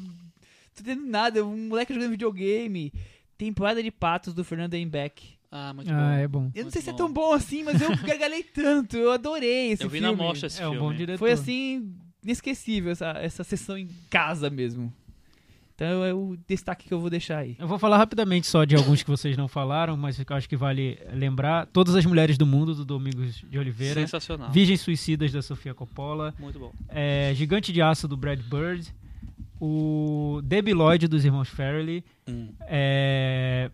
[0.74, 1.44] tô entendendo nada.
[1.44, 2.92] Um moleque jogando videogame.
[3.36, 5.38] Temporada de Patos do Fernando Embeck.
[5.52, 6.12] Ah, muito Ah, bom.
[6.12, 6.38] é bom.
[6.38, 6.96] Eu não Muito sei se é bom.
[6.98, 8.96] tão bom assim, mas eu gargalhei tanto.
[8.96, 10.16] Eu adorei esse Eu vi filme.
[10.16, 10.86] na mostra esse É um filme.
[10.86, 11.18] bom diretor.
[11.18, 14.92] Foi assim, inesquecível essa, essa sessão em casa mesmo.
[15.74, 17.56] Então é o destaque que eu vou deixar aí.
[17.58, 20.46] Eu vou falar rapidamente só de alguns que vocês não falaram, mas que eu acho
[20.46, 21.64] que vale lembrar.
[21.66, 23.94] Todas as Mulheres do Mundo, do Domingos de Oliveira.
[24.02, 24.50] Sensacional.
[24.52, 26.34] Virgens Suicidas, da Sofia Coppola.
[26.38, 26.70] Muito bom.
[26.90, 28.92] é, Gigante de Aço, do Brad Bird.
[29.58, 32.04] O Debbie Lloyd, dos Irmãos Farrelly.
[32.28, 32.52] Hum.
[32.62, 33.70] É,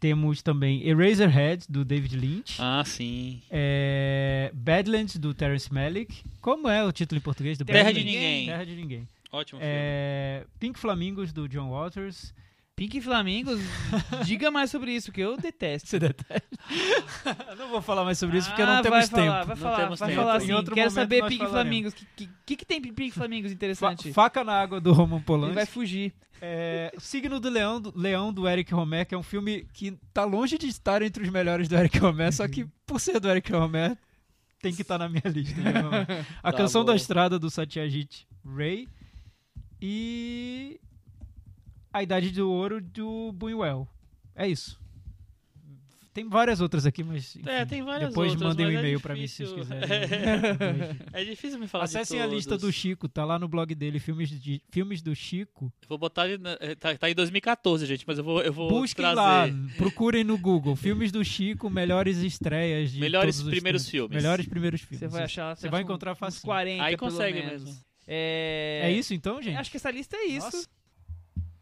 [0.00, 2.56] temos também Eraserhead, do David Lynch.
[2.58, 3.40] Ah, sim.
[3.50, 6.24] É, Badlands, do Terrence Malick.
[6.40, 8.04] Como é o título em português do Terra Badlands?
[8.04, 8.46] de Ninguém.
[8.46, 9.08] Terra de Ninguém.
[9.30, 9.72] Ótimo filme.
[9.72, 12.34] É, Pink Flamingos, do John Waters.
[12.80, 13.60] Pink Flamingos,
[14.24, 15.86] diga mais sobre isso, que eu detesto.
[15.86, 16.48] Você detesta?
[17.58, 19.46] não vou falar mais sobre isso porque não Ah, temos vai falar, tempo.
[19.48, 20.20] Vai Não falar, temos vai tempo.
[20.22, 20.52] falar assim.
[20.52, 21.50] outro Quero saber Pink falaremos.
[21.52, 21.92] Flamingos.
[21.92, 24.12] O que, que, que, tem Pink Flamingos Fa- interessante?
[24.14, 25.54] Faca na Água, do Roman Ele Polanski.
[25.56, 26.14] vai fugir.
[26.40, 30.24] É, Signo do Leão, do Leão, do Eric Romer, que é um filme que tá
[30.24, 33.52] longe de estar entre os melhores do Eric Romer, só que por ser do Eric
[33.52, 33.94] Romer,
[34.62, 35.60] tem que estar na minha lista.
[35.60, 36.26] Romer.
[36.42, 36.86] A Tá Canção bom.
[36.86, 38.88] da Estrada, do Satyajit Ray.
[39.82, 40.80] E
[41.92, 43.88] A Idade do Ouro, do Buñuel.
[44.34, 44.80] É isso.
[46.12, 47.36] Tem várias outras aqui, mas.
[47.36, 49.88] enfim, É, tem várias Depois outras, mandem um é e-mail pra mim se vocês quiserem.
[51.12, 54.00] É difícil me falar Acessem de a lista do Chico, tá lá no blog dele,
[54.00, 55.72] filmes, de, filmes do Chico.
[55.82, 59.04] Eu Vou botar eh, tá, tá em 2014, gente, mas eu vou, eu vou Busquem
[59.04, 59.16] trazer.
[59.16, 63.90] lá, procurem no Google, filmes do Chico, melhores estreias de Melhores todos os primeiros tempos.
[63.92, 64.16] filmes.
[64.16, 64.98] Melhores primeiros filmes.
[64.98, 65.56] Você vai achar.
[65.56, 66.42] Você vai encontrar facinho.
[66.42, 67.64] 40 Aí pelo consegue menos.
[67.64, 67.80] mesmo.
[68.06, 68.80] É...
[68.84, 69.56] É isso então, gente?
[69.56, 70.46] Acho que essa lista é isso.
[70.46, 70.79] Nossa.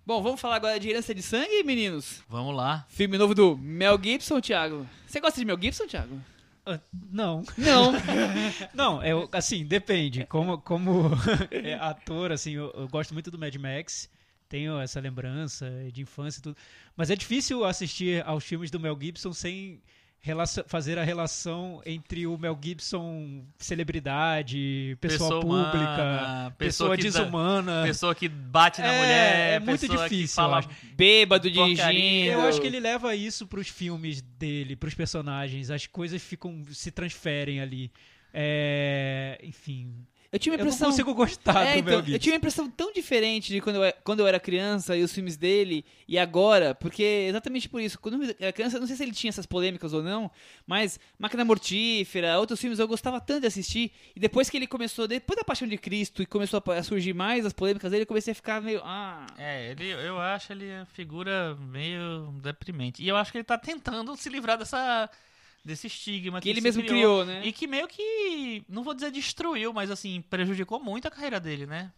[0.09, 2.23] Bom, vamos falar agora de Herança de Sangue, meninos?
[2.31, 2.87] Vamos lá.
[2.89, 4.89] Filme novo do Mel Gibson, Thiago.
[5.07, 6.19] Você gosta de Mel Gibson, Thiago?
[6.65, 6.81] Ah,
[7.13, 7.43] Não.
[7.59, 7.93] Não.
[8.73, 10.25] Não, é o- assim, depende.
[10.25, 11.11] Como, como
[11.53, 14.09] é, ator, assim, eu, eu gosto muito do Mad Max.
[14.49, 16.57] Tenho essa lembrança de infância e tudo.
[16.97, 19.83] Mas é difícil assistir aos filmes do Mel Gibson sem
[20.21, 27.83] relacion- fazer a relação entre o Mel Gibson celebridade, pessoa, pública, humana, pessoa, dá- desumana.
[27.85, 29.53] pessoa que bate na É, mulher.
[29.55, 30.69] é muito pessoa que difícil, fala eu acho.
[30.95, 32.31] Bêbado dirigindo.
[32.33, 35.71] Eu acho que ele leva isso pros filmes dele, pros personagens.
[35.71, 37.91] As coisas ficam se transferem ali.
[38.33, 39.93] É, enfim.
[40.31, 40.91] Eu tinha uma Eu não impressão.
[40.91, 42.19] consigo gostar É, do então, Mel eu Gibson.
[42.19, 45.39] tinha uma impressão tão diferente de quando eu, quando eu era criança e os filmes
[45.39, 47.99] dele e agora, porque exatamente por isso.
[47.99, 50.31] Quando eu era criança, eu não sei se ele tinha essas polêmicas ou não,
[50.67, 53.91] mas Máquina Mortífera, outros filmes eu gostava tanto de assistir.
[54.15, 57.47] E depois que ele começou, depois da Paixão de Cristo e começou a surgir mais
[57.47, 58.83] as polêmicas dele, eu comecei a ficar meio.
[58.85, 59.27] Ah.
[59.39, 63.03] É, ele, eu acho ele a figura meio deprimente.
[63.03, 65.09] E eu acho que ele tá tentando se livrar dessa,
[65.69, 67.43] desse estigma Que ele se mesmo criou, né?
[67.45, 71.67] E que meio que, não vou dizer destruiu, mas assim, prejudicou muito a carreira dele,
[71.67, 71.93] né?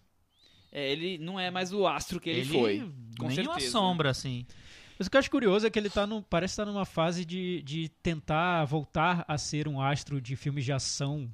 [0.72, 2.78] É, ele não é mais o astro que ele, foi.
[3.18, 3.70] Com nem uma certeza.
[3.70, 4.47] sombra, assim.
[4.98, 7.24] Mas o que eu acho curioso é que ele tá no, parece estar numa fase
[7.24, 11.30] de, de tentar voltar a ser um astro de filmes de ação.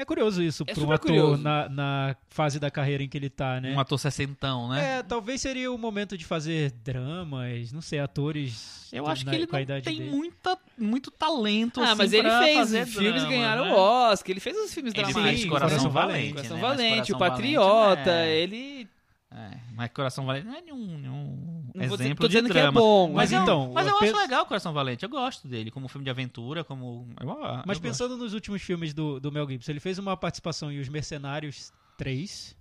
[0.00, 3.28] É curioso isso É para um ator na, na fase da carreira em que ele
[3.28, 3.74] tá, né?
[3.74, 4.98] Um ator sessentão, né?
[4.98, 9.36] É, talvez seria o momento de fazer dramas, não sei, atores Eu acho na- que
[9.36, 10.08] ele não tem dele.
[10.10, 12.70] muita, muito talento, Ah, assim, mas ele fez.
[12.94, 13.72] filmes drama, ganharam né?
[13.72, 15.40] o Oscar, ele fez os filmes Ele dramáticos.
[15.42, 16.62] Sim, Coração, Coração Valente, Valente, Coração né?
[16.62, 18.36] Valente, o Coração Patriota, Valente, né?
[18.36, 18.88] ele.
[19.30, 22.58] É, mas Coração Valente não é nenhum, nenhum Não vou exemplo tô de dizendo que
[22.58, 22.80] é drama.
[22.80, 25.02] bom, Mas mas não, então, mas eu eu acho penso- legal o Coração Valente.
[25.04, 27.06] Eu gosto dele como filme de aventura, como.
[27.20, 27.82] Eu, eu Mas gosto.
[27.82, 31.72] pensando nos últimos filmes do, do Mel Gibson, ele fez uma participação em Os Mercenários
[31.96, 32.56] 3.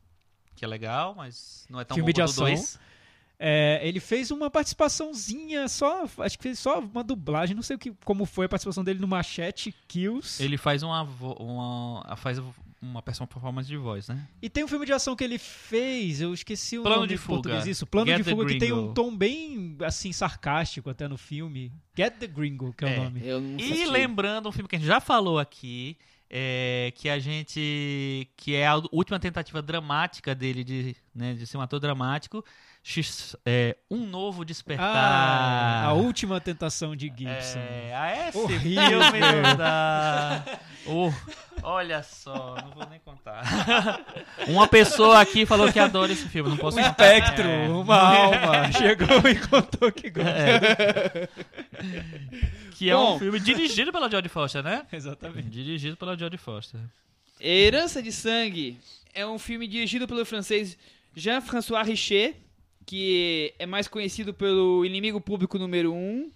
[0.55, 2.45] que é legal, mas não é tão Filme bom de ação.
[2.45, 2.79] dois.
[3.39, 7.79] É, ele fez uma participaçãozinha só, acho que fez só uma dublagem, não sei o
[7.79, 10.41] que, como foi a participação dele no Machete Kills.
[10.43, 12.41] Ele faz uma, uma faz
[12.81, 14.27] uma performance de voz, né?
[14.41, 17.15] E tem um filme de ação que ele fez, eu esqueci o Plano nome de
[17.15, 17.71] em português, Fuga.
[17.71, 21.71] isso, Plano Get de Fuga, que tem um tom bem, assim, sarcástico até no filme.
[21.95, 22.99] Get the Gringo, que é, É.
[22.99, 23.21] o nome.
[23.23, 25.97] Eu não E lembrando um filme que a gente já falou aqui,
[26.29, 28.29] é, que a gente.
[28.35, 32.43] que é a última tentativa dramática dele de, né, de ser um ator dramático.
[32.83, 34.87] X- é, um novo despertar.
[34.95, 37.59] Ah, a última tentação de Gibson.
[37.59, 39.01] É, a esse Horrível.
[39.11, 40.43] filme da...
[40.85, 41.11] Oh,
[41.63, 43.43] olha só, não vou nem contar.
[44.47, 47.13] Uma pessoa aqui falou que adora esse filme, não posso Um contar.
[47.13, 47.67] espectro, É.
[47.67, 51.29] uma alma, chegou e contou que gosta.
[52.77, 53.19] Que é um Bom.
[53.19, 54.85] filme dirigido pela Jodie Foster, né?
[54.93, 55.49] Exatamente.
[55.49, 56.79] Dirigido pela Jodie Foster.
[57.39, 58.79] Herança de Sangue
[59.13, 60.77] é um filme dirigido pelo francês
[61.15, 62.35] Jean-François Richer,
[62.87, 66.31] que é mais conhecido pelo Inimigo Público número 1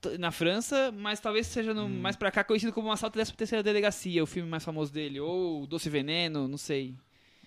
[0.00, 3.22] t- na França, mas talvez seja no- mais pra cá conhecido como um Assalto à
[3.24, 6.94] 13ª Delegacia, o filme mais famoso dele, ou Doce Veneno, não sei.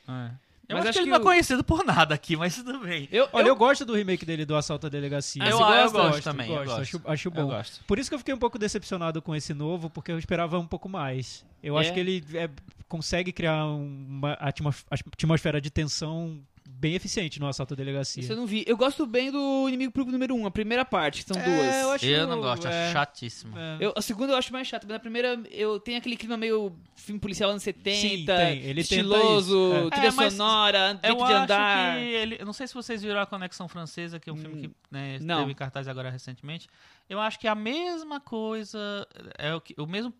[0.07, 0.29] É.
[0.69, 2.55] Eu Mas acho, acho que ele que não é o- conhecido por nada aqui, mas
[2.55, 3.09] tudo bem.
[3.11, 5.43] Eu, Olha, eu, eu, gosto do remake dele do Assalto à Delegacia.
[5.43, 5.97] Ah, eu, eu gosta?
[5.97, 6.81] gosto também, eu gosto, gosto.
[6.97, 7.41] Acho, acho bom.
[7.41, 7.83] Eu gosto.
[7.85, 10.67] Por isso que eu fiquei um pouco decepcionado com esse novo, porque eu esperava um
[10.67, 11.43] pouco mais.
[11.63, 11.81] Eu É?
[11.81, 12.47] acho que ele é,
[12.87, 16.39] consegue criar uma atmo- atmosfera de tensão
[16.73, 18.21] bem eficiente no Assalto à Delegacia.
[18.21, 18.63] isso eu não vi.
[18.67, 21.47] Eu gosto bem do Inimigo Público número 1, a primeira parte, que são duas.
[21.75, 23.57] É, eu acho Eu não gosto, é, acho chatíssimo.
[23.57, 23.77] é.
[23.79, 26.75] Eu- a segunda eu acho mais chata, mas a primeira eu tenho aquele clima meio
[26.95, 28.59] filme policial anos 70, Sim, tem.
[28.61, 29.73] Ele estiloso.
[29.73, 29.89] É.
[29.91, 31.95] trilha É, sonora, Eu jeito de acho andar.
[31.97, 32.37] que ele.
[32.39, 34.71] Eu não sei se vocês viram a Conexão Francesa, que é um filme Hum, que
[34.89, 35.39] né, não.
[35.39, 36.67] teve em cartaz agora recentemente.
[37.09, 39.07] Eu acho que a mesma coisa.
[39.37, 40.13] É o, que- o mesmo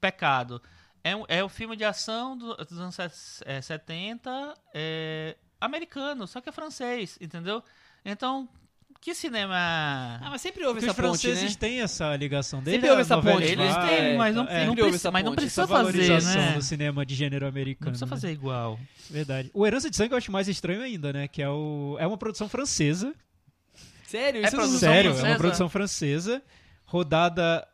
[0.00, 0.60] pecado.
[1.04, 6.26] É, um- é o filme de ação do- dos anos set- é, 70, é, americano,
[6.26, 7.62] só que é francês, entendeu?
[8.04, 8.48] Então,
[9.00, 9.54] que cinema.
[10.20, 11.58] Ah, mas sempre houve Porque essa os ponte, franceses né?
[11.60, 15.10] têm essa ligação desde Sempre houve essa ponte, Eles têm, mas não, é, não, precisa,
[15.10, 16.52] mas não precisa essa fazer, valorização né?
[16.52, 17.86] do cinema de gênero americano.
[17.86, 18.10] Não precisa né?
[18.10, 18.78] fazer igual.
[19.08, 19.50] Verdade.
[19.54, 21.28] O Herança de Sangue eu acho mais estranho ainda, né?
[21.28, 23.14] Que é, o, é uma produção francesa.
[24.06, 24.40] Sério?
[24.42, 25.28] É Isso não- produção Sério, é francesa?
[25.32, 26.42] uma produção francesa,
[26.84, 27.68] rodada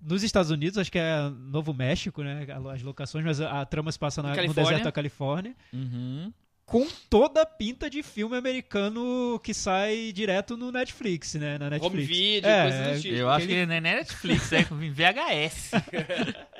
[0.00, 2.46] nos Estados Unidos, acho que é Novo México, né?
[2.72, 5.54] As locações, mas a, a trama se passa na- no deserto da Califórnia.
[5.72, 6.32] Uhum.
[6.70, 11.58] Com toda a pinta de filme americano que sai direto no Netflix, né?
[11.58, 11.94] Na Netflix.
[11.94, 13.14] Home video, É, coisas do tipo.
[13.16, 15.70] Eu acho que Aquele- não é Netflix, é VHS.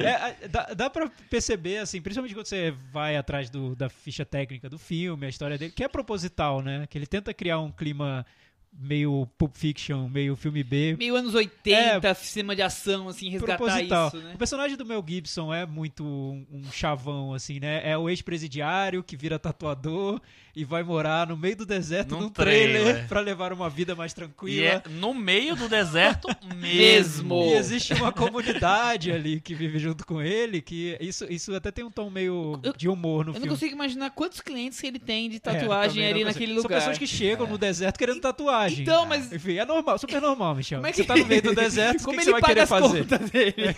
[0.00, 4.68] É, dá, dá pra perceber, assim, principalmente quando você vai atrás do- da ficha técnica
[4.68, 6.86] do filme, a história dele, que é proposital, né?
[6.88, 8.24] Que ele tenta criar um clima
[8.72, 10.96] meio Pulp Fiction, meio filme B.
[10.98, 14.08] Meio anos 80, cinema de ação, assim, resgatar proposital.
[14.08, 14.32] isso, né?
[14.34, 17.80] O personagem do Mel Gibson é muito um, um chavão, assim, né?
[17.84, 20.20] É o ex-presidiário que vira tatuador
[20.54, 23.08] e vai morar no meio do deserto Num num trailer, trailer.
[23.08, 24.66] pra levar uma vida mais E tranquila.
[24.66, 27.42] é no meio do deserto Mesmo.
[27.44, 31.84] E existe uma comunidade ali que vive junto com ele, que isso, isso até tem
[31.84, 33.48] um tom meio Eu- de humor no Eu não filme.
[33.50, 36.62] consigo imaginar quantos clientes que ele tem de É, tatuagem também ali não naquele consigo.
[36.62, 36.80] lugar.
[36.80, 38.20] São pessoas que chegam no deserto querendo
[38.60, 38.82] tatuagem.
[38.82, 40.78] Então, mas Enfim, é normal, super normal, Michel.
[40.78, 42.40] como é que Você tá no meio do deserto, que, como que ele você vai
[42.40, 43.04] paga querer as fazer?
[43.04, 43.76] dele?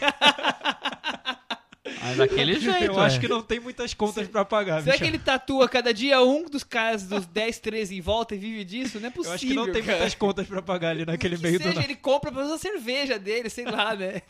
[2.03, 2.85] Mas daquele jeito.
[2.85, 3.21] Eu acho é.
[3.21, 5.15] que não tem muitas contas pra pagar, Será que Michel.
[5.17, 8.99] ele tatua cada dia um dos caras dos 10, 13 em volta e vive disso?
[9.01, 9.99] Não é Eu possível, acho que não tem cara.
[9.99, 11.87] muitas contas pra pagar ali naquele que meio do seja, nada.
[11.87, 14.23] ele compra pra fazer a cerveja dele, sei lá, né?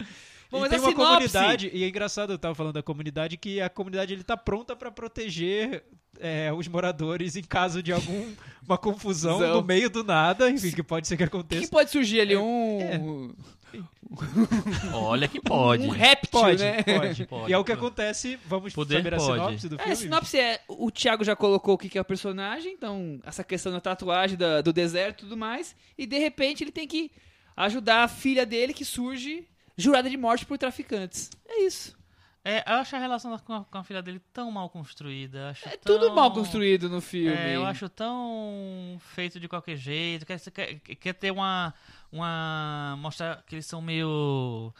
[0.00, 0.04] É.
[0.52, 2.82] Bom, e mas tem a uma sinopse- comunidade, e é engraçado, eu tava falando da
[2.82, 5.82] comunidade, que a comunidade ele tá pronta pra proteger
[6.20, 8.26] é, os moradores em caso de alguma
[8.78, 9.54] confusão Confusão.
[9.56, 11.68] no meio do nada, enfim, que pode ser que O que aconteça.
[11.70, 12.34] pode surgir ali?
[12.34, 13.34] É, Um.
[14.92, 15.86] Olha que pode.
[15.86, 16.82] Um réptil, Pode, né?
[16.82, 17.24] pode.
[17.26, 17.48] Pode.
[17.50, 19.32] E é o que acontece, vamos Poder saber a pode.
[19.32, 19.92] sinopse do É, filme?
[19.92, 20.60] a sinopse é.
[20.68, 24.36] O Thiago já colocou o que que é o personagem, então, essa questão da tatuagem
[24.36, 25.74] da- do deserto e tudo mais.
[25.96, 27.10] E de repente ele tem que
[27.56, 29.46] ajudar a filha dele que surge
[29.76, 31.30] jurada de morte por traficantes.
[31.48, 31.96] É isso.
[32.44, 35.50] É, eu acho a relação com a, com a filha dele tão mal construída.
[35.50, 37.36] acho É tão- tudo mal construído no filme.
[37.36, 40.26] É, eu acho tão feito de qualquer jeito.
[40.26, 41.72] Quer, quer, quer ter uma.
[42.10, 42.96] uma.
[42.98, 44.74] mostrar que eles são meio.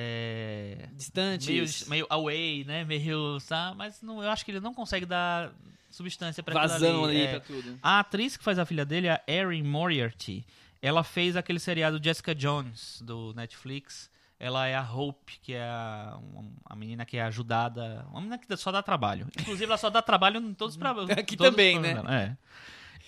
[0.00, 1.52] É, Distante.
[1.52, 2.84] meio, meio away, né?
[2.84, 3.38] Meio.
[3.40, 3.76] Sabe?
[3.76, 5.52] Mas não, eu acho que ele não consegue dar
[5.90, 7.78] substância pra Vazão ali É, pra tudo.
[7.82, 10.44] A atriz que faz a filha dele, a Erin Moriarty,
[10.82, 14.10] ela fez aquele seriado Jessica Jones, do Netflix.
[14.38, 18.06] Ela é a Hope, que é a, um- a menina que é ajudada.
[18.10, 19.26] Uma menina que só dá trabalho.
[19.40, 21.10] Inclusive, ela só dá trabalho em todos os problemas.
[21.16, 22.02] Aqui também, né?
[22.08, 22.36] É.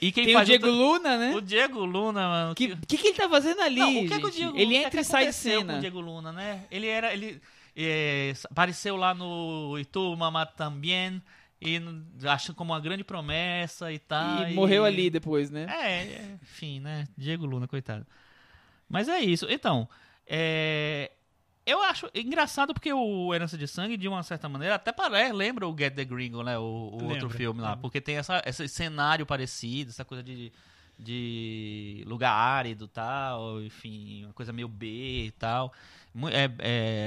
[0.01, 1.35] E quem Tem o faz Diego o, Luna, né?
[1.35, 2.53] o Diego Luna, mano.
[2.53, 3.81] O que, que, que ele tá fazendo ali?
[3.81, 4.31] Não, o que, é que o?
[4.31, 5.77] Diego Ele o entra e sai de com cena.
[5.77, 6.65] o Diego Luna, né?
[6.71, 7.13] Ele era.
[7.13, 7.41] Ele
[7.77, 11.21] é, apareceu lá no Itu Mama também.
[11.61, 11.81] E
[12.29, 14.49] acho como uma grande promessa e tal.
[14.49, 15.67] E morreu ali depois, né?
[15.69, 17.09] É, é, enfim, né?
[17.17, 18.07] Diego Luna, coitado.
[18.89, 19.47] Mas é isso.
[19.51, 19.89] Então,
[20.25, 21.11] é,
[21.71, 25.69] eu acho engraçado porque o Herança de Sangue, de uma certa maneira, até parece, lembra
[25.69, 26.57] o Get the Gringo, né?
[26.59, 27.69] O, o outro Lembra, filme lá.
[27.69, 27.83] lembra.
[27.83, 30.51] Porque tem essa, esse cenário parecido, essa coisa de,
[30.99, 35.73] de lugar árido e tal, enfim, uma coisa meio B e tal.
[36.33, 36.51] É,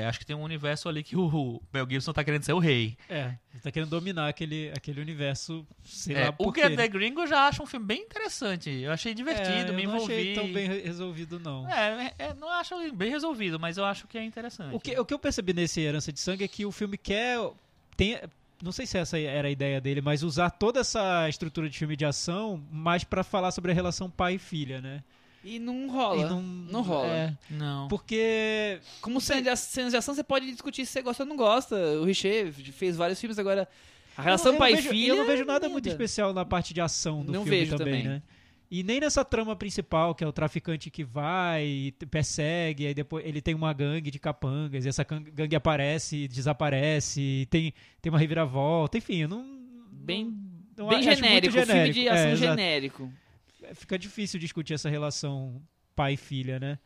[0.03, 2.59] é, acho que tem um universo ali que o Mel Gibson tá querendo ser o
[2.59, 2.97] rei.
[3.09, 6.87] É, ele tá querendo dominar aquele, aquele universo, sei É, lá o Get the?
[6.87, 8.69] Gringo eu já acho um filme bem interessante.
[8.69, 10.13] Eu achei divertido, É, me eu não envolvi.
[10.13, 11.69] achei tão bem re- resolvido, não.
[11.69, 14.73] É, é, é, não acho bem resolvido, mas eu acho que é interessante.
[14.75, 17.37] O que, o que eu percebi nesse Herança de Sangue é que o filme quer.
[17.97, 18.17] Tem,
[18.63, 21.95] não sei se essa era a ideia dele, mas usar toda essa estrutura de filme
[21.97, 25.03] de ação mais pra falar sobre a relação pai e filha, né?
[25.43, 26.21] E não rola.
[26.27, 26.29] E
[26.71, 27.07] não, rola.
[27.07, 27.87] é, Não.
[27.87, 28.79] porque.
[29.01, 31.35] Como cena de, a- cenas de ação, você pode discutir se você gosta ou não
[31.35, 31.75] gosta.
[31.99, 33.67] O Richer fez vários filmes agora.
[34.15, 35.11] A relação eu não pai e vejo- filha.
[35.13, 37.75] Eu não vejo nada é muito especial na parte de ação do Não filme vejo
[37.77, 38.07] também, também.
[38.17, 38.21] né?
[38.69, 43.25] E nem nessa trama principal, que é o traficante que vai, e persegue, aí depois
[43.25, 48.09] ele tem uma gangue de capangas, e essa gangue aparece, e desaparece, e tem, tem
[48.09, 49.43] uma reviravolta, enfim, eu não.
[49.91, 50.33] Bem,
[50.77, 51.93] não, bem acho muito genérico, filme genérico.
[51.99, 52.37] de É, ação exato.
[52.51, 53.13] genérico.
[53.73, 55.61] Fica difícil discutir essa relação
[55.95, 56.77] pai e filha, né?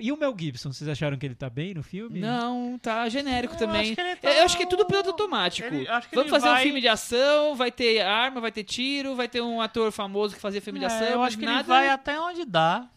[0.00, 2.20] E o Mel Gibson, vocês acharam que ele tá bem no filme?
[2.20, 3.80] Não, tá genérico Eu também.
[3.80, 5.66] acho que ele tá- Eu acho que é tudo piloto automático.
[5.66, 5.84] Ele-
[6.14, 9.40] Vamos fazer um vai- filme de ação, vai ter arma, vai ter tiro, vai ter
[9.40, 11.08] um ator famoso que fazia filme de É, ação.
[11.08, 11.58] eu acho que nada...
[11.58, 12.88] ele vai até onde dá.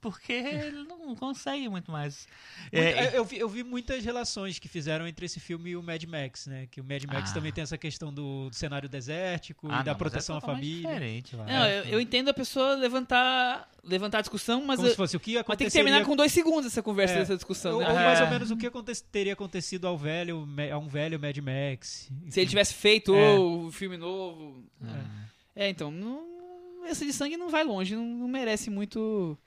[0.00, 2.26] Porque ele não consegue muito mais.
[2.72, 5.82] É, Muito- eu, vi, eu vi muitas relações que fizeram entre esse filme e o
[5.82, 6.66] Mad Max, né?
[6.70, 7.34] Que o Mad Max Ah.
[7.34, 10.38] também tem essa questão do, do cenário desértico ah, e da não, mas proteção é
[10.38, 10.88] à família.
[10.88, 11.44] Diferente, lá.
[11.46, 14.96] Não, É, eu, eu entendo a pessoa levantar, levantar a discussão, mas, Como eu- se
[14.96, 15.84] fosse o que mas tem que aconteceria...
[15.84, 17.88] terminar com dois segundos essa conversa É, dessa discussão, ou, né?
[17.88, 18.30] ou mais ou É.
[18.30, 22.10] menos o que aconte- teria acontecido ao velho, a um velho Mad Max.
[22.28, 23.38] Se ele tivesse feito É.
[23.38, 24.64] o filme novo.
[25.56, 26.39] É, então, não,
[26.86, 29.38] esse de sangue não vai longe, não, não merece muito.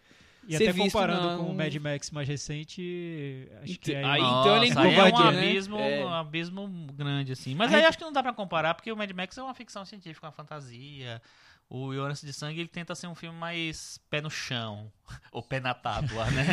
[0.46, 4.04] E ser até visto comparando na- com o Mad Max mais recente, acho que Aí-
[4.04, 4.20] aí...
[4.22, 5.40] então ele é um né?
[5.40, 6.06] abismo, É.
[6.06, 7.56] um abismo grande, assim.
[7.56, 9.54] Mas Aí- aí acho que não dá pra comparar, porque o Mad Max é uma
[9.54, 11.22] ficção científica, uma fantasia.
[11.70, 14.92] O Yorança de Sangue ele tenta ser um filme mais pé no chão,
[15.32, 16.46] ou pé na tábua, né?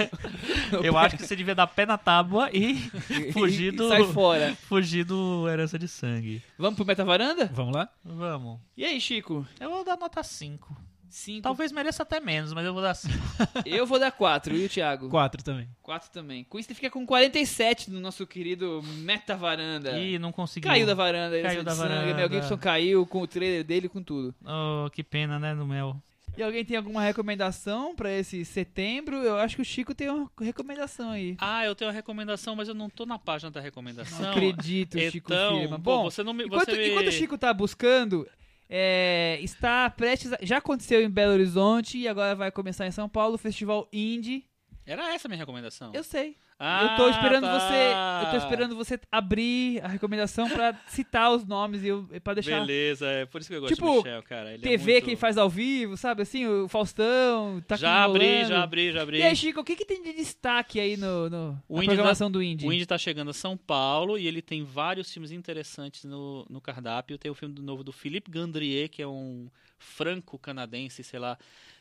[0.82, 2.76] Eu acho que você devia dar pé na tábua e
[3.32, 4.56] fugir do, Sai fora.
[4.68, 6.42] fugir do Herança de Sangue.
[6.58, 7.46] Vamos pro Meta Varanda?
[7.52, 7.88] Vamos lá?
[8.02, 8.58] Vamos.
[8.76, 9.46] E aí, Chico?
[9.60, 10.76] Eu vou dar nota 5.
[11.08, 11.42] Cinco.
[11.42, 13.14] Talvez mereça até menos, mas eu vou dar 5.
[13.64, 14.54] Eu vou dar quatro.
[14.56, 15.08] E o Thiago?
[15.08, 15.68] Quatro também.
[15.82, 16.44] Quatro também.
[16.44, 19.98] Com isso, ele fica com 47 no nosso querido Meta Varanda.
[19.98, 20.68] E não conseguiu.
[20.70, 21.40] Caiu da varanda.
[21.42, 21.88] Caiu esse da sangue.
[21.88, 22.14] varanda.
[22.14, 24.34] Mel Gibson caiu com o trailer dele e com tudo.
[24.44, 25.96] Oh, que pena, né, no Mel.
[26.36, 29.16] E alguém tem alguma recomendação pra esse setembro?
[29.16, 31.34] Eu acho que o Chico tem uma recomendação aí.
[31.40, 34.20] Ah, eu tenho uma recomendação, mas eu não tô na página da recomendação.
[34.20, 35.76] Não acredito, Chico então, Firma.
[35.78, 36.44] pô, Bom, você não me.
[36.44, 38.28] enquanto, você me- enquanto o Chico tá buscando,
[38.68, 40.32] é, está prestes.
[40.32, 43.88] a- já aconteceu em Belo Horizonte e agora vai começar em São Paulo o Festival
[43.92, 44.44] Indie.
[44.84, 45.90] Era essa a minha recomendação.
[45.94, 46.36] Eu sei.
[46.58, 47.58] Ah, eu tô esperando tá.
[47.58, 48.24] você.
[48.26, 52.60] Eu tô esperando você abrir a recomendação pra citar os nomes e pra deixar.
[52.60, 54.54] Beleza, é por isso que eu gosto Tipo, do Michel, cara.
[54.54, 56.22] Ele é TV muito- que ele faz ao vivo, sabe?
[56.22, 57.62] Assim, o Faustão.
[57.68, 59.18] Tá Já abri, já abri, já abri.
[59.18, 62.30] E aí, Chico, o que, que tem de destaque aí no, no na Indie programação
[62.30, 62.66] do Indie?
[62.66, 66.60] O Indy tá chegando a São Paulo e ele tem vários filmes interessantes no, no
[66.60, 67.18] cardápio.
[67.18, 71.36] Tem o filme do novo do Philippe Gandrier, que é um franco-canadense, sei lá.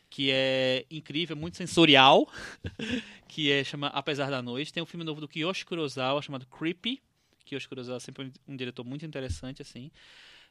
[0.09, 2.27] Que é incrível, muito sensorial,
[3.27, 4.71] que é chama Apesar da Noite.
[4.71, 7.01] Tem um filme novo do Kiyoshi Kurosawa chamado Creepy.
[7.43, 9.91] Kiyoshi Kurosawa é sempre um, diretor muito interessante assim.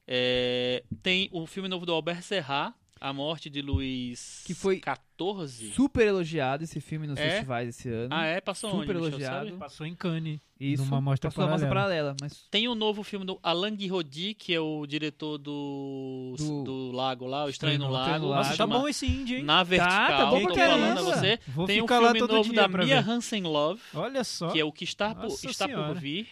[0.06, 2.74] É, tem o filme novo do Albert Serra,
[3.06, 5.72] A Morte de Luiz Que foi 14.
[5.72, 7.31] Super elogiado esse filme nos É?
[7.32, 8.09] festivais esse ano.
[8.10, 8.40] Ah, é?
[8.40, 9.47] Passou Super onde, Michel, elogiado.
[9.48, 9.59] sabe?
[9.59, 10.40] Passou em Cannes.
[10.59, 10.85] Isso.
[10.85, 12.14] numa mostra passou uma mostra paralela.
[12.14, 16.62] paralela, mas Tem um novo filme do Alain Guiraudy, que é o diretor do, do,
[16.64, 18.26] Do- Lago lá, O Estranho no Estranho no Lago.
[18.26, 18.36] Lago.
[18.39, 19.43] Nossa, tá chama bom esse indie, hein?
[19.44, 21.39] Na Vertical, tá bom pra tô falando a você.
[21.48, 23.01] Vou Tem um filme novo da Mia.
[23.01, 24.48] Hansen Love, Olha só.
[24.51, 26.26] que é o que está por, está por vir.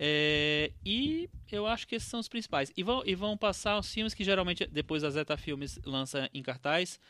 [0.00, 2.72] É, e eu acho que esses são os principais.
[2.76, 6.42] E vão, e vão passar os filmes que geralmente depois a Zeta Filmes lança em
[6.42, 7.00] cartaz.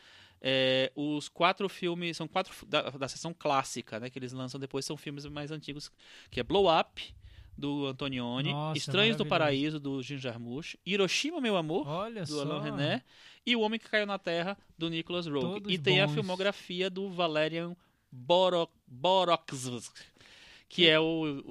[0.41, 4.09] É, os quatro filmes, são quatro da, da sessão clássica, né?
[4.09, 5.91] Que eles lançam depois, são filmes mais antigos,
[6.31, 7.03] que é Blow Up,
[7.57, 9.25] do Antonioni, Nossa, Estranhos do.
[9.25, 12.41] Paraíso, do Jim Jarmusch, Hiroshima, Meu Amor, Olha do só.
[12.41, 13.03] Alain René,
[13.45, 15.41] e O Homem que Caiu na Terra, do Nicholas Rogue.
[15.61, 16.13] Todos E tem a bons.
[16.13, 17.75] filmografia do Valerian
[18.09, 19.91] Borok, Boroks,
[20.71, 21.41] que é o,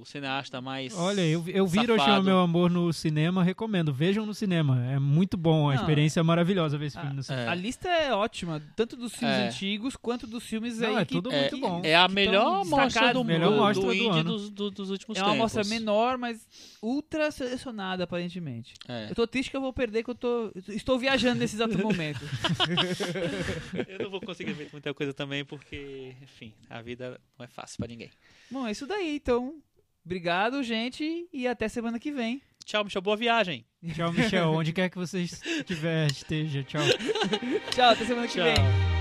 [0.00, 0.96] o cineasta mais.
[0.96, 1.80] Olha, eu, eu vi.
[1.80, 3.92] Hiroshima, meu amor, no cinema, recomendo.
[3.92, 4.82] Vejam no cinema.
[4.90, 7.44] É muito bom, a Não, experiência é maravilhosa ver esse filme Ah, no cinema.
[7.44, 7.48] É.
[7.50, 9.46] a lista é ótima, tanto dos filmes É.
[9.48, 11.82] antigos quanto dos filmes Não, aí é que tudo É, muito bom.
[11.84, 14.24] é a melhor mostra do, melhor do, mostra do do ano.
[14.24, 15.54] dos, do- dos últimos É uma tempos.
[15.54, 16.46] amostra menor, mas
[16.82, 18.72] ultra selecionada, aparentemente.
[18.88, 19.10] É.
[19.10, 20.50] Eu tô triste que eu vou perder, que eu tô.
[20.68, 22.20] Estou viajando nesse exato momento.
[23.88, 27.76] Eu não vou conseguir ver muita coisa também, porque, enfim, a vida não é fácil
[27.78, 28.10] pra ninguém.
[28.50, 29.54] Bom, é isso daí, então.
[30.04, 32.40] Obrigado, gente, e até semana que vem.
[32.64, 33.02] Tchau, Michel.
[33.02, 33.64] Boa viagem.
[33.94, 34.50] Tchau, Michel.
[34.52, 36.62] Onde quer que você estiver, esteja.
[36.64, 36.82] Tchau.
[37.74, 38.54] Tchau, até semana que vem.
[38.54, 38.97] Tchau.